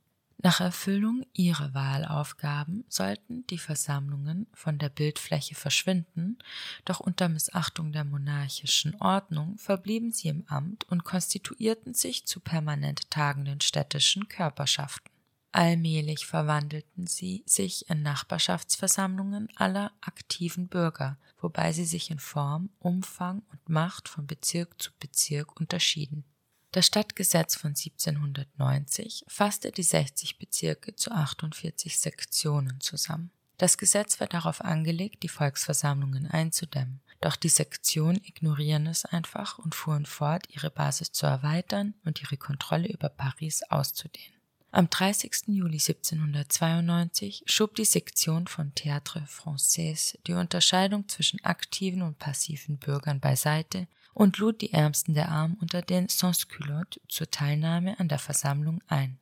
Nach 0.45 0.61
Erfüllung 0.61 1.24
ihrer 1.32 1.72
Wahlaufgaben 1.72 2.84
sollten 2.88 3.47
die 3.47 3.59
Versammlungen 3.59 4.49
von 4.53 4.76
der 4.76 4.88
Bildfläche 4.88 5.55
verschwinden, 5.55 6.36
doch 6.84 6.99
unter 6.99 7.28
Missachtung 7.28 7.93
der 7.93 8.05
monarchischen 8.05 9.01
Ordnung 9.01 9.57
verblieben 9.59 10.11
sie 10.11 10.28
im 10.28 10.45
Amt 10.49 10.82
und 10.88 11.05
konstituierten 11.05 11.95
sich 11.95 12.26
zu 12.26 12.40
permanent 12.40 13.09
tagenden 13.09 13.61
städtischen 13.61 14.26
Körperschaften. 14.26 15.12
Allmählich 15.53 16.26
verwandelten 16.26 17.07
sie 17.07 17.45
sich 17.47 17.88
in 17.88 18.03
Nachbarschaftsversammlungen 18.03 19.49
aller 19.55 19.93
aktiven 20.01 20.66
Bürger, 20.66 21.18
wobei 21.40 21.72
sie 21.72 21.84
sich 21.84 22.11
in 22.11 22.18
Form, 22.18 22.70
Umfang 22.80 23.43
und 23.53 23.68
Macht 23.68 24.09
von 24.09 24.26
Bezirk 24.26 24.82
zu 24.82 24.90
Bezirk 24.99 25.61
unterschieden. 25.61 26.24
Das 26.73 26.87
Stadtgesetz 26.87 27.55
von 27.55 27.73
1790 27.73 29.27
fasste 29.29 29.70
die 29.73 29.83
60 29.83 30.39
Bezirke 30.39 30.97
zu 30.97 31.11
48 31.11 31.99
Sektionen 31.99 32.81
zusammen. 32.81 33.31
Das 33.59 33.77
Gesetz 33.77 34.20
war 34.20 34.27
darauf 34.27 34.62
angelegt, 34.62 35.23
die 35.23 35.29
Volksversammlungen 35.29 36.27
einzudämmen, 36.27 37.03
doch 37.20 37.37
die 37.37 37.51
Sektionen 37.51 38.23
ignorieren 38.25 38.87
es 38.87 39.05
einfach 39.05 39.59
und 39.59 39.75
fuhren 39.75 40.07
fort, 40.07 40.47
ihre 40.49 40.70
Basis 40.70 41.12
zu 41.12 41.27
erweitern 41.27 41.93
und 42.07 42.23
ihre 42.23 42.39
Kontrolle 42.39 42.89
über 42.89 43.11
Paris 43.11 43.62
auszudehnen. 43.64 44.41
Am 44.70 44.89
30. 44.89 45.49
Juli 45.49 45.75
1792 45.75 47.43
schob 47.45 47.75
die 47.75 47.85
Sektion 47.85 48.47
von 48.47 48.73
Théâtre 48.73 49.29
Français 49.29 50.16
die 50.27 50.33
Unterscheidung 50.33 51.07
zwischen 51.07 51.45
aktiven 51.45 52.01
und 52.01 52.18
passiven 52.18 52.79
Bürgern 52.79 53.20
beiseite 53.20 53.89
und 54.15 54.39
lud 54.39 54.61
die 54.61 54.73
Ärmsten 54.73 55.15
der 55.15 55.29
Armen 55.31 55.57
unter 55.61 55.83
den 55.83 56.09
Sans-Culottes 56.09 57.01
zur 57.09 57.31
Teilnahme 57.31 57.99
an 57.99 58.09
der 58.09 58.19
Versammlung 58.19 58.83
ein. 58.87 59.19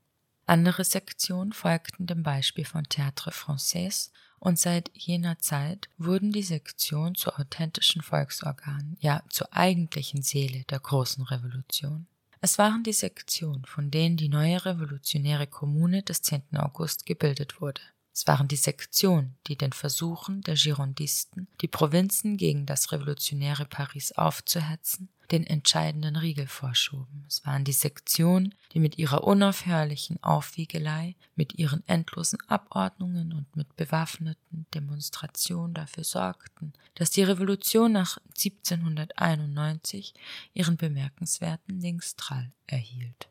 Andere 0.46 0.84
Sektionen 0.84 1.52
folgten 1.52 2.06
dem 2.06 2.22
Beispiel 2.22 2.64
von 2.64 2.84
Théâtre 2.84 3.30
Français 3.30 4.10
und 4.40 4.58
seit 4.58 4.90
jener 4.94 5.38
Zeit 5.38 5.88
wurden 5.96 6.32
die 6.32 6.42
Sektionen 6.42 7.14
zu 7.14 7.32
authentischen 7.32 8.02
Volksorganen, 8.02 8.96
ja 9.00 9.22
zur 9.28 9.54
eigentlichen 9.54 10.22
Seele 10.22 10.64
der 10.64 10.80
großen 10.80 11.22
Revolution. 11.24 12.06
Es 12.40 12.58
waren 12.58 12.82
die 12.82 12.94
Sektionen, 12.94 13.66
von 13.66 13.90
denen 13.90 14.16
die 14.16 14.30
neue 14.30 14.64
revolutionäre 14.64 15.46
Kommune 15.46 16.02
des 16.02 16.22
10. 16.22 16.56
August 16.56 17.04
gebildet 17.04 17.60
wurde. 17.60 17.82
Es 18.20 18.26
waren 18.26 18.48
die 18.48 18.56
Sektionen, 18.56 19.38
die 19.46 19.56
den 19.56 19.72
Versuchen 19.72 20.42
der 20.42 20.54
Girondisten, 20.54 21.48
die 21.62 21.68
Provinzen 21.68 22.36
gegen 22.36 22.66
das 22.66 22.92
revolutionäre 22.92 23.64
Paris 23.64 24.12
aufzuhetzen, 24.12 25.08
den 25.30 25.46
entscheidenden 25.46 26.16
Riegel 26.16 26.46
vorschoben. 26.46 27.24
Es 27.26 27.46
waren 27.46 27.64
die 27.64 27.72
Sektionen, 27.72 28.54
die 28.74 28.78
mit 28.78 28.98
ihrer 28.98 29.24
unaufhörlichen 29.24 30.22
Aufwiegelei, 30.22 31.16
mit 31.34 31.54
ihren 31.54 31.82
endlosen 31.88 32.40
Abordnungen 32.46 33.32
und 33.32 33.56
mit 33.56 33.74
bewaffneten 33.76 34.66
Demonstrationen 34.74 35.72
dafür 35.72 36.04
sorgten, 36.04 36.74
dass 36.96 37.10
die 37.10 37.22
Revolution 37.22 37.92
nach 37.92 38.18
1791 38.36 40.12
ihren 40.52 40.76
bemerkenswerten 40.76 41.80
Linkstrall 41.80 42.52
erhielt. 42.66 43.29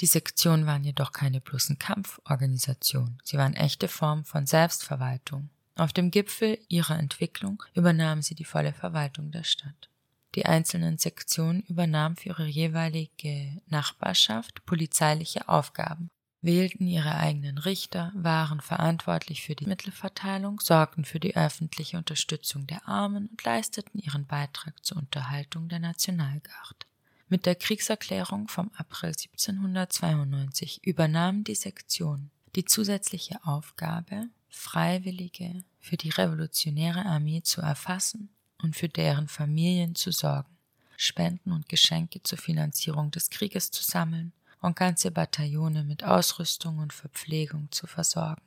Die 0.00 0.06
Sektionen 0.06 0.66
waren 0.66 0.84
jedoch 0.84 1.12
keine 1.12 1.40
bloßen 1.40 1.78
Kampforganisationen, 1.78 3.18
sie 3.22 3.38
waren 3.38 3.54
echte 3.54 3.88
Formen 3.88 4.24
von 4.24 4.46
Selbstverwaltung. 4.46 5.50
Auf 5.76 5.92
dem 5.92 6.10
Gipfel 6.10 6.58
ihrer 6.68 6.98
Entwicklung 6.98 7.62
übernahmen 7.74 8.22
sie 8.22 8.34
die 8.34 8.44
volle 8.44 8.72
Verwaltung 8.72 9.30
der 9.30 9.44
Stadt. 9.44 9.88
Die 10.34 10.46
einzelnen 10.46 10.98
Sektionen 10.98 11.62
übernahmen 11.62 12.16
für 12.16 12.30
ihre 12.30 12.46
jeweilige 12.46 13.60
Nachbarschaft 13.66 14.64
polizeiliche 14.66 15.48
Aufgaben, 15.48 16.10
wählten 16.42 16.86
ihre 16.86 17.14
eigenen 17.14 17.58
Richter, 17.58 18.12
waren 18.14 18.60
verantwortlich 18.60 19.42
für 19.42 19.54
die 19.54 19.66
Mittelverteilung, 19.66 20.60
sorgten 20.60 21.04
für 21.04 21.20
die 21.20 21.36
öffentliche 21.36 21.96
Unterstützung 21.96 22.66
der 22.66 22.86
Armen 22.86 23.28
und 23.28 23.42
leisteten 23.44 23.98
ihren 23.98 24.26
Beitrag 24.26 24.84
zur 24.84 24.98
Unterhaltung 24.98 25.68
der 25.68 25.78
Nationalgarde. 25.78 26.86
Mit 27.28 27.46
der 27.46 27.54
Kriegserklärung 27.54 28.48
vom 28.48 28.70
April 28.76 29.10
1792 29.10 30.84
übernahm 30.84 31.42
die 31.42 31.54
Sektion 31.54 32.30
die 32.54 32.64
zusätzliche 32.64 33.44
Aufgabe, 33.44 34.28
Freiwillige 34.48 35.64
für 35.80 35.96
die 35.96 36.10
revolutionäre 36.10 37.04
Armee 37.04 37.42
zu 37.42 37.60
erfassen 37.60 38.28
und 38.62 38.76
für 38.76 38.88
deren 38.88 39.26
Familien 39.26 39.94
zu 39.94 40.12
sorgen, 40.12 40.56
Spenden 40.96 41.50
und 41.50 41.68
Geschenke 41.68 42.22
zur 42.22 42.38
Finanzierung 42.38 43.10
des 43.10 43.30
Krieges 43.30 43.70
zu 43.70 43.82
sammeln 43.82 44.32
und 44.60 44.76
ganze 44.76 45.10
Bataillone 45.10 45.82
mit 45.82 46.04
Ausrüstung 46.04 46.78
und 46.78 46.92
Verpflegung 46.92 47.70
zu 47.72 47.86
versorgen. 47.86 48.42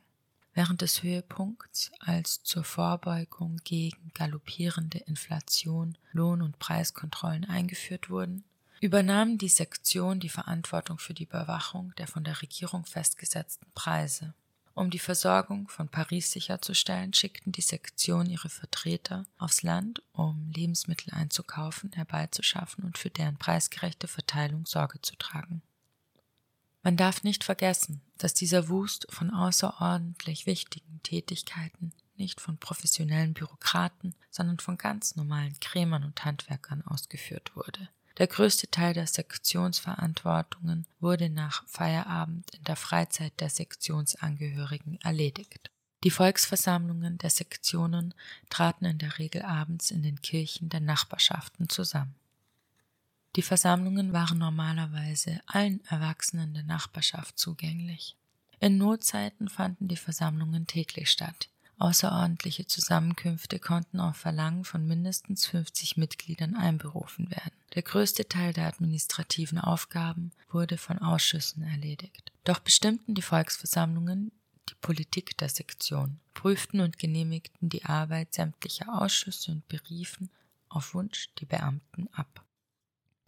Während 0.54 0.80
des 0.80 1.02
Höhepunkts, 1.02 1.92
als 2.00 2.42
zur 2.42 2.64
Vorbeugung 2.64 3.58
gegen 3.62 4.10
galoppierende 4.14 4.98
Inflation 4.98 5.96
Lohn- 6.12 6.42
und 6.42 6.58
Preiskontrollen 6.58 7.44
eingeführt 7.44 8.10
wurden, 8.10 8.44
übernahm 8.80 9.38
die 9.38 9.48
Sektion 9.48 10.20
die 10.20 10.28
Verantwortung 10.28 10.98
für 10.98 11.14
die 11.14 11.24
Überwachung 11.24 11.92
der 11.98 12.06
von 12.06 12.24
der 12.24 12.40
Regierung 12.42 12.84
festgesetzten 12.84 13.66
Preise. 13.74 14.34
Um 14.74 14.90
die 14.90 15.00
Versorgung 15.00 15.66
von 15.68 15.88
Paris 15.88 16.30
sicherzustellen, 16.30 17.12
schickten 17.12 17.50
die 17.50 17.62
Sektion 17.62 18.30
ihre 18.30 18.48
Vertreter 18.48 19.26
aufs 19.36 19.62
Land, 19.62 20.02
um 20.12 20.52
Lebensmittel 20.54 21.12
einzukaufen, 21.12 21.90
herbeizuschaffen 21.94 22.84
und 22.84 22.96
für 22.96 23.10
deren 23.10 23.36
preisgerechte 23.38 24.06
Verteilung 24.06 24.66
Sorge 24.66 25.02
zu 25.02 25.16
tragen. 25.16 25.62
Man 26.84 26.96
darf 26.96 27.24
nicht 27.24 27.42
vergessen, 27.42 28.02
dass 28.18 28.34
dieser 28.34 28.68
Wust 28.68 29.08
von 29.10 29.30
außerordentlich 29.30 30.46
wichtigen 30.46 31.02
Tätigkeiten 31.02 31.92
nicht 32.16 32.40
von 32.40 32.56
professionellen 32.58 33.34
Bürokraten, 33.34 34.14
sondern 34.30 34.60
von 34.60 34.78
ganz 34.78 35.16
normalen 35.16 35.58
Krämern 35.58 36.04
und 36.04 36.24
Handwerkern 36.24 36.82
ausgeführt 36.82 37.56
wurde. 37.56 37.88
Der 38.18 38.26
größte 38.26 38.68
Teil 38.68 38.94
der 38.94 39.06
Sektionsverantwortungen 39.06 40.86
wurde 40.98 41.30
nach 41.30 41.64
Feierabend 41.68 42.52
in 42.52 42.64
der 42.64 42.74
Freizeit 42.74 43.40
der 43.40 43.48
Sektionsangehörigen 43.48 45.00
erledigt. 45.02 45.70
Die 46.02 46.10
Volksversammlungen 46.10 47.18
der 47.18 47.30
Sektionen 47.30 48.14
traten 48.50 48.86
in 48.86 48.98
der 48.98 49.18
Regel 49.18 49.42
abends 49.42 49.92
in 49.92 50.02
den 50.02 50.20
Kirchen 50.20 50.68
der 50.68 50.80
Nachbarschaften 50.80 51.68
zusammen. 51.68 52.14
Die 53.36 53.42
Versammlungen 53.42 54.12
waren 54.12 54.38
normalerweise 54.38 55.40
allen 55.46 55.84
Erwachsenen 55.86 56.54
der 56.54 56.64
Nachbarschaft 56.64 57.38
zugänglich. 57.38 58.16
In 58.58 58.78
Notzeiten 58.78 59.48
fanden 59.48 59.86
die 59.86 59.96
Versammlungen 59.96 60.66
täglich 60.66 61.10
statt. 61.10 61.48
Außerordentliche 61.78 62.66
Zusammenkünfte 62.66 63.60
konnten 63.60 64.00
auf 64.00 64.16
Verlangen 64.16 64.64
von 64.64 64.88
mindestens 64.88 65.46
50 65.46 65.96
Mitgliedern 65.96 66.56
einberufen 66.56 67.30
werden. 67.30 67.57
Der 67.74 67.82
größte 67.82 68.28
Teil 68.28 68.52
der 68.52 68.66
administrativen 68.66 69.58
Aufgaben 69.58 70.32
wurde 70.50 70.78
von 70.78 70.98
Ausschüssen 70.98 71.62
erledigt. 71.62 72.32
Doch 72.44 72.60
bestimmten 72.60 73.14
die 73.14 73.22
Volksversammlungen 73.22 74.32
die 74.68 74.74
Politik 74.80 75.36
der 75.38 75.48
Sektion, 75.48 76.20
prüften 76.34 76.80
und 76.80 76.98
genehmigten 76.98 77.68
die 77.68 77.84
Arbeit 77.84 78.34
sämtlicher 78.34 79.00
Ausschüsse 79.00 79.52
und 79.52 79.68
beriefen 79.68 80.30
auf 80.68 80.94
Wunsch 80.94 81.30
die 81.38 81.46
Beamten 81.46 82.08
ab. 82.12 82.44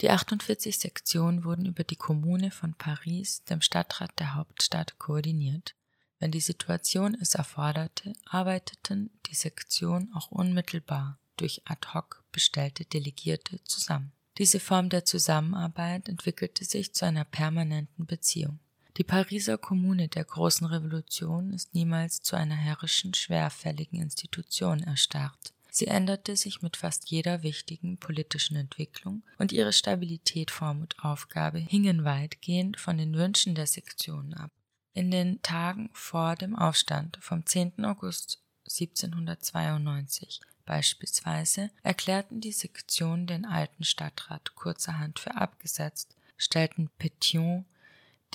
Die 0.01 0.11
48 0.11 0.79
Sektionen 0.79 1.45
wurden 1.45 1.67
über 1.67 1.85
die 1.85 1.97
Kommune 1.97 2.51
von 2.51 2.75
Paris, 2.75 3.45
dem 3.45 3.61
Stadtrat 3.61 4.19
der 4.19 4.35
Hauptstadt, 4.35 4.99
koordiniert. 4.99 5.75
Wenn 6.19 6.31
die 6.31 6.41
Situation 6.41 7.15
es 7.21 7.35
erforderte, 7.35 8.15
arbeiteten 8.25 9.11
die 9.27 9.35
Sektionen 9.35 10.13
auch 10.15 10.31
unmittelbar 10.31 11.19
durch 11.37 11.63
ad 11.65 11.89
hoc 11.95 12.25
bestellte 12.33 12.85
Delegierte 12.85 13.63
zusammen. 13.65 14.13
Diese 14.41 14.59
Form 14.59 14.89
der 14.89 15.05
Zusammenarbeit 15.05 16.09
entwickelte 16.09 16.65
sich 16.65 16.95
zu 16.95 17.05
einer 17.05 17.25
permanenten 17.25 18.07
Beziehung. 18.07 18.59
Die 18.97 19.05
Pariser 19.05 19.59
Kommune 19.59 20.09
der 20.09 20.25
Großen 20.25 20.67
Revolution 20.67 21.53
ist 21.53 21.75
niemals 21.75 22.23
zu 22.23 22.37
einer 22.37 22.57
herrischen, 22.57 23.13
schwerfälligen 23.13 24.01
Institution 24.01 24.83
erstarrt. 24.83 25.53
Sie 25.71 25.89
änderte 25.89 26.37
sich 26.37 26.63
mit 26.63 26.79
fast 26.79 27.11
jeder 27.11 27.43
wichtigen 27.43 27.99
politischen 27.99 28.57
Entwicklung 28.57 29.23
und 29.37 29.53
ihre 29.53 29.75
Stabilität, 29.75 30.51
Form 30.51 30.81
und 30.81 31.05
Aufgabe 31.05 31.59
hingen 31.59 32.05
weitgehend 32.05 32.81
von 32.81 32.97
den 32.97 33.15
Wünschen 33.17 33.55
der 33.55 33.67
Sektionen 33.67 34.33
ab. 34.33 34.51
In 34.95 35.11
den 35.11 35.43
Tagen 35.43 35.91
vor 35.93 36.35
dem 36.35 36.57
Aufstand 36.57 37.19
vom 37.21 37.45
10. 37.45 37.85
August 37.85 38.43
1792 38.65 40.41
beispielsweise 40.71 41.69
erklärten 41.83 42.41
die 42.41 42.53
Sektionen 42.53 43.27
den 43.27 43.45
alten 43.45 43.83
Stadtrat 43.83 44.55
kurzerhand 44.55 45.19
für 45.19 45.35
abgesetzt, 45.35 46.15
stellten 46.37 46.89
Petion 46.97 47.65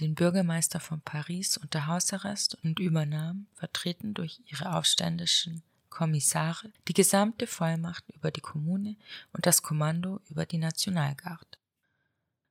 den 0.01 0.15
Bürgermeister 0.15 0.81
von 0.81 0.99
Paris 0.99 1.55
unter 1.55 1.87
Hausarrest 1.87 2.57
und 2.61 2.79
übernahmen, 2.81 3.47
vertreten 3.53 4.13
durch 4.13 4.41
ihre 4.47 4.75
aufständischen 4.75 5.63
Kommissare, 5.89 6.73
die 6.89 6.93
gesamte 6.93 7.47
Vollmacht 7.47 8.03
über 8.09 8.31
die 8.31 8.41
Kommune 8.41 8.97
und 9.31 9.45
das 9.45 9.63
Kommando 9.63 10.19
über 10.29 10.45
die 10.45 10.57
Nationalgarde. 10.57 11.45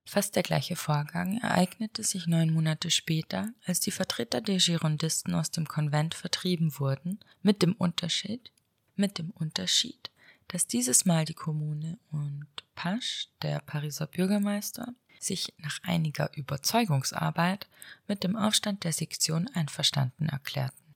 Fast 0.06 0.34
der 0.34 0.42
gleiche 0.42 0.76
Vorgang 0.76 1.38
ereignete 1.42 2.04
sich 2.04 2.26
neun 2.26 2.54
Monate 2.54 2.90
später, 2.90 3.50
als 3.66 3.80
die 3.80 3.90
Vertreter 3.90 4.40
der 4.40 4.56
Girondisten 4.56 5.34
aus 5.34 5.50
dem 5.50 5.68
Konvent 5.68 6.14
vertrieben 6.14 6.78
wurden, 6.78 7.20
mit 7.42 7.60
dem 7.60 7.74
Unterschied, 7.74 8.50
mit 8.96 9.18
dem 9.18 9.30
Unterschied, 9.30 10.10
dass 10.48 10.66
dieses 10.66 11.04
Mal 11.04 11.24
die 11.24 11.34
Kommune 11.34 11.98
und 12.10 12.46
Pasch, 12.74 13.28
der 13.42 13.60
Pariser 13.60 14.06
Bürgermeister, 14.06 14.94
sich 15.20 15.54
nach 15.58 15.78
einiger 15.82 16.36
Überzeugungsarbeit 16.36 17.68
mit 18.06 18.24
dem 18.24 18.36
Aufstand 18.36 18.84
der 18.84 18.92
Sektion 18.92 19.48
einverstanden 19.54 20.28
erklärten. 20.28 20.94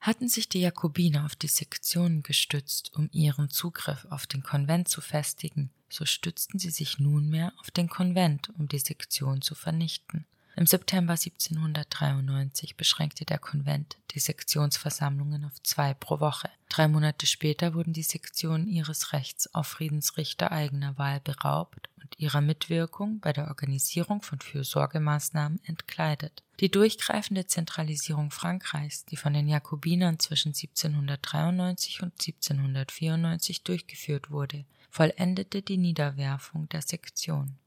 Hatten 0.00 0.28
sich 0.28 0.48
die 0.48 0.60
Jakobiner 0.60 1.24
auf 1.24 1.34
die 1.34 1.48
Sektion 1.48 2.22
gestützt, 2.22 2.92
um 2.94 3.08
ihren 3.12 3.48
Zugriff 3.48 4.06
auf 4.10 4.26
den 4.26 4.42
Konvent 4.42 4.88
zu 4.88 5.00
festigen, 5.00 5.70
so 5.88 6.04
stützten 6.04 6.58
sie 6.58 6.70
sich 6.70 6.98
nunmehr 6.98 7.54
auf 7.58 7.70
den 7.70 7.88
Konvent, 7.88 8.50
um 8.58 8.68
die 8.68 8.78
Sektion 8.78 9.40
zu 9.40 9.54
vernichten. 9.54 10.26
Im 10.56 10.66
September 10.66 11.14
1793 11.14 12.76
beschränkte 12.76 13.24
der 13.24 13.38
Konvent 13.38 13.96
die 14.12 14.20
Sektionsversammlungen 14.20 15.44
auf 15.44 15.60
zwei 15.64 15.94
pro 15.94 16.20
Woche. 16.20 16.48
Drei 16.68 16.86
Monate 16.86 17.26
später 17.26 17.74
wurden 17.74 17.92
die 17.92 18.04
Sektionen 18.04 18.68
ihres 18.68 19.12
Rechts 19.12 19.52
auf 19.52 19.66
Friedensrichter 19.66 20.52
eigener 20.52 20.96
Wahl 20.96 21.20
beraubt 21.20 21.88
und 22.00 22.20
ihrer 22.20 22.40
Mitwirkung 22.40 23.18
bei 23.18 23.32
der 23.32 23.48
Organisierung 23.48 24.22
von 24.22 24.38
Fürsorgemaßnahmen 24.38 25.60
entkleidet. 25.64 26.44
Die 26.60 26.70
durchgreifende 26.70 27.48
Zentralisierung 27.48 28.30
Frankreichs, 28.30 29.04
die 29.06 29.16
von 29.16 29.32
den 29.32 29.48
Jakobinern 29.48 30.20
zwischen 30.20 30.50
1793 30.50 32.02
und 32.02 32.12
1794 32.12 33.64
durchgeführt 33.64 34.30
wurde, 34.30 34.64
vollendete 34.88 35.62
die 35.62 35.78
Niederwerfung 35.78 36.68
der 36.68 36.82
Sektion. 36.82 37.58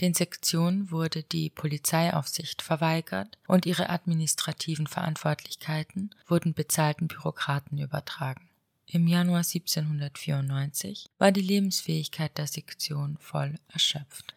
Den 0.00 0.14
Sektionen 0.14 0.90
wurde 0.90 1.22
die 1.22 1.50
Polizeiaufsicht 1.50 2.62
verweigert 2.62 3.36
und 3.46 3.66
ihre 3.66 3.90
administrativen 3.90 4.86
Verantwortlichkeiten 4.86 6.14
wurden 6.26 6.54
bezahlten 6.54 7.06
Bürokraten 7.06 7.76
übertragen. 7.76 8.48
Im 8.86 9.06
Januar 9.06 9.44
1794 9.44 11.06
war 11.18 11.32
die 11.32 11.42
Lebensfähigkeit 11.42 12.36
der 12.38 12.46
Sektion 12.46 13.18
voll 13.20 13.56
erschöpft. 13.68 14.34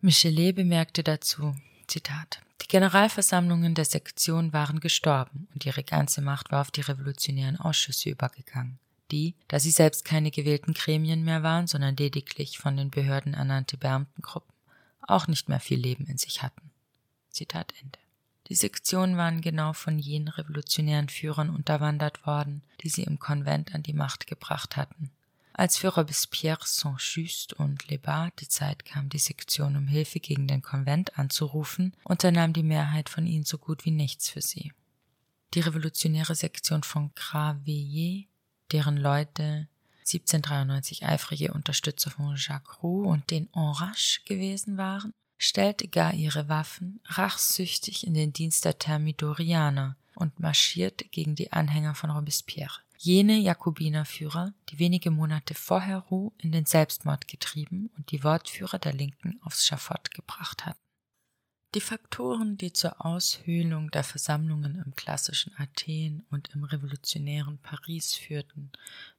Michelet 0.00 0.56
bemerkte 0.56 1.02
dazu, 1.04 1.54
Zitat, 1.86 2.40
die 2.62 2.68
Generalversammlungen 2.68 3.74
der 3.74 3.84
Sektion 3.84 4.52
waren 4.54 4.80
gestorben 4.80 5.46
und 5.52 5.66
ihre 5.66 5.84
ganze 5.84 6.22
Macht 6.22 6.50
war 6.50 6.62
auf 6.62 6.70
die 6.70 6.80
revolutionären 6.80 7.60
Ausschüsse 7.60 8.08
übergegangen, 8.08 8.78
die, 9.10 9.34
da 9.48 9.60
sie 9.60 9.70
selbst 9.70 10.06
keine 10.06 10.30
gewählten 10.30 10.72
Gremien 10.72 11.22
mehr 11.22 11.42
waren, 11.42 11.66
sondern 11.66 11.96
lediglich 11.96 12.58
von 12.58 12.76
den 12.76 12.90
Behörden 12.90 13.34
ernannte 13.34 13.76
Beamtengruppen, 13.76 14.51
auch 15.02 15.26
nicht 15.26 15.48
mehr 15.48 15.60
viel 15.60 15.78
Leben 15.78 16.06
in 16.06 16.18
sich 16.18 16.42
hatten. 16.42 16.70
Zitat 17.30 17.74
Ende. 17.80 17.98
Die 18.48 18.54
Sektionen 18.54 19.16
waren 19.16 19.40
genau 19.40 19.72
von 19.72 19.98
jenen 19.98 20.28
revolutionären 20.28 21.08
Führern 21.08 21.50
unterwandert 21.50 22.26
worden, 22.26 22.62
die 22.80 22.88
sie 22.88 23.04
im 23.04 23.18
Konvent 23.18 23.74
an 23.74 23.82
die 23.82 23.94
Macht 23.94 24.26
gebracht 24.26 24.76
hatten. 24.76 25.10
Als 25.54 25.76
für 25.76 25.88
Robespierre, 25.88 26.64
Saint-Just 26.64 27.52
und 27.52 27.88
Lebas 27.88 28.30
die 28.40 28.48
Zeit 28.48 28.84
kam, 28.84 29.10
die 29.10 29.18
Sektion 29.18 29.76
um 29.76 29.86
Hilfe 29.86 30.18
gegen 30.18 30.48
den 30.48 30.62
Konvent 30.62 31.18
anzurufen, 31.18 31.94
unternahm 32.04 32.52
die 32.52 32.62
Mehrheit 32.62 33.08
von 33.08 33.26
ihnen 33.26 33.44
so 33.44 33.58
gut 33.58 33.84
wie 33.84 33.90
nichts 33.90 34.30
für 34.30 34.40
sie. 34.40 34.72
Die 35.54 35.60
revolutionäre 35.60 36.34
Sektion 36.34 36.82
von 36.82 37.14
Craveilles, 37.14 38.24
deren 38.72 38.96
Leute 38.96 39.68
1793 40.02 41.04
eifrige 41.04 41.52
Unterstützer 41.52 42.10
von 42.10 42.36
Jacques 42.36 42.82
Roux 42.82 43.04
und 43.04 43.30
den 43.30 43.48
Enrache 43.54 44.20
gewesen 44.24 44.76
waren, 44.76 45.12
stellte 45.38 45.88
gar 45.88 46.14
ihre 46.14 46.48
Waffen 46.48 47.00
rachsüchtig 47.06 48.06
in 48.06 48.14
den 48.14 48.32
Dienst 48.32 48.64
der 48.64 48.78
Thermidorianer 48.78 49.96
und 50.14 50.38
marschierte 50.38 51.04
gegen 51.06 51.34
die 51.34 51.52
Anhänger 51.52 51.94
von 51.94 52.10
Robespierre. 52.10 52.80
Jene 52.98 53.38
Jakobinerführer, 53.38 54.52
die 54.68 54.78
wenige 54.78 55.10
Monate 55.10 55.54
vorher 55.54 55.98
Roux 55.98 56.32
in 56.38 56.52
den 56.52 56.66
Selbstmord 56.66 57.26
getrieben 57.26 57.90
und 57.96 58.12
die 58.12 58.22
Wortführer 58.22 58.78
der 58.78 58.92
Linken 58.92 59.40
aufs 59.42 59.66
Schafott 59.66 60.12
gebracht 60.12 60.64
hatten. 60.64 60.78
Die 61.74 61.80
Faktoren, 61.80 62.58
die 62.58 62.74
zur 62.74 63.04
Aushöhlung 63.04 63.90
der 63.90 64.04
Versammlungen 64.04 64.82
im 64.84 64.94
klassischen 64.94 65.54
Athen 65.56 66.22
und 66.30 66.50
im 66.54 66.64
revolutionären 66.64 67.56
Paris 67.58 68.14
führten, 68.14 68.70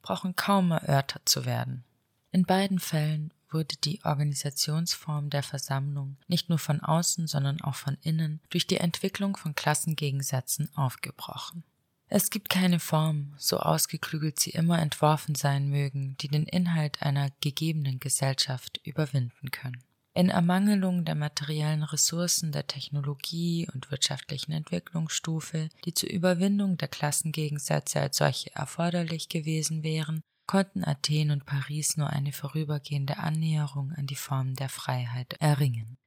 brauchen 0.04 0.36
kaum 0.36 0.70
erörtert 0.70 1.28
zu 1.28 1.46
werden. 1.46 1.84
In 2.32 2.46
beiden 2.46 2.78
Fällen 2.78 3.34
wurde 3.50 3.76
die 3.84 4.04
Organisationsform 4.04 5.32
der 5.32 5.42
Versammlung 5.42 6.18
nicht 6.28 6.50
nur 6.50 6.60
von 6.60 6.82
außen, 6.82 7.26
sondern 7.26 7.60
auch 7.62 7.76
von 7.76 7.98
innen 8.02 8.40
durch 8.50 8.68
die 8.68 8.78
Entwicklung 8.78 9.36
von 9.36 9.56
Klassengegensätzen 9.56 10.70
aufgebrochen. 10.76 11.64
Es 12.08 12.30
gibt 12.30 12.50
keine 12.50 12.80
Form, 12.80 13.34
so 13.38 13.60
ausgeklügelt 13.60 14.40
sie 14.40 14.52
immer 14.52 14.80
entworfen 14.80 15.34
sein 15.34 15.70
mögen, 15.70 16.16
die 16.22 16.28
den 16.28 16.46
Inhalt 16.46 17.02
einer 17.02 17.32
gegebenen 17.42 18.00
Gesellschaft 18.00 18.80
überwinden 18.84 19.50
können. 19.50 19.84
In 20.16 20.30
Ermangelung 20.30 21.06
der 21.06 21.16
materiellen 21.16 21.82
Ressourcen 21.82 22.52
der 22.52 22.68
Technologie 22.68 23.68
und 23.74 23.90
wirtschaftlichen 23.90 24.52
Entwicklungsstufe, 24.52 25.70
die 25.86 25.94
zur 25.96 26.12
Überwindung 26.12 26.78
der 26.78 26.88
Klassengegensätze 26.88 28.00
als 28.00 28.18
solche 28.18 28.56
erforderlich 28.56 29.28
gewesen 29.28 29.82
wären, 29.82 30.22
konnten 30.46 30.84
Athen 30.84 31.32
und 31.32 31.48
Paris 31.48 31.98
nur 31.98 32.12
eine 32.12 32.32
vorübergehende 32.32 33.18
Annäherung 33.18 33.92
an 33.94 34.06
die 34.06 34.16
Formen 34.16 34.54
der 34.54 34.70
Freiheit 34.70 35.34
erringen. 35.40 35.98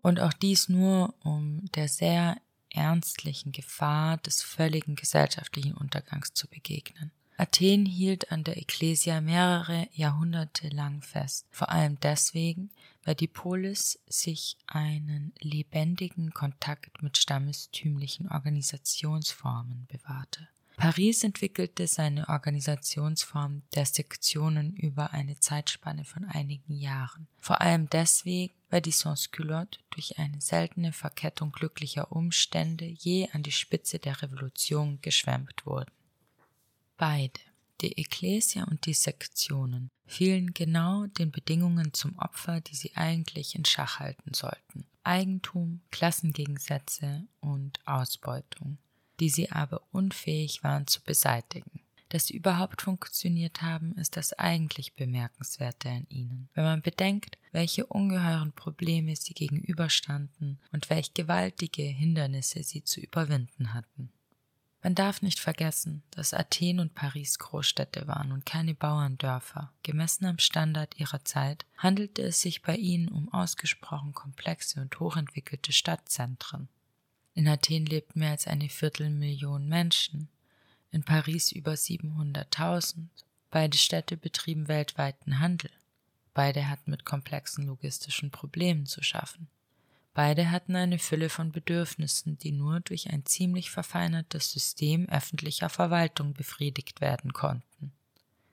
Und 0.00 0.20
auch 0.20 0.32
dies 0.32 0.68
nur, 0.68 1.14
um 1.24 1.64
der 1.74 1.88
sehr 1.88 2.36
ernstlichen 2.70 3.50
Gefahr 3.50 4.18
des 4.18 4.42
völligen 4.42 4.94
gesellschaftlichen 4.94 5.74
Untergangs 5.74 6.34
zu 6.34 6.46
begegnen. 6.46 7.10
Athen 7.38 7.84
hielt 7.84 8.32
an 8.32 8.44
der 8.44 8.56
Ekklesia 8.56 9.20
mehrere 9.20 9.88
Jahrhunderte 9.92 10.68
lang 10.68 11.02
fest, 11.02 11.46
vor 11.50 11.70
allem 11.70 12.00
deswegen, 12.00 12.70
weil 13.04 13.14
die 13.14 13.28
Polis 13.28 13.98
sich 14.08 14.56
einen 14.66 15.34
lebendigen 15.40 16.32
Kontakt 16.32 17.02
mit 17.02 17.18
stammestümlichen 17.18 18.30
Organisationsformen 18.30 19.86
bewahrte. 19.86 20.48
Paris 20.76 21.24
entwickelte 21.24 21.86
seine 21.86 22.28
Organisationsform 22.28 23.62
der 23.74 23.86
Sektionen 23.86 24.76
über 24.76 25.12
eine 25.12 25.40
Zeitspanne 25.40 26.04
von 26.04 26.24
einigen 26.26 26.74
Jahren. 26.74 27.28
Vor 27.38 27.62
allem 27.62 27.88
deswegen, 27.88 28.52
weil 28.68 28.82
die 28.82 28.90
Sans-Culottes 28.90 29.80
durch 29.90 30.18
eine 30.18 30.40
seltene 30.40 30.92
Verkettung 30.92 31.50
glücklicher 31.50 32.12
Umstände 32.12 32.84
je 32.84 33.28
an 33.32 33.42
die 33.42 33.52
Spitze 33.52 33.98
der 33.98 34.20
Revolution 34.20 35.00
geschwemmt 35.00 35.64
wurden. 35.64 35.90
Beide, 36.96 37.40
die 37.80 37.98
Ekklesia 37.98 38.64
und 38.64 38.86
die 38.86 38.94
Sektionen, 38.94 39.90
fielen 40.06 40.54
genau 40.54 41.06
den 41.06 41.30
Bedingungen 41.30 41.92
zum 41.92 42.16
Opfer, 42.18 42.60
die 42.60 42.74
sie 42.74 42.96
eigentlich 42.96 43.54
in 43.54 43.64
Schach 43.64 43.98
halten 43.98 44.32
sollten. 44.32 44.86
Eigentum, 45.04 45.82
Klassengegensätze 45.90 47.26
und 47.40 47.80
Ausbeutung, 47.86 48.78
die 49.20 49.28
sie 49.28 49.50
aber 49.50 49.82
unfähig 49.92 50.64
waren 50.64 50.86
zu 50.86 51.02
beseitigen. 51.02 51.80
Dass 52.08 52.26
sie 52.26 52.36
überhaupt 52.36 52.82
funktioniert 52.82 53.62
haben, 53.62 53.92
ist 53.96 54.16
das 54.16 54.32
eigentlich 54.32 54.94
Bemerkenswerte 54.94 55.90
an 55.90 56.06
ihnen, 56.08 56.48
wenn 56.54 56.64
man 56.64 56.80
bedenkt, 56.80 57.36
welche 57.52 57.84
ungeheuren 57.84 58.52
Probleme 58.52 59.16
sie 59.16 59.34
gegenüberstanden 59.34 60.60
und 60.72 60.88
welch 60.88 61.14
gewaltige 61.14 61.82
Hindernisse 61.82 62.62
sie 62.62 62.84
zu 62.84 63.00
überwinden 63.00 63.74
hatten. 63.74 64.10
Man 64.86 64.94
darf 64.94 65.20
nicht 65.20 65.40
vergessen, 65.40 66.04
dass 66.12 66.32
Athen 66.32 66.78
und 66.78 66.94
Paris 66.94 67.40
Großstädte 67.40 68.06
waren 68.06 68.30
und 68.30 68.46
keine 68.46 68.72
Bauerndörfer. 68.72 69.72
Gemessen 69.82 70.26
am 70.26 70.38
Standard 70.38 71.00
ihrer 71.00 71.24
Zeit 71.24 71.66
handelte 71.76 72.22
es 72.22 72.40
sich 72.40 72.62
bei 72.62 72.76
ihnen 72.76 73.08
um 73.08 73.28
ausgesprochen 73.32 74.14
komplexe 74.14 74.80
und 74.80 75.00
hochentwickelte 75.00 75.72
Stadtzentren. 75.72 76.68
In 77.34 77.48
Athen 77.48 77.84
lebten 77.84 78.20
mehr 78.20 78.30
als 78.30 78.46
eine 78.46 78.68
Viertelmillion 78.68 79.66
Menschen, 79.68 80.28
in 80.92 81.02
Paris 81.02 81.50
über 81.50 81.72
700.000. 81.72 83.08
Beide 83.50 83.78
Städte 83.78 84.16
betrieben 84.16 84.68
weltweiten 84.68 85.40
Handel. 85.40 85.72
Beide 86.32 86.68
hatten 86.68 86.92
mit 86.92 87.04
komplexen 87.04 87.66
logistischen 87.66 88.30
Problemen 88.30 88.86
zu 88.86 89.02
schaffen. 89.02 89.48
Beide 90.16 90.50
hatten 90.50 90.76
eine 90.76 90.98
Fülle 90.98 91.28
von 91.28 91.52
Bedürfnissen, 91.52 92.38
die 92.38 92.50
nur 92.50 92.80
durch 92.80 93.10
ein 93.10 93.26
ziemlich 93.26 93.70
verfeinertes 93.70 94.50
System 94.50 95.06
öffentlicher 95.10 95.68
Verwaltung 95.68 96.32
befriedigt 96.32 97.02
werden 97.02 97.34
konnten. 97.34 97.92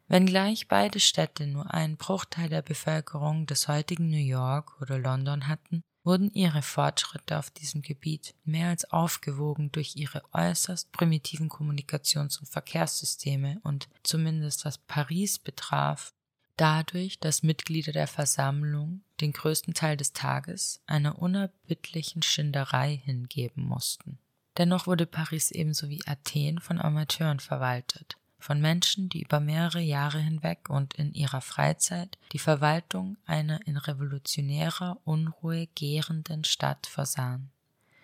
Wenngleich 0.09 0.67
beide 0.67 0.99
Städte 0.99 1.47
nur 1.47 1.73
einen 1.73 1.95
Bruchteil 1.95 2.49
der 2.49 2.63
Bevölkerung 2.63 3.45
des 3.45 3.69
heutigen 3.69 4.09
New 4.09 4.17
York 4.17 4.81
oder 4.81 4.99
London 4.99 5.47
hatten, 5.47 5.85
wurden 6.03 6.29
ihre 6.33 6.63
Fortschritte 6.63 7.39
auf 7.39 7.49
diesem 7.49 7.81
Gebiet 7.81 8.35
mehr 8.43 8.67
als 8.67 8.91
aufgewogen 8.91 9.71
durch 9.71 9.95
ihre 9.95 10.21
äußerst 10.33 10.91
primitiven 10.91 11.47
Kommunikations- 11.47 12.39
und 12.39 12.49
Verkehrssysteme 12.49 13.61
und 13.63 13.87
zumindest 14.03 14.65
was 14.65 14.79
Paris 14.79 15.39
betraf, 15.39 16.13
dadurch, 16.57 17.19
dass 17.19 17.43
Mitglieder 17.43 17.91
der 17.91 18.07
Versammlung 18.07 19.01
den 19.21 19.31
größten 19.31 19.73
Teil 19.73 19.97
des 19.97 20.13
Tages 20.13 20.81
einer 20.85 21.19
unerbittlichen 21.19 22.21
Schinderei 22.21 23.01
hingeben 23.03 23.63
mussten. 23.63 24.19
Dennoch 24.57 24.85
wurde 24.85 25.05
Paris 25.05 25.51
ebenso 25.51 25.89
wie 25.89 26.05
Athen 26.05 26.59
von 26.59 26.79
Amateuren 26.79 27.39
verwaltet, 27.39 28.17
von 28.37 28.61
Menschen, 28.61 29.09
die 29.09 29.21
über 29.21 29.39
mehrere 29.39 29.79
Jahre 29.79 30.19
hinweg 30.19 30.69
und 30.69 30.93
in 30.95 31.13
ihrer 31.13 31.41
Freizeit 31.41 32.17
die 32.33 32.39
Verwaltung 32.39 33.17
einer 33.25 33.65
in 33.65 33.77
revolutionärer 33.77 34.99
Unruhe 35.05 35.67
gärenden 35.67 36.43
Stadt 36.43 36.85
versahen 36.85 37.52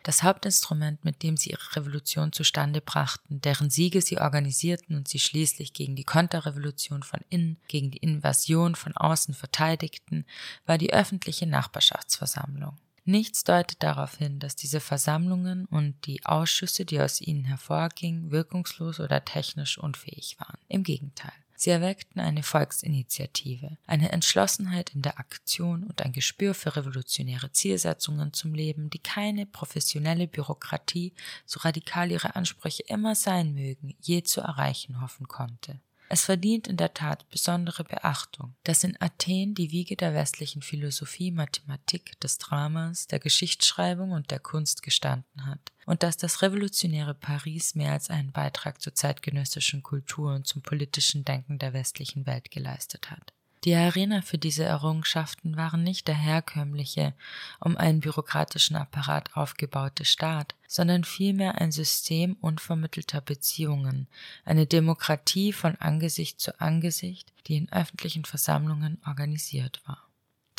das 0.09 0.23
Hauptinstrument, 0.23 1.05
mit 1.05 1.21
dem 1.21 1.37
sie 1.37 1.51
ihre 1.51 1.75
Revolution 1.75 2.33
zustande 2.33 2.81
brachten, 2.81 3.41
deren 3.41 3.69
Siege 3.69 4.01
sie 4.01 4.17
organisierten 4.17 4.95
und 4.95 5.07
sie 5.07 5.19
schließlich 5.19 5.71
gegen 5.71 5.95
die 5.95 6.03
Konterrevolution 6.03 7.03
von 7.03 7.19
innen, 7.29 7.57
gegen 7.67 7.91
die 7.91 7.99
Invasion 7.99 8.73
von 8.73 8.97
außen 8.97 9.35
verteidigten, 9.35 10.25
war 10.65 10.79
die 10.79 10.91
öffentliche 10.91 11.45
Nachbarschaftsversammlung. 11.45 12.75
Nichts 13.05 13.43
deutet 13.43 13.83
darauf 13.83 14.15
hin, 14.15 14.39
dass 14.39 14.55
diese 14.55 14.79
Versammlungen 14.79 15.65
und 15.65 16.07
die 16.07 16.25
Ausschüsse, 16.25 16.85
die 16.85 16.99
aus 16.99 17.21
ihnen 17.21 17.43
hervorgingen, 17.43 18.31
wirkungslos 18.31 18.99
oder 18.99 19.23
technisch 19.23 19.77
unfähig 19.77 20.37
waren. 20.39 20.57
Im 20.69 20.81
Gegenteil. 20.81 21.33
Sie 21.61 21.71
erweckten 21.71 22.21
eine 22.21 22.41
Volksinitiative, 22.41 23.77
eine 23.85 24.13
Entschlossenheit 24.13 24.95
in 24.95 25.01
der 25.01 25.19
Aktion 25.19 25.83
und 25.83 26.01
ein 26.01 26.13
Gespür 26.13 26.53
für 26.53 26.77
revolutionäre 26.77 27.51
Zielsetzungen 27.51 28.31
zum 28.31 28.53
Leben, 28.53 28.89
die 28.89 28.99
keine 28.99 29.45
professionelle 29.45 30.29
Bürokratie, 30.29 31.11
so 31.45 31.59
radikal 31.59 32.11
ihre 32.11 32.37
Ansprüche 32.37 32.83
immer 32.83 33.13
sein 33.13 33.53
mögen, 33.55 33.93
je 33.99 34.23
zu 34.23 34.39
erreichen 34.39 35.01
hoffen 35.01 35.27
konnte. 35.27 35.81
Es 36.11 36.25
verdient 36.25 36.67
in 36.67 36.75
der 36.75 36.95
Tat 36.95 37.29
besondere 37.29 37.83
Beachtung, 37.83 38.55
dass 38.63 38.83
in 38.83 38.99
Athen 38.99 39.53
die 39.53 39.69
Wiege 39.69 39.95
der 39.95 40.15
westlichen 40.15 40.63
Philosophie, 40.63 41.29
Mathematik, 41.29 42.19
des 42.19 42.39
Dramas, 42.39 43.05
der 43.05 43.19
Geschichtsschreibung 43.19 44.11
und 44.11 44.31
der 44.31 44.39
Kunst 44.39 44.81
gestanden 44.81 45.45
hat 45.45 45.71
und 45.85 46.01
dass 46.01 46.17
das 46.17 46.41
revolutionäre 46.41 47.13
Paris 47.13 47.75
mehr 47.75 47.91
als 47.91 48.09
einen 48.09 48.31
Beitrag 48.31 48.81
zur 48.81 48.95
zeitgenössischen 48.95 49.83
Kultur 49.83 50.33
und 50.33 50.47
zum 50.47 50.63
politischen 50.63 51.25
Denken 51.25 51.59
der 51.59 51.73
westlichen 51.73 52.25
Welt 52.25 52.49
geleistet 52.49 53.11
hat. 53.11 53.33
Die 53.65 53.75
Arena 53.75 54.21
für 54.21 54.37
diese 54.37 54.63
Errungenschaften 54.63 55.57
waren 55.57 55.83
nicht 55.83 56.07
der 56.07 56.15
herkömmliche, 56.15 57.13
um 57.59 57.75
einen 57.75 57.99
bürokratischen 57.99 58.77
Apparat 58.77 59.35
aufgebaute 59.35 60.05
Staat, 60.05 60.55
sondern 60.65 61.03
vielmehr 61.03 61.59
ein 61.59 61.73
System 61.73 62.37
unvermittelter 62.39 63.19
Beziehungen, 63.19 64.07
eine 64.45 64.65
Demokratie 64.65 65.51
von 65.51 65.75
Angesicht 65.75 66.39
zu 66.39 66.59
Angesicht, 66.61 67.33
die 67.47 67.57
in 67.57 67.71
öffentlichen 67.71 68.23
Versammlungen 68.23 68.97
organisiert 69.05 69.81
war. 69.85 70.08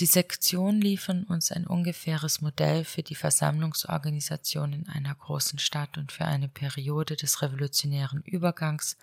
Die 0.01 0.07
Sektionen 0.07 0.81
liefern 0.81 1.25
uns 1.25 1.53
ein 1.53 1.67
ungefähres 1.67 2.41
Modell 2.41 2.87
für 2.87 3.03
die 3.03 3.15
Versammlungsorganisation 3.15 4.73
in 4.73 4.89
einer 4.89 5.15
großen 5.15 5.59
Stadt 5.59 5.99
und 5.99 6.11
für 6.11 6.25
eine 6.25 6.49
Periode 6.49 7.17
des 7.17 7.43
revolutionären 7.43 8.23
Übergangs 8.23 8.97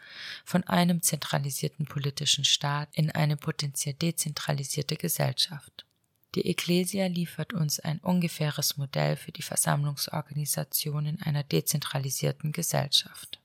von 0.44 0.64
einem 0.64 1.04
zentralisierten 1.04 1.86
politischen 1.86 2.46
Staat 2.46 2.90
in 2.94 3.12
eine 3.12 3.38
potenziell 3.38 3.94
dezentralisierte 3.94 4.96
Gesellschaft. 4.96 5.86
Die 6.34 6.50
Ecclesia 6.50 7.06
liefert 7.06 7.54
uns 7.54 7.80
ein 7.80 8.00
ungefähres 8.00 8.78
Modell 8.78 9.18
für 9.18 9.32
die 9.32 9.44
Versammlungsorganisation 9.44 11.06
in 11.06 11.22
einer 11.22 11.44
dezentralisierten 11.44 12.54
Gesellschaft. 12.54 13.40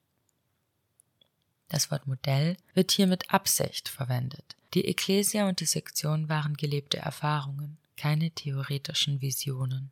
Das 1.73 1.91
Wort 1.91 2.07
Modell 2.07 2.59
wird 2.75 2.91
hier 2.93 3.07
mit 3.07 3.33
Absicht 3.33 3.89
verwendet. 3.89 4.57
Die 4.75 4.87
Ecclesia 4.87 5.49
und 5.49 5.59
die 5.61 5.64
Sektion 5.64 6.29
waren 6.29 6.55
gelebte 6.55 6.99
Erfahrungen, 6.99 7.79
keine 7.97 8.31
theoretischen 8.31 9.23
Visionen. 9.23 9.91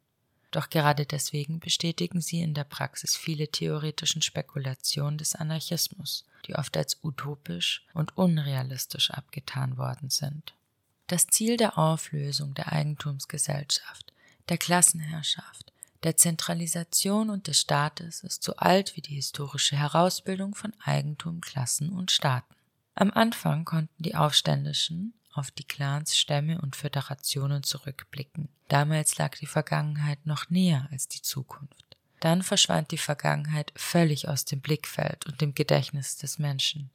Doch 0.50 0.68
gerade 0.68 1.06
deswegen 1.06 1.58
bestätigen 1.58 2.20
sie 2.20 2.42
in 2.42 2.52
der 2.52 2.64
Praxis 2.64 3.16
viele 3.16 3.48
theoretischen 3.48 4.20
Spekulationen 4.20 5.16
des 5.16 5.34
Anarchismus, 5.34 6.26
die 6.46 6.54
oft 6.54 6.76
als 6.76 6.98
utopisch 7.02 7.86
und 7.94 8.14
unrealistisch 8.14 9.10
abgetan 9.10 9.78
worden 9.78 10.10
sind. 10.10 10.52
Das 11.06 11.28
Ziel 11.28 11.56
der 11.56 11.78
Auflösung 11.78 12.52
der 12.52 12.72
Eigentumsgesellschaft, 12.72 14.12
der 14.50 14.58
Klassenherrschaft, 14.58 15.69
der 16.02 16.16
Zentralisation 16.16 17.30
und 17.30 17.46
des 17.46 17.60
Staates 17.60 18.22
ist 18.22 18.42
so 18.42 18.56
alt 18.56 18.96
wie 18.96 19.02
die 19.02 19.14
historische 19.14 19.76
Herausbildung 19.76 20.54
von 20.54 20.72
Eigentum, 20.82 21.40
Klassen 21.40 21.90
und 21.90 22.10
Staaten. 22.10 22.54
Am 22.94 23.10
Anfang 23.10 23.64
konnten 23.64 24.02
die 24.02 24.14
Aufständischen 24.14 25.14
auf 25.32 25.50
die 25.50 25.64
Clans, 25.64 26.16
Stämme 26.16 26.60
und 26.60 26.76
Föderationen 26.76 27.62
zurückblicken. 27.62 28.48
Damals 28.68 29.16
lag 29.18 29.36
die 29.36 29.46
Vergangenheit 29.46 30.26
noch 30.26 30.50
näher 30.50 30.88
als 30.90 31.08
die 31.08 31.22
Zukunft. 31.22 31.96
Dann 32.18 32.42
verschwand 32.42 32.90
die 32.90 32.98
Vergangenheit 32.98 33.72
völlig 33.76 34.28
aus 34.28 34.44
dem 34.44 34.60
Blickfeld 34.60 35.26
und 35.26 35.40
dem 35.40 35.54
Gedächtnis 35.54 36.16
des 36.16 36.38
Menschen, 36.38 36.90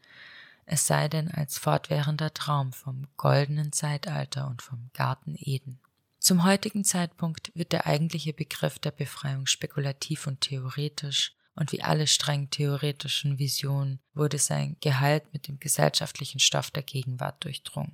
es 0.66 0.88
sei 0.88 1.08
denn 1.08 1.30
als 1.30 1.58
fortwährender 1.58 2.34
Traum 2.34 2.74
vom 2.74 3.08
goldenen 3.18 3.72
Zeitalter 3.72 4.48
und 4.48 4.62
vom 4.62 4.90
Garten 4.94 5.36
Eden. 5.38 5.80
Zum 6.26 6.44
heutigen 6.44 6.84
Zeitpunkt 6.84 7.52
wird 7.54 7.72
der 7.72 7.86
eigentliche 7.86 8.34
Begriff 8.34 8.80
der 8.80 8.90
Befreiung 8.90 9.46
spekulativ 9.46 10.26
und 10.26 10.42
theoretisch, 10.42 11.36
und 11.54 11.72
wie 11.72 11.84
alle 11.84 12.08
streng 12.08 12.50
theoretischen 12.50 13.38
Visionen 13.38 14.00
wurde 14.16 14.40
sein 14.40 14.76
Gehalt 14.82 15.32
mit 15.34 15.48
dem 15.48 15.60
gesellschaftlichen 15.60 16.40
Stoff 16.40 16.72
der 16.72 16.82
Gegenwart 16.82 17.44
durchdrungen. 17.44 17.94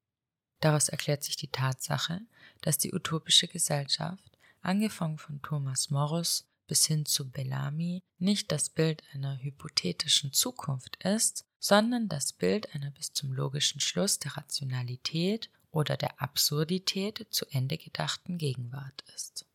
Daraus 0.61 0.87
erklärt 0.87 1.25
sich 1.25 1.35
die 1.35 1.49
Tatsache, 1.49 2.21
dass 2.61 2.77
die 2.77 2.93
utopische 2.93 3.49
Gesellschaft, 3.49 4.37
angefangen 4.61 5.17
von 5.17 5.41
Thomas 5.41 5.89
Morris 5.89 6.47
bis 6.67 6.85
hin 6.85 7.05
zu 7.05 7.29
Bellamy, 7.29 8.01
nicht 8.17 8.49
das 8.53 8.69
Bild 8.69 9.03
einer 9.11 9.43
hypothetischen 9.43 10.31
Zukunft 10.31 11.03
ist, 11.03 11.43
sondern 11.59 12.07
das 12.07 12.31
Bild 12.31 12.73
einer 12.73 12.91
bis 12.91 13.11
zum 13.11 13.33
logischen 13.33 13.81
Schluss 13.81 14.19
der 14.19 14.37
Rationalität 14.37 15.49
oder 15.71 15.97
der 15.97 16.21
Absurdität 16.21 17.27
zu 17.29 17.45
Ende 17.51 17.77
gedachten 17.77 18.37
Gegenwart 18.37 19.03
ist. 19.15 19.45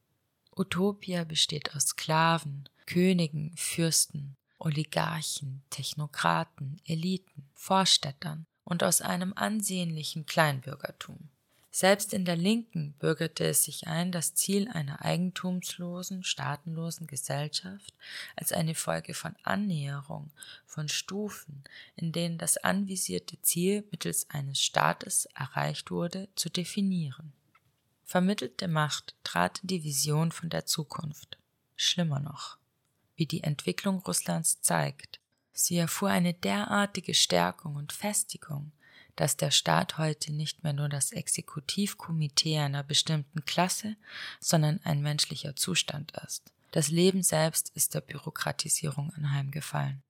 Utopia 0.57 1.25
besteht 1.25 1.75
aus 1.75 1.89
Sklaven, 1.89 2.69
Königen, 2.87 3.53
Fürsten, 3.57 4.37
Oligarchen, 4.59 5.63
Technokraten, 5.71 6.81
Eliten, 6.87 7.49
Vorstädtern 7.55 8.47
und 8.65 8.83
aus 8.83 9.03
einem 9.03 9.33
ansehnlichen 9.35 10.25
Kleinbürgertum. 10.25 11.29
Selbst 11.77 12.15
in 12.15 12.25
der 12.25 12.37
Linken 12.37 12.95
bürgerte 13.01 13.45
es 13.45 13.65
sich 13.65 13.87
ein, 13.87 14.11
das 14.11 14.33
Ziel 14.33 14.67
einer 14.69 15.03
eigentumslosen, 15.03 16.25
staatenlosen 16.25 17.07
Gesellschaft 17.07 17.93
als 18.35 18.53
eine 18.53 18.75
Folge 18.75 19.13
von 19.13 19.37
Annäherung, 19.43 20.31
von 20.65 20.89
Stufen, 20.89 21.65
in 21.95 22.13
denen 22.13 22.39
das 22.39 22.57
anvisierte 22.57 23.39
Ziel 23.43 23.85
mittels 23.91 24.31
eines 24.31 24.59
Staates 24.59 25.27
erreicht 25.35 25.91
wurde, 25.91 26.31
zu 26.35 26.49
definieren. 26.49 27.35
Vermittelte 28.05 28.69
Macht 28.69 29.15
trat 29.23 29.59
in 29.59 29.67
die 29.67 29.85
Vision 29.85 30.33
von 30.33 30.49
der 30.49 30.65
Zukunft. 30.65 31.37
Schlimmer 31.77 32.21
noch 32.21 32.57
wie 33.17 33.27
die 33.27 33.43
Entwicklung 33.43 33.99
Russlands 33.99 34.63
zeigt. 34.63 35.21
Sie 35.53 35.77
erfuhr 35.77 36.09
eine 36.09 36.33
derartige 36.33 37.13
Stärkung 37.13 37.77
und 37.77 37.93
Festigung, 37.93 38.73
dass 39.17 39.37
der 39.37 39.51
Staat 39.51 39.99
heute 39.99 40.33
nicht 40.33 40.63
mehr 40.63 40.73
nur 40.73 40.89
das 40.89 41.13
Exekutivkomitee 41.13 42.59
einer 42.59 42.83
bestimmten 42.83 43.45
Klasse, 43.45 43.97
sondern 44.41 44.81
ein 44.85 45.03
menschlicher 45.03 45.57
Zustand 45.57 46.13
ist. 46.25 46.53
Das 46.73 46.89
Leben 46.89 47.23
selbst 47.23 47.71
ist 47.75 47.95
der 47.95 48.03
Bürokratisierung 48.03 49.13
anheimgefallen. 49.15 50.03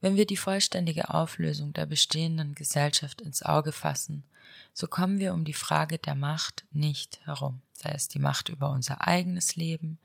Wenn 0.00 0.16
wir 0.16 0.26
die 0.26 0.36
vollständige 0.36 1.12
Auflösung 1.12 1.72
der 1.72 1.86
bestehenden 1.86 2.54
Gesellschaft 2.54 3.20
ins 3.20 3.42
Auge 3.42 3.70
fassen, 3.70 4.24
so 4.72 4.86
kommen 4.86 5.18
wir 5.18 5.34
um 5.34 5.44
die 5.44 5.54
Frage 5.54 5.98
der 5.98 6.14
Macht 6.14 6.64
nicht 6.72 7.20
herum, 7.26 7.60
sei 7.72 7.90
es 7.90 8.08
die 8.08 8.18
Macht 8.18 8.48
über 8.48 8.70
unser 8.70 9.06
eigenes 9.06 9.56
Leben, 9.56 9.98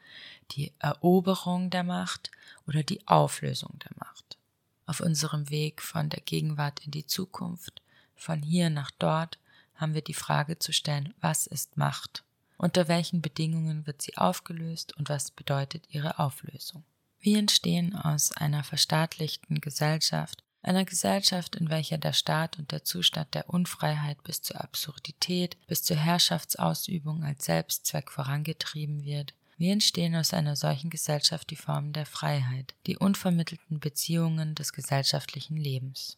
die 0.52 0.74
Eroberung 0.80 1.70
der 1.70 1.84
Macht 1.84 2.30
oder 2.68 2.84
die 2.84 3.08
Auflösung 3.08 3.80
der 3.80 3.92
Macht. 3.98 4.38
Auf 4.86 5.00
unserem 5.00 5.50
Weg 5.50 5.82
von 5.82 6.10
der 6.10 6.22
Gegenwart 6.22 6.86
in 6.86 6.92
die 6.92 7.08
Zukunft, 7.08 7.82
von 8.16 8.42
hier 8.42 8.70
nach 8.70 8.92
dort, 8.92 9.38
haben 9.76 9.94
wir 9.94 10.02
die 10.02 10.14
Frage 10.14 10.58
zu 10.58 10.72
stellen, 10.72 11.14
was 11.20 11.48
ist 11.48 11.78
Macht? 11.78 12.24
Unter 12.58 12.88
welchen 12.88 13.22
Bedingungen 13.22 13.86
wird 13.86 14.02
sie 14.02 14.18
aufgelöst 14.18 14.96
und 14.98 15.10
was 15.10 15.32
bedeutet 15.32 15.86
ihre 15.90 16.20
Auflösung? 16.20 16.84
Wir 17.20 17.40
entstehen 17.40 17.96
aus 17.96 18.32
einer 18.32 18.64
verstaatlichten 18.64 19.60
Gesellschaft, 19.60 20.44
einer 20.62 20.86
Gesellschaft, 20.86 21.56
in 21.56 21.70
welcher 21.70 21.98
der 21.98 22.14
Staat 22.14 22.58
und 22.58 22.72
der 22.72 22.84
Zustand 22.84 23.34
der 23.34 23.50
Unfreiheit 23.50 24.24
bis 24.24 24.42
zur 24.42 24.62
Absurdität, 24.62 25.58
bis 25.68 25.84
zur 25.84 25.98
Herrschaftsausübung 25.98 27.24
als 27.24 27.46
Selbstzweck 27.46 28.12
vorangetrieben 28.12 29.04
wird. 29.04 29.34
Wir 29.58 29.74
entstehen 29.74 30.16
aus 30.16 30.34
einer 30.34 30.56
solchen 30.56 30.90
Gesellschaft 30.90 31.50
die 31.50 31.56
Formen 31.56 31.94
der 31.94 32.06
Freiheit, 32.06 32.74
die 32.88 32.98
unvermittelten 32.98 33.80
Beziehungen 33.80 34.56
des 34.56 34.74
gesellschaftlichen 34.74 35.56
Lebens. 35.56 36.18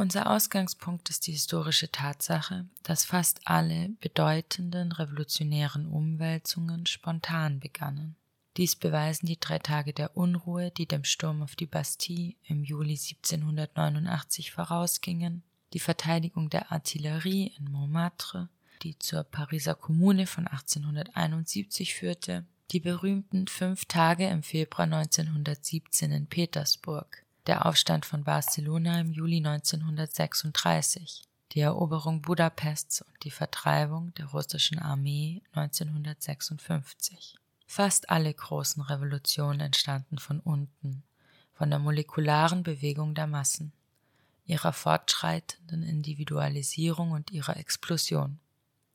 Unser 0.00 0.30
Ausgangspunkt 0.30 1.10
ist 1.10 1.26
die 1.26 1.32
historische 1.32 1.92
Tatsache, 1.92 2.64
dass 2.82 3.04
fast 3.04 3.42
alle 3.44 3.90
bedeutenden 4.00 4.92
revolutionären 4.92 5.86
Umwälzungen 5.86 6.86
spontan 6.86 7.60
begannen. 7.60 8.16
Dies 8.56 8.76
beweisen 8.76 9.26
die 9.26 9.38
drei 9.38 9.58
Tage 9.58 9.92
der 9.92 10.16
Unruhe, 10.16 10.70
die 10.70 10.86
dem 10.86 11.04
Sturm 11.04 11.42
auf 11.42 11.54
die 11.54 11.66
Bastille 11.66 12.32
im 12.44 12.64
Juli 12.64 12.92
1789 12.92 14.52
vorausgingen, 14.52 15.42
die 15.74 15.80
Verteidigung 15.80 16.48
der 16.48 16.72
Artillerie 16.72 17.52
in 17.58 17.70
Montmartre, 17.70 18.48
die 18.80 18.98
zur 18.98 19.22
Pariser 19.22 19.74
Kommune 19.74 20.26
von 20.26 20.46
1871 20.46 21.94
führte, 21.94 22.46
die 22.70 22.80
berühmten 22.80 23.48
fünf 23.48 23.84
Tage 23.84 24.28
im 24.28 24.44
Februar 24.44 24.84
1917 24.84 26.10
in 26.10 26.26
Petersburg, 26.26 27.22
der 27.50 27.66
Aufstand 27.66 28.06
von 28.06 28.22
Barcelona 28.22 29.00
im 29.00 29.10
Juli 29.10 29.38
1936, 29.38 31.24
die 31.50 31.58
Eroberung 31.58 32.22
Budapests 32.22 33.02
und 33.02 33.24
die 33.24 33.32
Vertreibung 33.32 34.14
der 34.14 34.26
russischen 34.26 34.78
Armee 34.78 35.42
1956. 35.50 37.34
Fast 37.66 38.08
alle 38.08 38.32
großen 38.32 38.84
Revolutionen 38.84 39.58
entstanden 39.58 40.18
von 40.18 40.38
unten, 40.38 41.02
von 41.52 41.70
der 41.70 41.80
molekularen 41.80 42.62
Bewegung 42.62 43.16
der 43.16 43.26
Massen, 43.26 43.72
ihrer 44.46 44.72
fortschreitenden 44.72 45.82
Individualisierung 45.82 47.10
und 47.10 47.32
ihrer 47.32 47.56
Explosion. 47.56 48.38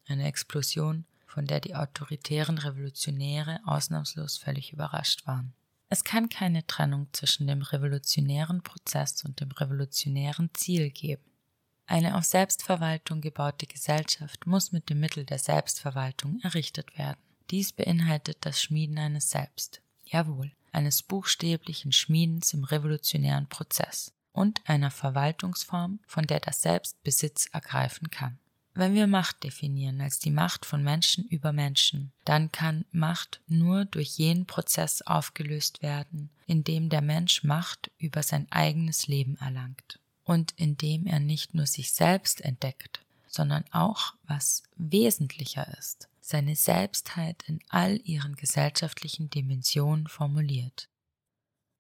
Eine 0.07 0.27
Explosion, 0.27 1.03
von 1.25 1.45
der 1.45 1.59
die 1.59 1.75
autoritären 1.75 2.57
Revolutionäre 2.57 3.59
ausnahmslos 3.65 4.37
völlig 4.37 4.71
überrascht 4.71 5.27
waren. 5.27 5.51
Es 5.89 6.03
kann 6.03 6.29
keine 6.29 6.65
Trennung 6.65 7.07
zwischen 7.13 7.47
dem 7.47 7.61
revolutionären 7.61 8.63
Prozess 8.63 9.23
und 9.23 9.39
dem 9.39 9.51
revolutionären 9.51 10.49
Ziel 10.53 10.89
geben. 10.89 11.23
Eine 11.87 12.17
auf 12.17 12.23
Selbstverwaltung 12.23 13.21
gebaute 13.21 13.67
Gesellschaft 13.67 14.47
muss 14.47 14.71
mit 14.71 14.89
dem 14.89 14.99
Mittel 14.99 15.25
der 15.25 15.37
Selbstverwaltung 15.37 16.39
errichtet 16.41 16.97
werden. 16.97 17.19
Dies 17.51 17.71
beinhaltet 17.73 18.37
das 18.41 18.59
Schmieden 18.59 18.97
eines 18.97 19.29
Selbst, 19.29 19.81
jawohl, 20.03 20.51
eines 20.71 21.03
buchstäblichen 21.03 21.91
Schmiedens 21.91 22.53
im 22.53 22.63
revolutionären 22.63 23.47
Prozess 23.47 24.13
und 24.31 24.61
einer 24.65 24.89
Verwaltungsform, 24.89 25.99
von 26.07 26.25
der 26.25 26.39
das 26.39 26.63
Selbst 26.63 27.01
Besitz 27.03 27.47
ergreifen 27.53 28.09
kann. 28.09 28.39
Wenn 28.77 28.93
wir 28.93 29.07
Macht 29.07 29.43
definieren 29.45 30.01
als 30.01 30.19
die 30.19 30.31
Macht 30.31 30.65
von 30.65 30.83
Menschen 30.83 31.23
über 31.29 31.53
Menschen, 31.53 32.11
dann 32.25 32.51
kann 32.51 32.83
Macht 32.91 33.39
nur 33.47 33.85
durch 33.85 34.17
jenen 34.17 34.45
Prozess 34.45 35.01
aufgelöst 35.01 35.81
werden, 35.81 36.29
in 36.45 36.65
dem 36.65 36.89
der 36.89 37.01
Mensch 37.01 37.45
Macht 37.45 37.89
über 37.97 38.21
sein 38.21 38.51
eigenes 38.51 39.07
Leben 39.07 39.37
erlangt 39.37 39.99
und 40.25 40.51
in 40.57 40.75
dem 40.75 41.07
er 41.07 41.21
nicht 41.21 41.53
nur 41.53 41.67
sich 41.67 41.93
selbst 41.93 42.41
entdeckt, 42.41 42.99
sondern 43.29 43.63
auch, 43.71 44.13
was 44.23 44.63
wesentlicher 44.75 45.77
ist, 45.77 46.09
seine 46.19 46.57
Selbstheit 46.57 47.45
in 47.47 47.59
all 47.69 48.01
ihren 48.03 48.35
gesellschaftlichen 48.35 49.29
Dimensionen 49.29 50.07
formuliert. 50.07 50.89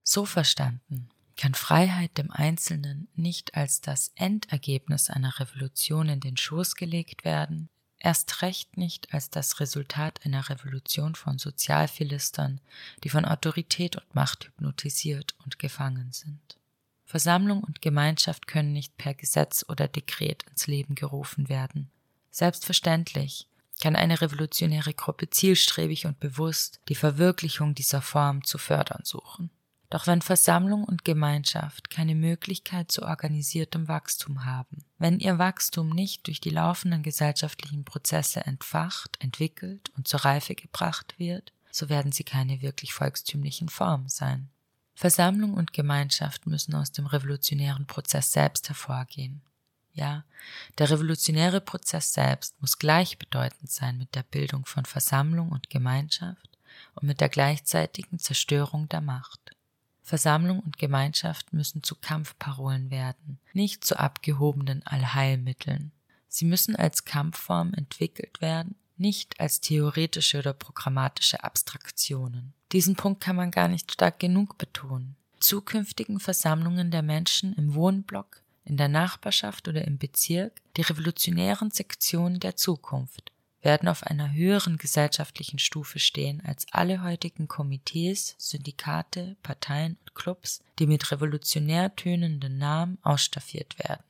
So 0.01 0.25
verstanden 0.25 1.09
kann 1.35 1.53
Freiheit 1.53 2.17
dem 2.17 2.31
Einzelnen 2.31 3.07
nicht 3.15 3.55
als 3.55 3.81
das 3.81 4.11
Endergebnis 4.15 5.09
einer 5.09 5.39
Revolution 5.39 6.09
in 6.09 6.19
den 6.19 6.37
Schoß 6.37 6.75
gelegt 6.75 7.25
werden, 7.25 7.69
erst 7.99 8.41
recht 8.41 8.77
nicht 8.77 9.13
als 9.13 9.29
das 9.29 9.59
Resultat 9.59 10.25
einer 10.25 10.49
Revolution 10.49 11.15
von 11.15 11.37
Sozialphilistern, 11.37 12.61
die 13.03 13.09
von 13.09 13.25
Autorität 13.25 13.95
und 13.95 14.15
Macht 14.15 14.45
hypnotisiert 14.45 15.35
und 15.43 15.59
gefangen 15.59 16.11
sind. 16.11 16.57
Versammlung 17.05 17.63
und 17.63 17.81
Gemeinschaft 17.81 18.47
können 18.47 18.73
nicht 18.73 18.97
per 18.97 19.13
Gesetz 19.13 19.65
oder 19.67 19.87
Dekret 19.87 20.43
ins 20.49 20.67
Leben 20.67 20.95
gerufen 20.95 21.49
werden. 21.49 21.89
Selbstverständlich 22.31 23.47
kann 23.81 23.95
eine 23.95 24.21
revolutionäre 24.21 24.93
Gruppe 24.93 25.29
zielstrebig 25.29 26.05
und 26.05 26.19
bewusst 26.19 26.79
die 26.89 26.95
Verwirklichung 26.95 27.75
dieser 27.75 28.01
Form 28.01 28.43
zu 28.43 28.57
fördern 28.57 29.01
suchen. 29.03 29.49
Doch 29.95 30.07
wenn 30.07 30.21
Versammlung 30.21 30.83
und 30.83 31.05
Gemeinschaft 31.05 31.89
keine 31.89 32.15
Möglichkeit 32.15 32.91
zu 32.91 33.03
organisiertem 33.03 33.87
Wachstum 33.87 34.43
haben, 34.43 34.83
wenn 34.97 35.21
ihr 35.21 35.39
Wachstum 35.39 35.87
nicht 35.87 36.27
durch 36.27 36.41
die 36.41 36.49
laufenden 36.49 37.01
gesellschaftlichen 37.01 37.85
Prozesse 37.85 38.45
entfacht, 38.45 39.15
entwickelt 39.23 39.93
und 39.95 40.05
zur 40.05 40.25
Reife 40.25 40.53
gebracht 40.53 41.17
wird, 41.17 41.53
so 41.71 41.87
werden 41.87 42.11
sie 42.11 42.25
keine 42.25 42.61
wirklich 42.61 42.93
volkstümlichen 42.93 43.69
Formen 43.69 44.09
sein. 44.09 44.49
Versammlung 44.95 45.53
und 45.53 45.71
Gemeinschaft 45.71 46.45
müssen 46.45 46.75
aus 46.75 46.91
dem 46.91 47.05
revolutionären 47.05 47.87
Prozess 47.87 48.33
selbst 48.33 48.67
hervorgehen. 48.67 49.43
Ja, 49.93 50.25
der 50.77 50.89
revolutionäre 50.89 51.61
Prozess 51.61 52.11
selbst 52.11 52.59
muss 52.59 52.79
gleichbedeutend 52.79 53.71
sein 53.71 53.97
mit 53.97 54.13
der 54.13 54.23
Bildung 54.23 54.65
von 54.65 54.83
Versammlung 54.83 55.53
und 55.53 55.69
Gemeinschaft 55.69 56.49
und 56.95 57.07
mit 57.07 57.21
der 57.21 57.29
gleichzeitigen 57.29 58.19
Zerstörung 58.19 58.89
der 58.89 58.99
Macht. 58.99 59.54
Versammlung 60.05 60.59
und 60.59 60.77
Gemeinschaft 60.77 61.51
müssen 61.51 61.81
zu 61.81 61.95
Kampfparolen 61.95 62.91
werden, 62.91 63.39
nicht 63.53 63.83
zu 63.83 63.97
abgehobenen 63.97 64.85
Allheilmitteln. 64.85 65.91
Sie 66.27 66.45
müssen 66.45 66.75
als 66.75 67.05
Kampfform 67.05 67.73
entwickelt 67.73 68.39
werden, 68.39 68.75
nicht 68.97 69.39
als 69.39 69.61
theoretische 69.61 70.37
oder 70.37 70.53
programmatische 70.53 71.43
Abstraktionen. 71.43 72.53
Diesen 72.71 72.95
Punkt 72.95 73.19
kann 73.19 73.35
man 73.35 73.49
gar 73.49 73.67
nicht 73.67 73.91
stark 73.91 74.19
genug 74.19 74.59
betonen. 74.59 75.15
Zukünftigen 75.39 76.19
Versammlungen 76.19 76.91
der 76.91 77.01
Menschen 77.01 77.53
im 77.55 77.73
Wohnblock 77.73 78.41
in 78.63 78.77
der 78.77 78.89
Nachbarschaft 78.89 79.67
oder 79.67 79.85
im 79.85 79.97
Bezirk, 79.97 80.61
die 80.77 80.81
revolutionären 80.81 81.71
Sektionen 81.71 82.39
der 82.39 82.55
Zukunft 82.55 83.31
werden 83.65 83.89
auf 83.89 84.03
einer 84.03 84.31
höheren 84.31 84.77
gesellschaftlichen 84.77 85.59
Stufe 85.59 85.99
stehen 85.99 86.41
als 86.45 86.67
alle 86.71 87.03
heutigen 87.03 87.47
Komitees, 87.47 88.35
Syndikate, 88.37 89.35
Parteien 89.43 89.97
und 90.01 90.15
Clubs, 90.15 90.63
die 90.79 90.87
mit 90.87 91.11
revolutionär 91.11 91.93
tönenden 91.95 92.57
Namen 92.57 92.97
ausstaffiert 93.01 93.77
werden. 93.79 94.03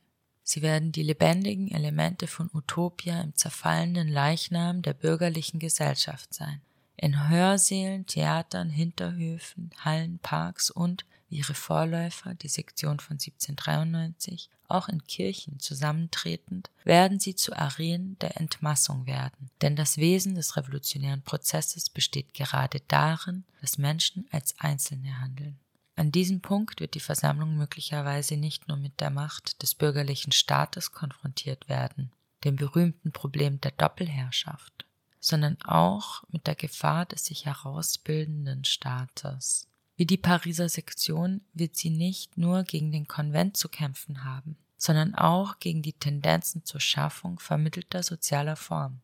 Sie 0.44 0.62
werden 0.62 0.92
die 0.92 1.02
lebendigen 1.02 1.72
Elemente 1.72 2.28
von 2.28 2.48
Utopia 2.54 3.20
im 3.20 3.34
zerfallenden 3.34 4.06
Leichnam 4.06 4.82
der 4.82 4.94
bürgerlichen 4.94 5.58
Gesellschaft 5.58 6.32
sein. 6.32 6.60
In 6.96 7.28
Hörsälen, 7.28 8.06
Theatern, 8.06 8.70
Hinterhöfen, 8.70 9.70
Hallen, 9.84 10.20
Parks 10.20 10.70
und 10.70 11.04
wie 11.28 11.38
ihre 11.38 11.54
Vorläufer, 11.54 12.34
die 12.34 12.48
Sektion 12.48 13.00
von 13.00 13.14
1793, 13.14 14.50
auch 14.68 14.88
in 14.88 15.04
Kirchen 15.04 15.60
zusammentretend, 15.60 16.70
werden 16.84 17.20
sie 17.20 17.34
zu 17.34 17.56
Arenen 17.56 18.18
der 18.20 18.40
Entmassung 18.40 19.06
werden. 19.06 19.50
Denn 19.62 19.76
das 19.76 19.96
Wesen 19.96 20.34
des 20.34 20.56
revolutionären 20.56 21.22
Prozesses 21.22 21.88
besteht 21.90 22.34
gerade 22.34 22.80
darin, 22.88 23.44
dass 23.60 23.78
Menschen 23.78 24.26
als 24.30 24.58
Einzelne 24.58 25.20
handeln. 25.20 25.58
An 25.96 26.12
diesem 26.12 26.42
Punkt 26.42 26.80
wird 26.80 26.94
die 26.94 27.00
Versammlung 27.00 27.56
möglicherweise 27.56 28.36
nicht 28.36 28.68
nur 28.68 28.76
mit 28.76 29.00
der 29.00 29.10
Macht 29.10 29.62
des 29.62 29.74
bürgerlichen 29.74 30.30
Staates 30.30 30.92
konfrontiert 30.92 31.70
werden, 31.70 32.12
dem 32.44 32.56
berühmten 32.56 33.12
Problem 33.12 33.60
der 33.62 33.70
Doppelherrschaft, 33.70 34.84
sondern 35.20 35.56
auch 35.62 36.22
mit 36.28 36.46
der 36.46 36.54
Gefahr 36.54 37.06
des 37.06 37.24
sich 37.24 37.46
herausbildenden 37.46 38.64
Staates. 38.64 39.68
Wie 39.96 40.06
die 40.06 40.18
Pariser 40.18 40.68
Sektion 40.68 41.40
wird 41.54 41.76
sie 41.76 41.90
nicht 41.90 42.36
nur 42.36 42.64
gegen 42.64 42.92
den 42.92 43.08
Konvent 43.08 43.56
zu 43.56 43.68
kämpfen 43.68 44.24
haben, 44.24 44.56
sondern 44.76 45.14
auch 45.14 45.58
gegen 45.58 45.82
die 45.82 45.94
Tendenzen 45.94 46.64
zur 46.64 46.80
Schaffung 46.80 47.38
vermittelter 47.38 48.02
sozialer 48.02 48.56
Formen. 48.56 49.00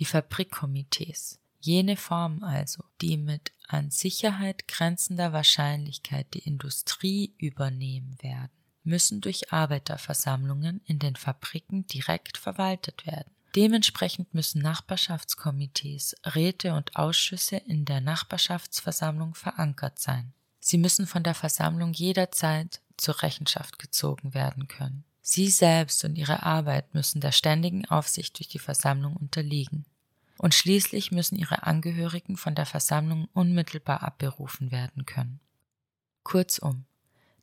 Die 0.00 0.04
Fabrikkomitees, 0.04 1.38
jene 1.60 1.96
Formen 1.96 2.42
also, 2.42 2.82
die 3.00 3.16
mit 3.16 3.52
an 3.68 3.90
Sicherheit 3.90 4.66
grenzender 4.66 5.32
Wahrscheinlichkeit 5.32 6.26
die 6.34 6.40
Industrie 6.40 7.32
übernehmen 7.38 8.16
werden, 8.20 8.50
müssen 8.82 9.20
durch 9.20 9.52
Arbeiterversammlungen 9.52 10.80
in 10.84 10.98
den 10.98 11.16
Fabriken 11.16 11.86
direkt 11.86 12.36
verwaltet 12.38 13.06
werden. 13.06 13.30
Dementsprechend 13.56 14.34
müssen 14.34 14.62
Nachbarschaftskomitees, 14.62 16.16
Räte 16.24 16.74
und 16.74 16.96
Ausschüsse 16.96 17.56
in 17.56 17.84
der 17.84 18.00
Nachbarschaftsversammlung 18.00 19.34
verankert 19.34 20.00
sein. 20.00 20.32
Sie 20.58 20.78
müssen 20.78 21.06
von 21.06 21.22
der 21.22 21.34
Versammlung 21.34 21.92
jederzeit 21.92 22.80
zur 22.96 23.22
Rechenschaft 23.22 23.78
gezogen 23.78 24.34
werden 24.34 24.66
können. 24.66 25.04
Sie 25.22 25.48
selbst 25.48 26.04
und 26.04 26.16
ihre 26.16 26.42
Arbeit 26.42 26.94
müssen 26.94 27.20
der 27.20 27.32
ständigen 27.32 27.86
Aufsicht 27.86 28.38
durch 28.38 28.48
die 28.48 28.58
Versammlung 28.58 29.16
unterliegen. 29.16 29.84
Und 30.36 30.54
schließlich 30.54 31.12
müssen 31.12 31.36
ihre 31.36 31.62
Angehörigen 31.62 32.36
von 32.36 32.54
der 32.54 32.66
Versammlung 32.66 33.28
unmittelbar 33.34 34.02
abberufen 34.02 34.72
werden 34.72 35.06
können. 35.06 35.38
Kurzum, 36.24 36.86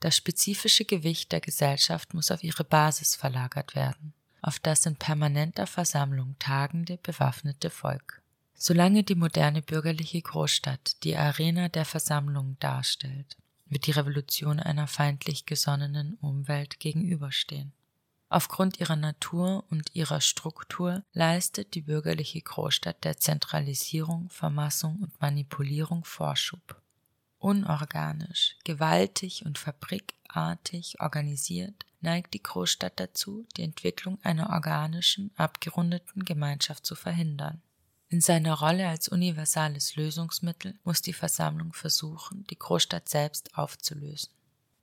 das 0.01 0.17
spezifische 0.17 0.83
Gewicht 0.83 1.31
der 1.31 1.39
Gesellschaft 1.39 2.13
muss 2.13 2.31
auf 2.31 2.43
ihre 2.43 2.63
Basis 2.63 3.15
verlagert 3.15 3.75
werden, 3.75 4.13
auf 4.41 4.59
das 4.59 4.85
in 4.85 4.95
permanenter 4.95 5.67
Versammlung 5.67 6.35
tagende 6.39 6.97
bewaffnete 6.97 7.69
Volk. 7.69 8.21
Solange 8.53 9.03
die 9.03 9.15
moderne 9.15 9.61
bürgerliche 9.61 10.21
Großstadt 10.21 11.03
die 11.03 11.15
Arena 11.15 11.69
der 11.69 11.85
Versammlung 11.85 12.57
darstellt, 12.59 13.37
wird 13.67 13.87
die 13.87 13.91
Revolution 13.91 14.59
einer 14.59 14.87
feindlich 14.87 15.45
gesonnenen 15.45 16.15
Umwelt 16.21 16.79
gegenüberstehen. 16.79 17.71
Aufgrund 18.29 18.79
ihrer 18.79 18.95
Natur 18.95 19.65
und 19.69 19.93
ihrer 19.93 20.21
Struktur 20.21 21.03
leistet 21.11 21.73
die 21.73 21.81
bürgerliche 21.81 22.41
Großstadt 22.41 23.03
der 23.03 23.17
Zentralisierung, 23.17 24.29
Vermassung 24.29 24.99
und 25.01 25.19
Manipulierung 25.21 26.05
Vorschub. 26.05 26.80
Unorganisch, 27.41 28.55
gewaltig 28.63 29.43
und 29.47 29.57
fabrikartig 29.57 31.01
organisiert 31.01 31.87
neigt 31.99 32.35
die 32.35 32.43
Großstadt 32.43 32.99
dazu, 32.99 33.47
die 33.57 33.63
Entwicklung 33.63 34.19
einer 34.21 34.51
organischen, 34.51 35.31
abgerundeten 35.37 36.23
Gemeinschaft 36.23 36.85
zu 36.85 36.93
verhindern. 36.93 37.59
In 38.09 38.21
seiner 38.21 38.53
Rolle 38.53 38.87
als 38.87 39.07
universales 39.07 39.95
Lösungsmittel 39.95 40.77
muss 40.83 41.01
die 41.01 41.13
Versammlung 41.13 41.73
versuchen, 41.73 42.45
die 42.51 42.59
Großstadt 42.59 43.09
selbst 43.09 43.57
aufzulösen. 43.57 44.29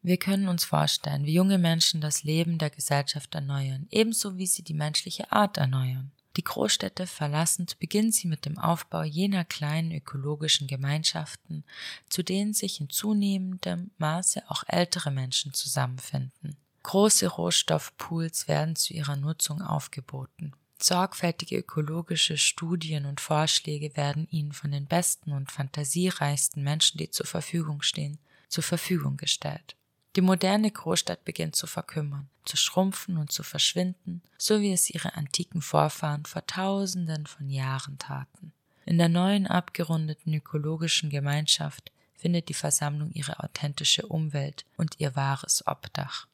Wir 0.02 0.16
können 0.16 0.48
uns 0.48 0.64
vorstellen, 0.64 1.26
wie 1.26 1.34
junge 1.34 1.59
Menschen 1.59 2.00
das 2.00 2.24
Leben 2.24 2.59
der 2.59 2.70
Gesellschaft 2.70 3.36
erneuern, 3.36 3.86
ebenso 3.90 4.36
wie 4.36 4.46
sie 4.46 4.62
die 4.62 4.74
menschliche 4.74 5.30
Art 5.30 5.59
erneuern. 5.59 6.11
Die 6.39 6.45
Großstädte 6.45 7.09
verlassend 7.09 7.80
beginnen 7.80 8.12
sie 8.12 8.28
mit 8.28 8.45
dem 8.45 8.61
Aufbau 8.61 9.03
jener 9.03 9.45
kleinen 9.45 9.91
ökologischen 9.91 10.68
Gemeinschaften, 10.68 11.64
zu 12.09 12.22
denen 12.22 12.55
sich 12.55 12.80
in 12.80 12.89
zunehmendem 12.89 13.91
Maße 13.99 14.45
auch 14.49 14.62
ältere 14.68 15.11
Menschen 15.11 15.53
zusammenfinden. 15.53 16.57
Große 16.84 17.26
Rohstoffpools 17.26 18.47
werden 18.47 18.76
zu 18.76 18.95
ihrer 18.95 19.16
Nutzung 19.16 19.62
aufgeboten. 19.62 20.53
Sorgfältige 20.80 21.59
ökologische 21.59 22.39
Studien 22.39 23.07
und 23.07 23.20
Vorschläge 23.20 23.97
werden 23.97 24.28
ihnen 24.30 24.53
von 24.53 24.70
den 24.70 24.86
besten 24.86 25.32
und 25.32 25.51
fantasiereichsten 25.51 26.62
Menschen, 26.62 26.99
die 26.99 27.11
zur 27.11 27.26
Verfügung 27.26 27.82
stehen, 27.82 28.18
zur 28.49 28.62
Verfügung 28.62 29.16
gestellt. 29.16 29.74
Die 30.19 30.23
moderne 30.23 30.69
Großstadt 30.69 31.25
beginnt 31.25 31.55
zu 31.55 31.69
verkümmern, 31.69 32.29
zu 32.45 32.57
schrumpfen 32.57 33.19
und 33.19 33.31
zu 33.31 33.45
verschwinden, 33.45 34.21
so 34.37 34.61
wie 34.61 34.73
es 34.73 34.91
ihre 34.91 35.14
antiken 35.14 35.62
Vorfahren 35.62 36.25
vor 36.25 36.45
tausenden 36.45 37.29
von 37.29 37.49
Jahren 37.49 37.99
taten. 37.99 38.53
In 38.85 38.99
der 38.99 39.09
neuen 39.09 39.47
abgerundeten 39.47 40.35
ökologischen 40.35 41.09
Gemeinschaft 41.09 41.93
findet 42.16 42.49
die 42.49 42.55
Versammlung 42.55 43.12
ihre 43.12 43.39
authentische 43.39 44.07
Umwelt 44.07 44.64
und 44.77 44.99
ihr 44.99 45.14
wahres 45.14 45.64
Obdach. 45.69 46.27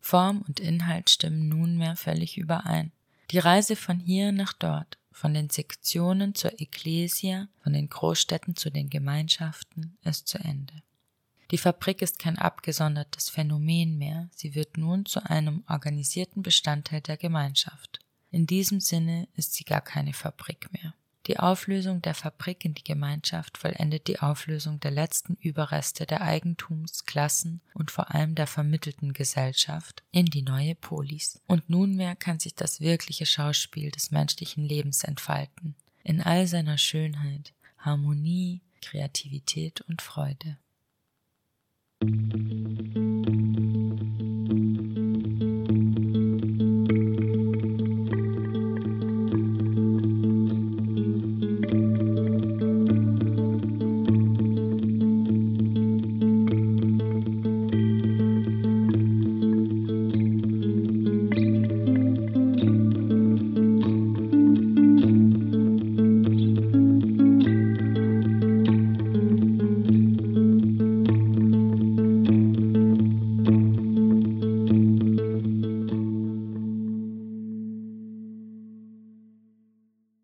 Form 0.00 0.42
und 0.48 0.58
Inhalt 0.58 1.08
stimmen 1.08 1.48
nunmehr 1.48 1.94
völlig 1.94 2.36
überein. 2.36 2.90
Die 3.30 3.38
Reise 3.38 3.76
von 3.76 4.00
hier 4.00 4.32
nach 4.32 4.54
dort, 4.54 4.98
von 5.12 5.34
den 5.34 5.50
Sektionen 5.50 6.34
zur 6.34 6.60
Ekklesia, 6.60 7.46
von 7.62 7.74
den 7.74 7.88
Großstädten 7.90 8.56
zu 8.56 8.70
den 8.70 8.90
Gemeinschaften, 8.90 9.96
ist 10.02 10.26
zu 10.26 10.38
Ende. 10.38 10.82
Die 11.50 11.58
Fabrik 11.58 12.00
ist 12.00 12.20
kein 12.20 12.38
abgesondertes 12.38 13.28
Phänomen 13.28 13.98
mehr, 13.98 14.28
sie 14.32 14.54
wird 14.54 14.76
nun 14.76 15.04
zu 15.04 15.24
einem 15.28 15.64
organisierten 15.68 16.42
Bestandteil 16.42 17.00
der 17.00 17.16
Gemeinschaft. 17.16 17.98
In 18.30 18.46
diesem 18.46 18.78
Sinne 18.78 19.26
ist 19.34 19.54
sie 19.54 19.64
gar 19.64 19.80
keine 19.80 20.12
Fabrik 20.12 20.72
mehr. 20.72 20.94
Die 21.26 21.38
Auflösung 21.38 22.00
der 22.02 22.14
Fabrik 22.14 22.64
in 22.64 22.74
die 22.74 22.84
Gemeinschaft 22.84 23.58
vollendet 23.58 24.06
die 24.06 24.20
Auflösung 24.20 24.80
der 24.80 24.92
letzten 24.92 25.34
Überreste 25.34 26.06
der 26.06 26.22
Eigentums-, 26.22 27.04
Klassen- 27.04 27.60
und 27.74 27.90
vor 27.90 28.14
allem 28.14 28.34
der 28.36 28.46
vermittelten 28.46 29.12
Gesellschaft 29.12 30.02
in 30.12 30.26
die 30.26 30.42
neue 30.42 30.76
Polis. 30.76 31.40
Und 31.46 31.68
nunmehr 31.68 32.16
kann 32.16 32.38
sich 32.38 32.54
das 32.54 32.80
wirkliche 32.80 33.26
Schauspiel 33.26 33.90
des 33.90 34.12
menschlichen 34.12 34.64
Lebens 34.64 35.04
entfalten, 35.04 35.74
in 36.04 36.22
all 36.22 36.46
seiner 36.46 36.78
Schönheit, 36.78 37.52
Harmonie, 37.78 38.62
Kreativität 38.80 39.82
und 39.82 40.00
Freude. 40.00 40.56
thank 42.02 43.26
you 43.28 43.39